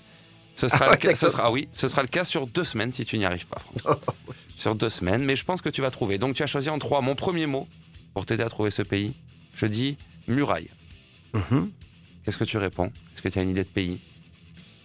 Ce 0.60 0.68
sera, 0.68 0.80
Ah 0.80 0.86
le 0.88 0.92
ouais, 0.92 0.98
cas, 0.98 1.16
ce 1.16 1.30
sera, 1.30 1.44
ah 1.46 1.52
oui, 1.52 1.70
ce 1.72 1.88
sera 1.88 2.02
le 2.02 2.10
cas 2.10 2.26
sur 2.26 2.46
deux 2.46 2.66
semaines 2.66 2.92
si 2.92 3.06
tu 3.06 3.18
n'y 3.18 3.24
arrives 3.24 3.48
pas, 3.48 3.60
Franck. 3.60 3.98
sur 4.58 4.76
deux 4.76 4.90
semaines, 4.90 5.24
mais 5.24 5.38
je 5.38 5.46
pense 5.46 5.62
que 5.62 5.70
tu 5.70 5.80
vas 5.82 5.90
trouver. 5.90 6.18
Donc 6.18 6.36
tu 6.36 6.44
as 6.44 6.48
choisi 6.48 6.70
en 6.70 6.78
trois. 6.80 7.00
Mon 7.00 7.16
premier 7.16 7.46
mot 7.46 7.66
pour 8.14 8.26
t'aider 8.26 8.44
à 8.44 8.50
trouver 8.50 8.70
ce 8.70 8.82
pays, 8.82 9.14
je 9.56 9.66
dis 9.68 9.98
muraille. 10.28 10.70
Mhm. 11.34 11.72
Qu'est-ce 12.26 12.38
que 12.38 12.44
tu 12.44 12.58
réponds? 12.58 12.92
Est-ce 13.14 13.22
que 13.22 13.30
tu 13.30 13.40
as 13.40 13.44
une 13.44 13.52
idée 13.52 13.64
de 13.64 13.70
pays? 13.70 14.02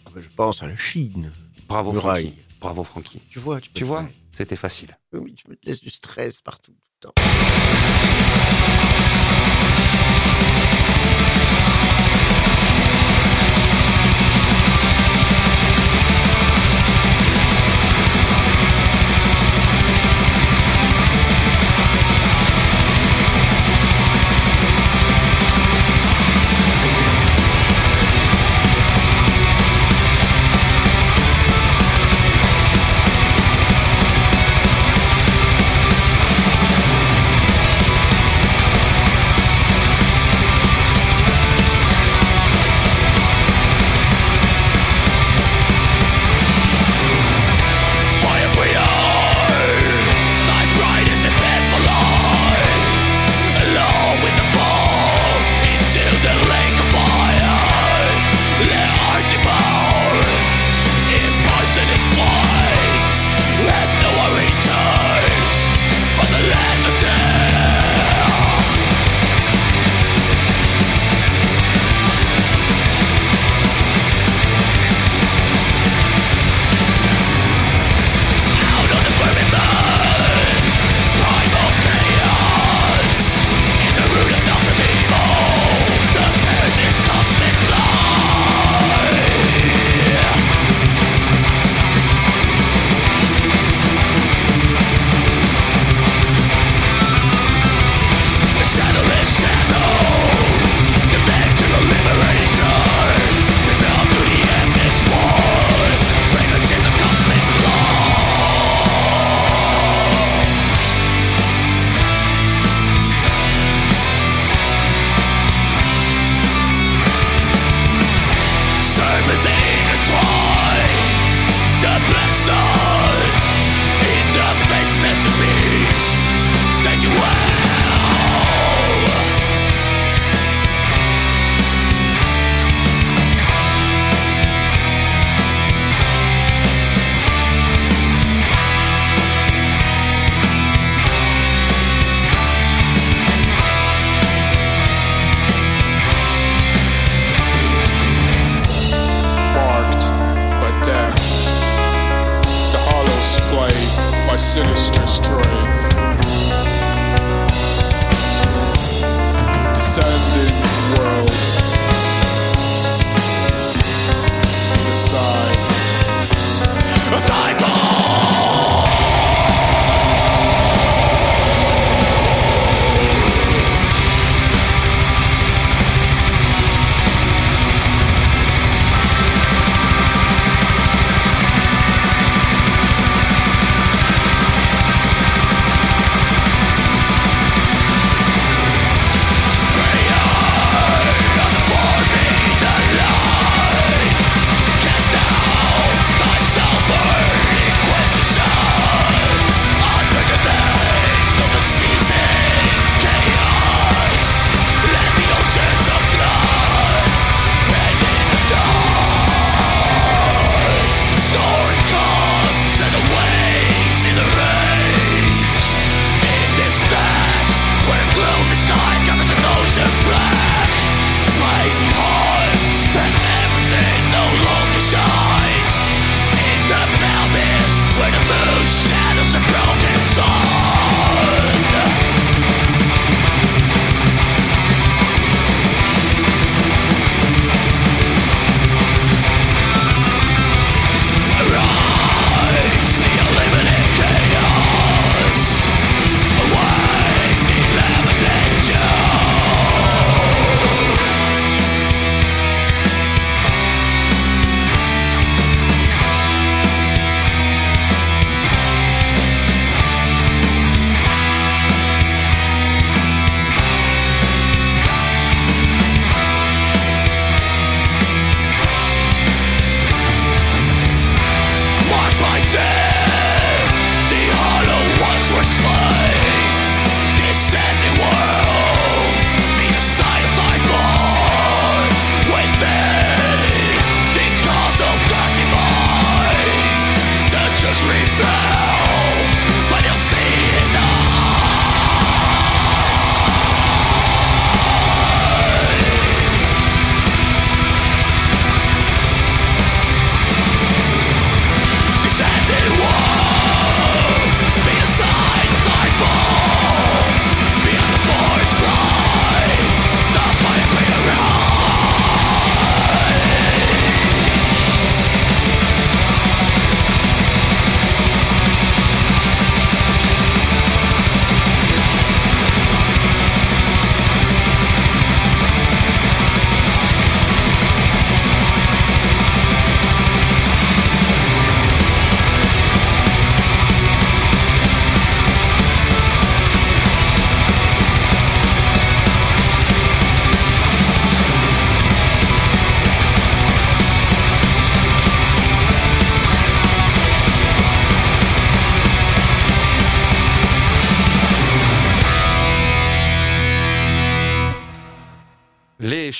Ah, 0.07 0.11
bah, 0.15 0.21
Je 0.23 0.29
pense 0.29 0.63
à 0.63 0.69
la 0.69 0.77
Chine. 0.77 1.33
Bravo 1.67 1.91
Muraille. 1.91 2.27
Francky. 2.27 2.41
Bravo 2.61 2.85
Francky. 2.85 3.21
Tu 3.29 3.41
vois, 3.41 3.61
tu, 3.61 3.71
le 3.81 3.85
vois, 3.87 4.09
c'était 4.33 4.55
facile. 4.55 4.97
Oui, 5.13 5.35
tu 5.35 5.51
me 5.51 5.57
laisses 5.65 5.81
du 5.81 5.91
stress 5.91 6.41
partout. 6.41 6.73
tout 7.01 7.09
le 7.09 7.13
temps. 7.13 8.64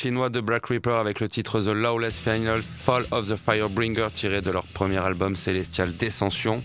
Chinois 0.05 0.29
de 0.29 0.41
Black 0.43 0.67
Reaper 0.67 0.97
avec 0.97 1.19
le 1.21 1.31
titre 1.31 1.63
The 1.63 1.69
Lawless 1.69 2.19
Final 2.19 2.61
Fall 2.61 3.07
of 3.11 3.27
the 3.27 3.37
Firebringer 3.37 4.09
tiré 4.15 4.43
de 4.43 4.51
leur 4.51 4.65
premier 4.65 4.99
album 4.99 5.35
Célestial 5.35 5.97
Descension. 5.97 6.63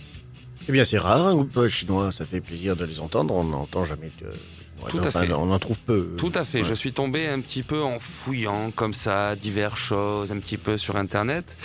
Eh 0.67 0.73
bien, 0.73 0.83
c'est 0.83 0.97
rare, 0.97 1.25
un 1.27 1.35
groupe 1.35 1.67
chinois, 1.69 2.11
ça 2.11 2.25
fait 2.25 2.41
plaisir 2.41 2.75
de 2.75 2.83
les 2.83 2.99
entendre, 2.99 3.33
on 3.33 3.45
n'entend 3.45 3.85
jamais 3.85 4.11
de... 4.19 4.25
ouais, 4.27 4.89
Tout 4.89 4.97
à 4.99 5.07
enfin, 5.07 5.21
fait. 5.21 5.31
On 5.31 5.53
en 5.53 5.57
trouve 5.57 5.79
peu. 5.79 6.15
Tout 6.17 6.33
à 6.35 6.43
fait, 6.43 6.63
Ouais. 6.63 6.63
je 6.65 6.73
suis 6.73 6.91
tombé 6.91 7.27
un 7.29 7.39
petit 7.39 7.63
peu 7.63 7.81
en 7.81 7.97
fouillant 7.97 8.71
comme 8.75 8.93
ça, 8.93 9.37
diverses 9.37 9.79
choses, 9.79 10.33
un 10.33 10.39
petit 10.39 10.57
peu 10.57 10.77
sur 10.77 10.97
internet. 10.97 11.57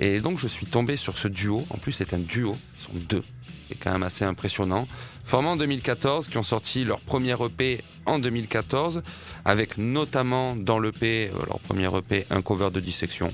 Et 0.00 0.18
donc 0.18 0.40
je 0.40 0.48
suis 0.48 0.66
tombé 0.66 0.96
sur 0.96 1.16
ce 1.16 1.28
duo, 1.28 1.64
en 1.70 1.78
plus 1.78 1.92
c'est 1.92 2.12
un 2.12 2.18
duo, 2.18 2.56
ils 2.76 2.82
sont 2.82 2.92
deux, 3.08 3.22
c'est 3.68 3.76
quand 3.76 3.92
même 3.92 4.02
assez 4.02 4.24
impressionnant. 4.24 4.88
Formé 5.30 5.48
en 5.50 5.54
2014, 5.56 6.26
qui 6.26 6.38
ont 6.38 6.42
sorti 6.42 6.82
leur 6.84 6.98
premier 6.98 7.36
EP 7.40 7.84
en 8.04 8.18
2014, 8.18 9.00
avec 9.44 9.78
notamment 9.78 10.56
dans 10.56 10.80
l'EP, 10.80 11.30
euh, 11.32 11.38
leur 11.46 11.60
premier 11.60 11.86
EP, 11.96 12.26
un 12.30 12.42
cover 12.42 12.70
de 12.72 12.80
dissection. 12.80 13.32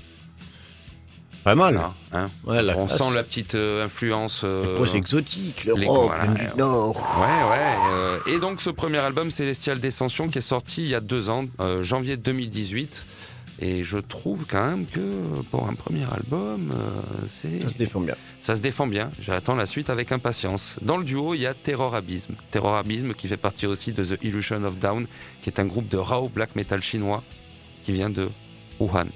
Pas 1.43 1.55
mal. 1.55 1.81
Hein. 2.13 2.29
Ouais, 2.47 2.59
On 2.77 2.85
classe. 2.87 2.99
sent 2.99 3.15
la 3.15 3.23
petite 3.23 3.55
euh, 3.55 3.87
influence. 3.87 4.43
euh, 4.45 4.85
C'est 4.85 4.99
exotique, 4.99 5.65
les- 5.75 5.87
voilà, 5.87 6.25
l'Amérique 6.27 6.53
du 6.53 6.59
Nord. 6.59 6.97
Ouais, 7.19 7.51
ouais. 7.51 7.75
euh, 7.95 8.19
et 8.27 8.41
donc 8.41 8.61
ce 8.61 8.69
premier 8.69 8.99
album, 8.99 9.31
Célestial 9.31 9.81
Descension, 9.81 10.29
qui 10.29 10.37
est 10.37 10.43
sorti 10.43 10.83
il 10.83 10.89
y 10.89 10.95
a 10.95 11.01
deux 11.01 11.31
ans, 11.31 11.47
janvier 11.81 12.19
2018. 12.19 13.07
Et 13.61 13.85
je 13.85 13.97
trouve 13.99 14.45
quand 14.47 14.69
même 14.69 14.87
que 14.87 15.01
pour 15.51 15.67
un 15.67 15.75
premier 15.75 16.05
album, 16.13 16.71
euh, 16.75 17.27
c'est 17.29 17.63
Ça 17.63 17.69
se 17.69 17.79
défend 17.79 18.01
bien. 18.01 18.15
ça 18.43 18.55
se 18.55 18.61
défend 18.61 18.87
bien. 18.87 19.11
J'attends 19.21 19.55
la 19.55 19.65
suite 19.65 19.89
avec 19.89 20.13
impatience. 20.13 20.79
Dans 20.83 20.99
le 20.99 21.05
duo, 21.05 21.35
il 21.35 21.41
y 21.41 21.47
a 21.47 21.55
Terror 21.55 21.95
Abysm. 21.95 22.35
Terror 22.51 22.77
Abysm 22.77 23.15
qui 23.15 23.29
fait 23.29 23.39
partie 23.39 23.67
aussi 23.67 23.93
de 23.93 24.05
The 24.05 24.23
Illusion 24.23 24.63
of 24.65 24.79
Down, 24.79 25.07
qui 25.41 25.49
est 25.49 25.59
un 25.59 25.65
groupe 25.65 25.89
de 25.89 25.97
Rao 25.97 26.29
black 26.29 26.55
metal 26.55 26.83
chinois 26.83 27.23
qui 27.83 27.93
vient 27.93 28.11
de 28.11 28.29
Wuhan. 28.79 29.07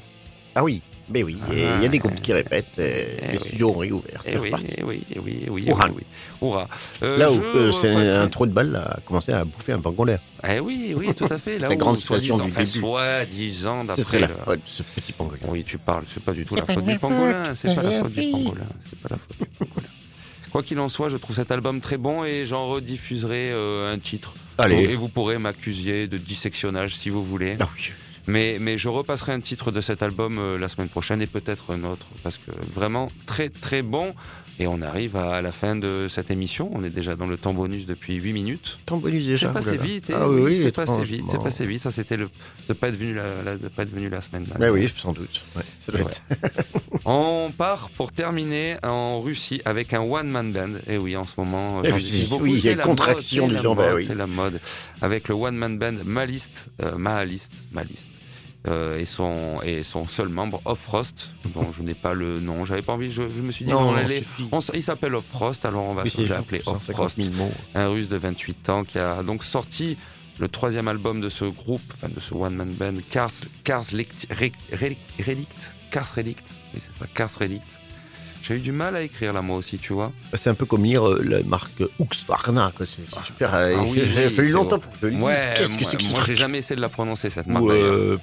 Ah 0.55 0.65
oui, 0.65 0.81
mais 1.13 1.23
oui, 1.23 1.37
et 1.53 1.63
il 1.77 1.83
y 1.83 1.87
a 1.87 1.89
des 1.89 1.99
groupes 1.99 2.21
qui 2.21 2.33
répètent, 2.33 2.79
et 2.79 3.17
Eh 3.21 3.25
les 3.27 3.33
oui. 3.33 3.39
studios 3.39 3.71
ont 3.71 3.79
réouvert. 3.79 4.23
Oui, 4.27 4.37
reparti. 4.51 4.67
eh 4.79 4.83
oui, 4.85 5.03
eh 5.15 5.19
oui, 5.19 5.45
oui, 5.49 5.65
oui. 5.69 6.03
Hurrah. 6.43 6.69
Euh, 7.03 7.17
Là 7.19 7.31
où 7.33 7.43
euh, 7.43 7.73
c'est 7.81 8.09
un 8.09 8.29
trou 8.29 8.47
de 8.47 8.53
balle 8.53 8.77
a 8.77 8.99
commencé 9.05 9.33
à 9.33 9.45
bouffer 9.45 9.73
un 9.73 9.81
pangolin. 9.81 10.19
Eh 10.49 10.61
oui, 10.61 10.95
oui, 10.97 11.15
tout 11.15 11.27
à 11.31 11.39
fait. 11.39 11.59
Là 11.59 11.69
La 11.69 11.75
où, 11.75 11.79
grande 11.79 11.97
soi-disant, 11.99 12.37
du 12.39 12.43
enfin, 12.45 12.63
début. 12.65 12.79
soi-disant, 12.81 13.83
Ce 13.83 13.87
d'après 13.89 14.03
serait 14.03 14.19
la 14.21 14.27
le- 14.29 14.35
faute 14.35 14.59
de 14.65 14.69
ce 14.71 14.83
petit 14.83 15.13
pangolin. 15.13 15.41
Oui, 15.49 15.65
tu 15.65 15.79
parles, 15.79 16.05
c'est 16.07 16.23
pas 16.23 16.33
du 16.33 16.45
tout 16.45 16.55
la 16.55 16.65
faute 16.67 16.85
du 16.85 16.99
pangolin, 16.99 17.55
c'est 17.55 17.75
pas 17.75 17.83
la 17.83 18.01
faute 18.01 18.13
du 18.13 18.31
pangolin, 18.31 18.67
c'est 18.89 18.99
pas 19.01 19.09
la 19.11 19.17
faute 19.17 19.39
du 19.39 19.47
pangolin. 19.47 19.87
Quoi 20.53 20.63
qu'il 20.65 20.81
en 20.81 20.89
soit, 20.89 21.09
je 21.11 21.17
trouve 21.17 21.37
cet 21.37 21.53
album 21.53 21.81
très 21.81 21.97
bon 21.97 22.25
et 22.25 22.45
j'en 22.45 22.67
rediffuserai 22.67 23.51
euh, 23.53 23.93
un 23.93 23.99
titre. 23.99 24.35
Allez. 24.59 24.83
Et 24.83 24.97
vous 24.97 25.09
pourrez 25.09 25.39
m'accuser 25.39 26.09
de 26.09 26.19
dissectionnage 26.19 26.97
si 26.97 27.09
vous 27.09 27.25
voulez. 27.25 27.57
Ah 27.61 27.69
oui. 27.77 27.93
Mais, 28.31 28.59
mais 28.61 28.79
je 28.79 28.89
repasserai 28.89 29.33
un 29.33 29.41
titre 29.41 29.71
de 29.73 29.81
cet 29.81 30.03
album 30.03 30.39
euh, 30.39 30.59
la 30.59 30.69
semaine 30.69 30.89
prochaine 30.89 31.21
et 31.23 31.27
peut-être 31.27 31.73
un 31.73 31.85
autre 31.85 32.07
parce 32.23 32.39
que 32.39 32.51
vraiment 32.73 33.11
très 33.27 33.49
très 33.49 33.83
bon. 33.83 34.15
Et 34.59 34.67
on 34.67 34.83
arrive 34.83 35.17
à 35.17 35.41
la 35.41 35.53
fin 35.53 35.75
de 35.75 36.07
cette 36.11 36.31
émission. 36.31 36.71
On 36.75 36.85
est 36.85 36.91
déjà 36.91 37.17
dans 37.17 37.27
le 37.27 37.39
temps 37.39 37.55
bonus 37.55 37.87
depuis 37.87 38.17
8 38.17 38.35
minutes. 38.35 38.79
Tant 38.85 38.99
bonus 38.99 39.25
déjà. 39.25 39.47
C'est 39.47 39.53
passé 39.55 39.71
oulala. 39.71 39.83
vite. 39.85 40.05
eh 40.11 40.15
Ah 40.15 40.29
oui, 40.29 40.41
oui, 40.43 40.61
c'est 40.63 40.71
passé 40.77 41.03
vite. 41.03 41.25
C'est 41.31 41.43
passé 41.43 41.65
vite. 41.65 41.81
Ça, 41.81 41.91
c'était 41.91 42.19
le 42.19 42.29
de 42.69 42.75
pas 42.75 42.89
être 42.89 42.97
venu 42.97 43.15
la, 43.15 43.43
la- 43.43 43.57
de 43.57 43.69
pas 43.69 43.85
être 43.85 43.91
venu 43.91 44.11
la 44.11 44.21
semaine 44.21 44.43
Mais 44.43 44.59
dernière. 44.67 44.73
oui, 44.75 44.93
sans 44.99 45.15
doute. 45.15 45.41
Ouais, 45.57 45.63
ça 45.79 45.93
doit 45.93 46.03
Ouais. 46.03 46.07
être- 46.11 46.63
On 47.07 47.51
part 47.57 47.89
pour 47.97 48.13
terminer 48.13 48.77
en 48.83 49.21
Russie 49.23 49.63
avec 49.65 49.95
un 49.95 50.03
one 50.03 50.29
man 50.29 50.53
band. 50.53 50.73
Et 50.87 50.99
oui, 50.99 51.17
en 51.17 51.25
ce 51.25 51.33
moment, 51.39 51.81
Eh 51.83 51.89
j'en 51.91 51.97
dis 51.97 52.27
beaucoup, 52.29 52.45
oui, 52.45 52.51
il 52.53 52.57
y 52.57 52.59
a 52.69 52.73
c'est 52.73 52.75
la 52.75 52.85
contraction 52.85 53.47
mode, 53.47 53.57
du 53.57 53.63
genre, 53.63 53.75
bah 53.77 53.95
oui. 53.95 54.05
C'est 54.07 54.15
la 54.15 54.27
mode. 54.27 54.61
Avec 55.01 55.29
le 55.29 55.37
one 55.37 55.57
man 55.57 55.79
band 55.79 55.95
Malist, 56.05 56.69
euh, 56.83 56.99
Mahalist, 56.99 57.51
Malist. 57.73 58.07
Euh, 58.69 58.99
et 58.99 59.05
son 59.07 59.61
et 59.65 59.83
son 59.83 60.07
seul 60.07 60.29
membre 60.29 60.61
Off 60.67 60.79
Frost 60.81 61.31
dont 61.55 61.73
je 61.73 61.83
n'ai 61.83 61.95
pas 61.95 62.13
le 62.13 62.41
nom 62.41 62.67
j'avais 62.67 62.83
pas 62.83 62.93
envie 62.93 63.11
je, 63.11 63.23
je 63.35 63.41
me 63.41 63.53
suis 63.53 63.65
dit 63.65 63.71
Non, 63.73 63.79
on 63.81 63.93
non, 63.93 63.97
allait 63.97 64.23
on 64.53 64.59
il 64.75 64.83
s'appelle 64.83 65.15
Off 65.15 65.25
Frost 65.25 65.65
alors 65.65 65.85
on 65.85 65.95
va 65.95 66.03
Oui, 66.05 66.27
l'appeler 66.29 66.61
Off 66.67 66.85
150 66.87 66.95
Frost 66.97 67.21
000 67.21 67.35
mots. 67.37 67.51
un 67.75 67.89
russe 67.89 68.09
de 68.11 68.17
28 68.19 68.69
ans 68.69 68.85
qui 68.85 68.99
a 68.99 69.23
donc 69.23 69.45
sorti 69.45 69.97
le 70.39 70.49
troisième 70.49 70.89
album 70.89 71.21
de 71.21 71.29
ce 71.29 71.45
groupe, 71.45 71.83
enfin 71.95 72.09
de 72.09 72.19
ce 72.21 72.33
one-man 72.33 72.71
band, 72.71 72.95
Cars, 73.11 73.31
Cars 73.63 73.85
Relict, 73.93 74.27
Cars 75.91 76.15
Relict, 76.17 76.45
oui 76.75 76.81
c'est 76.83 76.99
ça, 76.99 77.07
Cars 77.15 77.31
Relict. 77.39 77.67
J'ai 78.43 78.55
eu 78.55 78.59
du 78.61 78.73
mal 78.73 78.97
à 78.97 79.03
écrire 79.03 79.35
là 79.35 79.43
moi 79.43 79.59
aussi, 79.59 79.77
tu 79.77 79.93
vois. 79.93 80.13
C'est 80.33 80.49
un 80.49 80.55
peu 80.55 80.65
comme 80.65 80.83
lire 80.85 81.07
euh, 81.07 81.23
la 81.23 81.43
marque 81.43 81.83
quoi. 82.75 82.87
C'est 82.87 83.03
super. 83.23 83.55
euh, 83.55 83.75
Ah 83.79 83.83
oui, 83.87 84.01
J'ai 84.15 84.29
oui, 84.29 84.33
fallu 84.33 84.51
longtemps 84.53 84.79
vrai. 84.79 84.81
pour 84.81 84.93
que 84.93 84.99
je 85.03 85.07
lise. 85.09 85.23
Ouais, 85.23 85.55
Qu'est-ce 85.59 85.75
que 85.77 85.83
moi, 85.83 85.91
c'est 85.91 85.97
que 85.99 86.05
moi, 86.11 86.21
j'ai 86.27 86.37
jamais 86.37 86.59
essayé 86.59 86.77
de 86.77 86.81
la 86.81 86.89
prononcer 86.89 87.29
cette 87.29 87.47
marque 87.49 87.65
Ou, 87.67 87.71
euh, 87.71 88.17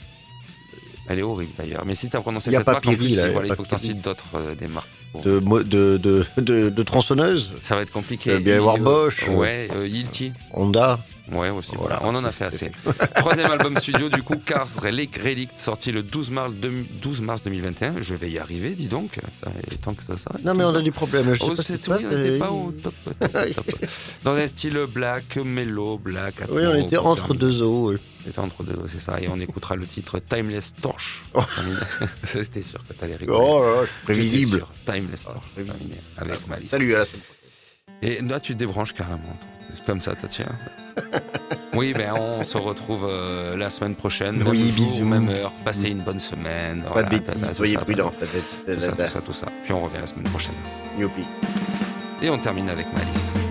Elle 1.10 1.20
est 1.20 1.24
horrible 1.24 1.52
d'ailleurs. 1.58 1.86
Mais 1.86 1.96
si 1.96 2.10
tu 2.10 2.16
as 2.18 2.22
prononcé 2.22 2.52
cette 2.52 2.66
marque, 2.68 2.86
en 2.86 2.94
plus, 2.94 3.16
là, 3.16 3.28
il- 3.28 3.32
voilà, 3.34 3.48
il 3.48 3.56
faut 3.56 3.64
que 3.64 3.70
tu 3.70 3.76
en 3.76 3.78
cites 3.78 4.02
d'autres 4.02 4.26
euh, 4.36 4.56
des 4.56 4.68
marques. 4.68 4.88
Bon, 5.14 5.22
de, 5.22 5.40
de, 5.64 5.98
de, 5.98 6.26
de, 6.38 6.70
de 6.70 6.84
tronçonneuse, 6.84 7.54
Ça 7.62 7.76
va 7.76 7.82
être 7.82 7.92
compliqué. 7.92 8.32
Euh, 8.32 8.40
bien 8.40 8.56
y 8.56 8.58
avoir 8.58 8.76
Et, 8.76 8.80
Bosch, 8.82 9.28
Ouais, 9.30 9.70
euh, 9.74 9.88
Yilti. 9.88 10.34
Honda. 10.54 11.00
Ouais, 11.32 11.49
aussi. 11.49 11.72
Voilà. 11.76 11.99
On 12.04 12.16
en 12.16 12.24
a 12.24 12.32
fait 12.32 12.45
assez. 12.45 12.72
Troisième 13.16 13.52
album 13.52 13.78
studio, 13.78 14.10
du 14.10 14.24
coup, 14.24 14.36
Cars 14.38 14.68
Relic, 14.82 15.18
Relict, 15.18 15.60
sorti 15.60 15.91
le 15.91 16.04
12 16.04 16.32
mars, 16.32 16.54
12 16.56 17.22
mars 17.22 17.44
2021. 17.44 18.02
Je 18.02 18.16
vais 18.16 18.30
y 18.30 18.40
arriver, 18.40 18.76
dis 18.76 18.88
donc. 18.88 19.20
Ça, 19.44 19.52
il 19.68 19.74
est 19.74 19.78
temps 19.78 19.94
que 19.94 20.04
ça 20.04 20.16
s'arrête. 20.18 20.44
Non, 20.44 20.54
mais 20.54 20.64
on 20.64 20.74
a 20.76 20.82
du 20.82 20.91
problème. 20.91 21.34
Je 21.34 21.40
sais 21.40 21.45
Oh, 21.49 21.56
pas 21.56 21.64
c'est 21.64 21.74
oui, 21.74 21.80
passe. 21.88 22.04
on 22.06 22.16
n'était 22.16 22.38
pas 22.38 22.52
au 22.52 22.72
top, 22.72 22.94
top, 23.20 23.32
top. 23.56 23.86
Dans 24.24 24.36
un 24.36 24.48
style 24.48 24.80
black, 24.88 25.36
mellow, 25.38 25.98
black. 25.98 26.36
Oui, 26.52 26.64
on 26.66 26.76
était 26.76 26.98
entre 26.98 27.34
deux 27.34 27.62
eaux. 27.62 27.91
oui. 27.91 27.98
On 28.26 28.30
était 28.30 28.40
entre 28.40 28.64
deux, 28.64 28.76
c'est 28.91 28.99
ça. 28.99 29.22
Et 29.22 29.30
on 29.30 29.40
écoutera 29.40 29.76
le 29.78 29.86
titre 29.88 30.20
Timeless 30.20 30.74
Torch. 30.82 31.24
Oh. 31.34 31.41
J'étais 32.34 32.62
sûr 32.62 32.80
que 32.88 32.94
t'allais 32.94 33.16
rigoler. 33.16 33.40
Oh 33.41 33.62
là 33.62 33.68
là, 33.72 33.82
J'étais 33.82 34.04
prévisible. 34.04 34.66
Timeless 34.86 35.24
Torch. 35.24 35.44
Avec 36.18 36.48
Malice. 36.48 36.70
Salut, 36.70 36.95
à 36.95 36.99
la 36.99 37.06
semaine 37.06 37.22
prochaine. 37.22 37.38
Et 38.02 38.22
là, 38.28 38.40
tu 38.40 38.54
te 38.54 38.60
débranches 38.60 38.94
carrément. 38.94 39.38
Comme 39.88 40.01
ça, 40.01 40.14
ça 40.22 40.27
tient. 40.27 40.45
Oui, 41.73 41.93
ben 41.93 42.11
on 42.19 42.43
se 42.43 42.57
retrouve 42.57 43.07
euh, 43.09 43.55
la 43.55 43.69
semaine 43.69 43.95
prochaine. 43.95 44.38
Même 44.38 44.47
Oui, 44.49 44.68
jour, 44.68 44.76
bisous. 44.76 45.05
même 45.05 45.30
heure. 45.30 45.51
Passez 45.64 45.88
une 45.89 46.01
bonne 46.01 46.19
semaine. 46.19 46.81
Pas 46.84 46.89
Voilà, 46.91 47.07
de 47.09 47.18
bêtises, 47.18 47.53
soyez 47.53 47.77
prudents. 47.77 48.11
Tout 48.11 48.80
ça, 48.81 48.91
tout 48.91 49.09
ça, 49.09 49.22
tout 49.22 49.34
ça. 49.34 49.45
Puis 49.64 49.72
on 49.73 49.81
revient 49.81 49.99
la 50.01 50.07
semaine 50.07 50.27
prochaine. 50.30 50.55
Youpi. 50.99 51.23
Et 52.22 52.30
on 52.30 52.38
termine 52.38 52.69
avec 52.69 52.85
ma 52.93 52.99
liste. 52.99 53.47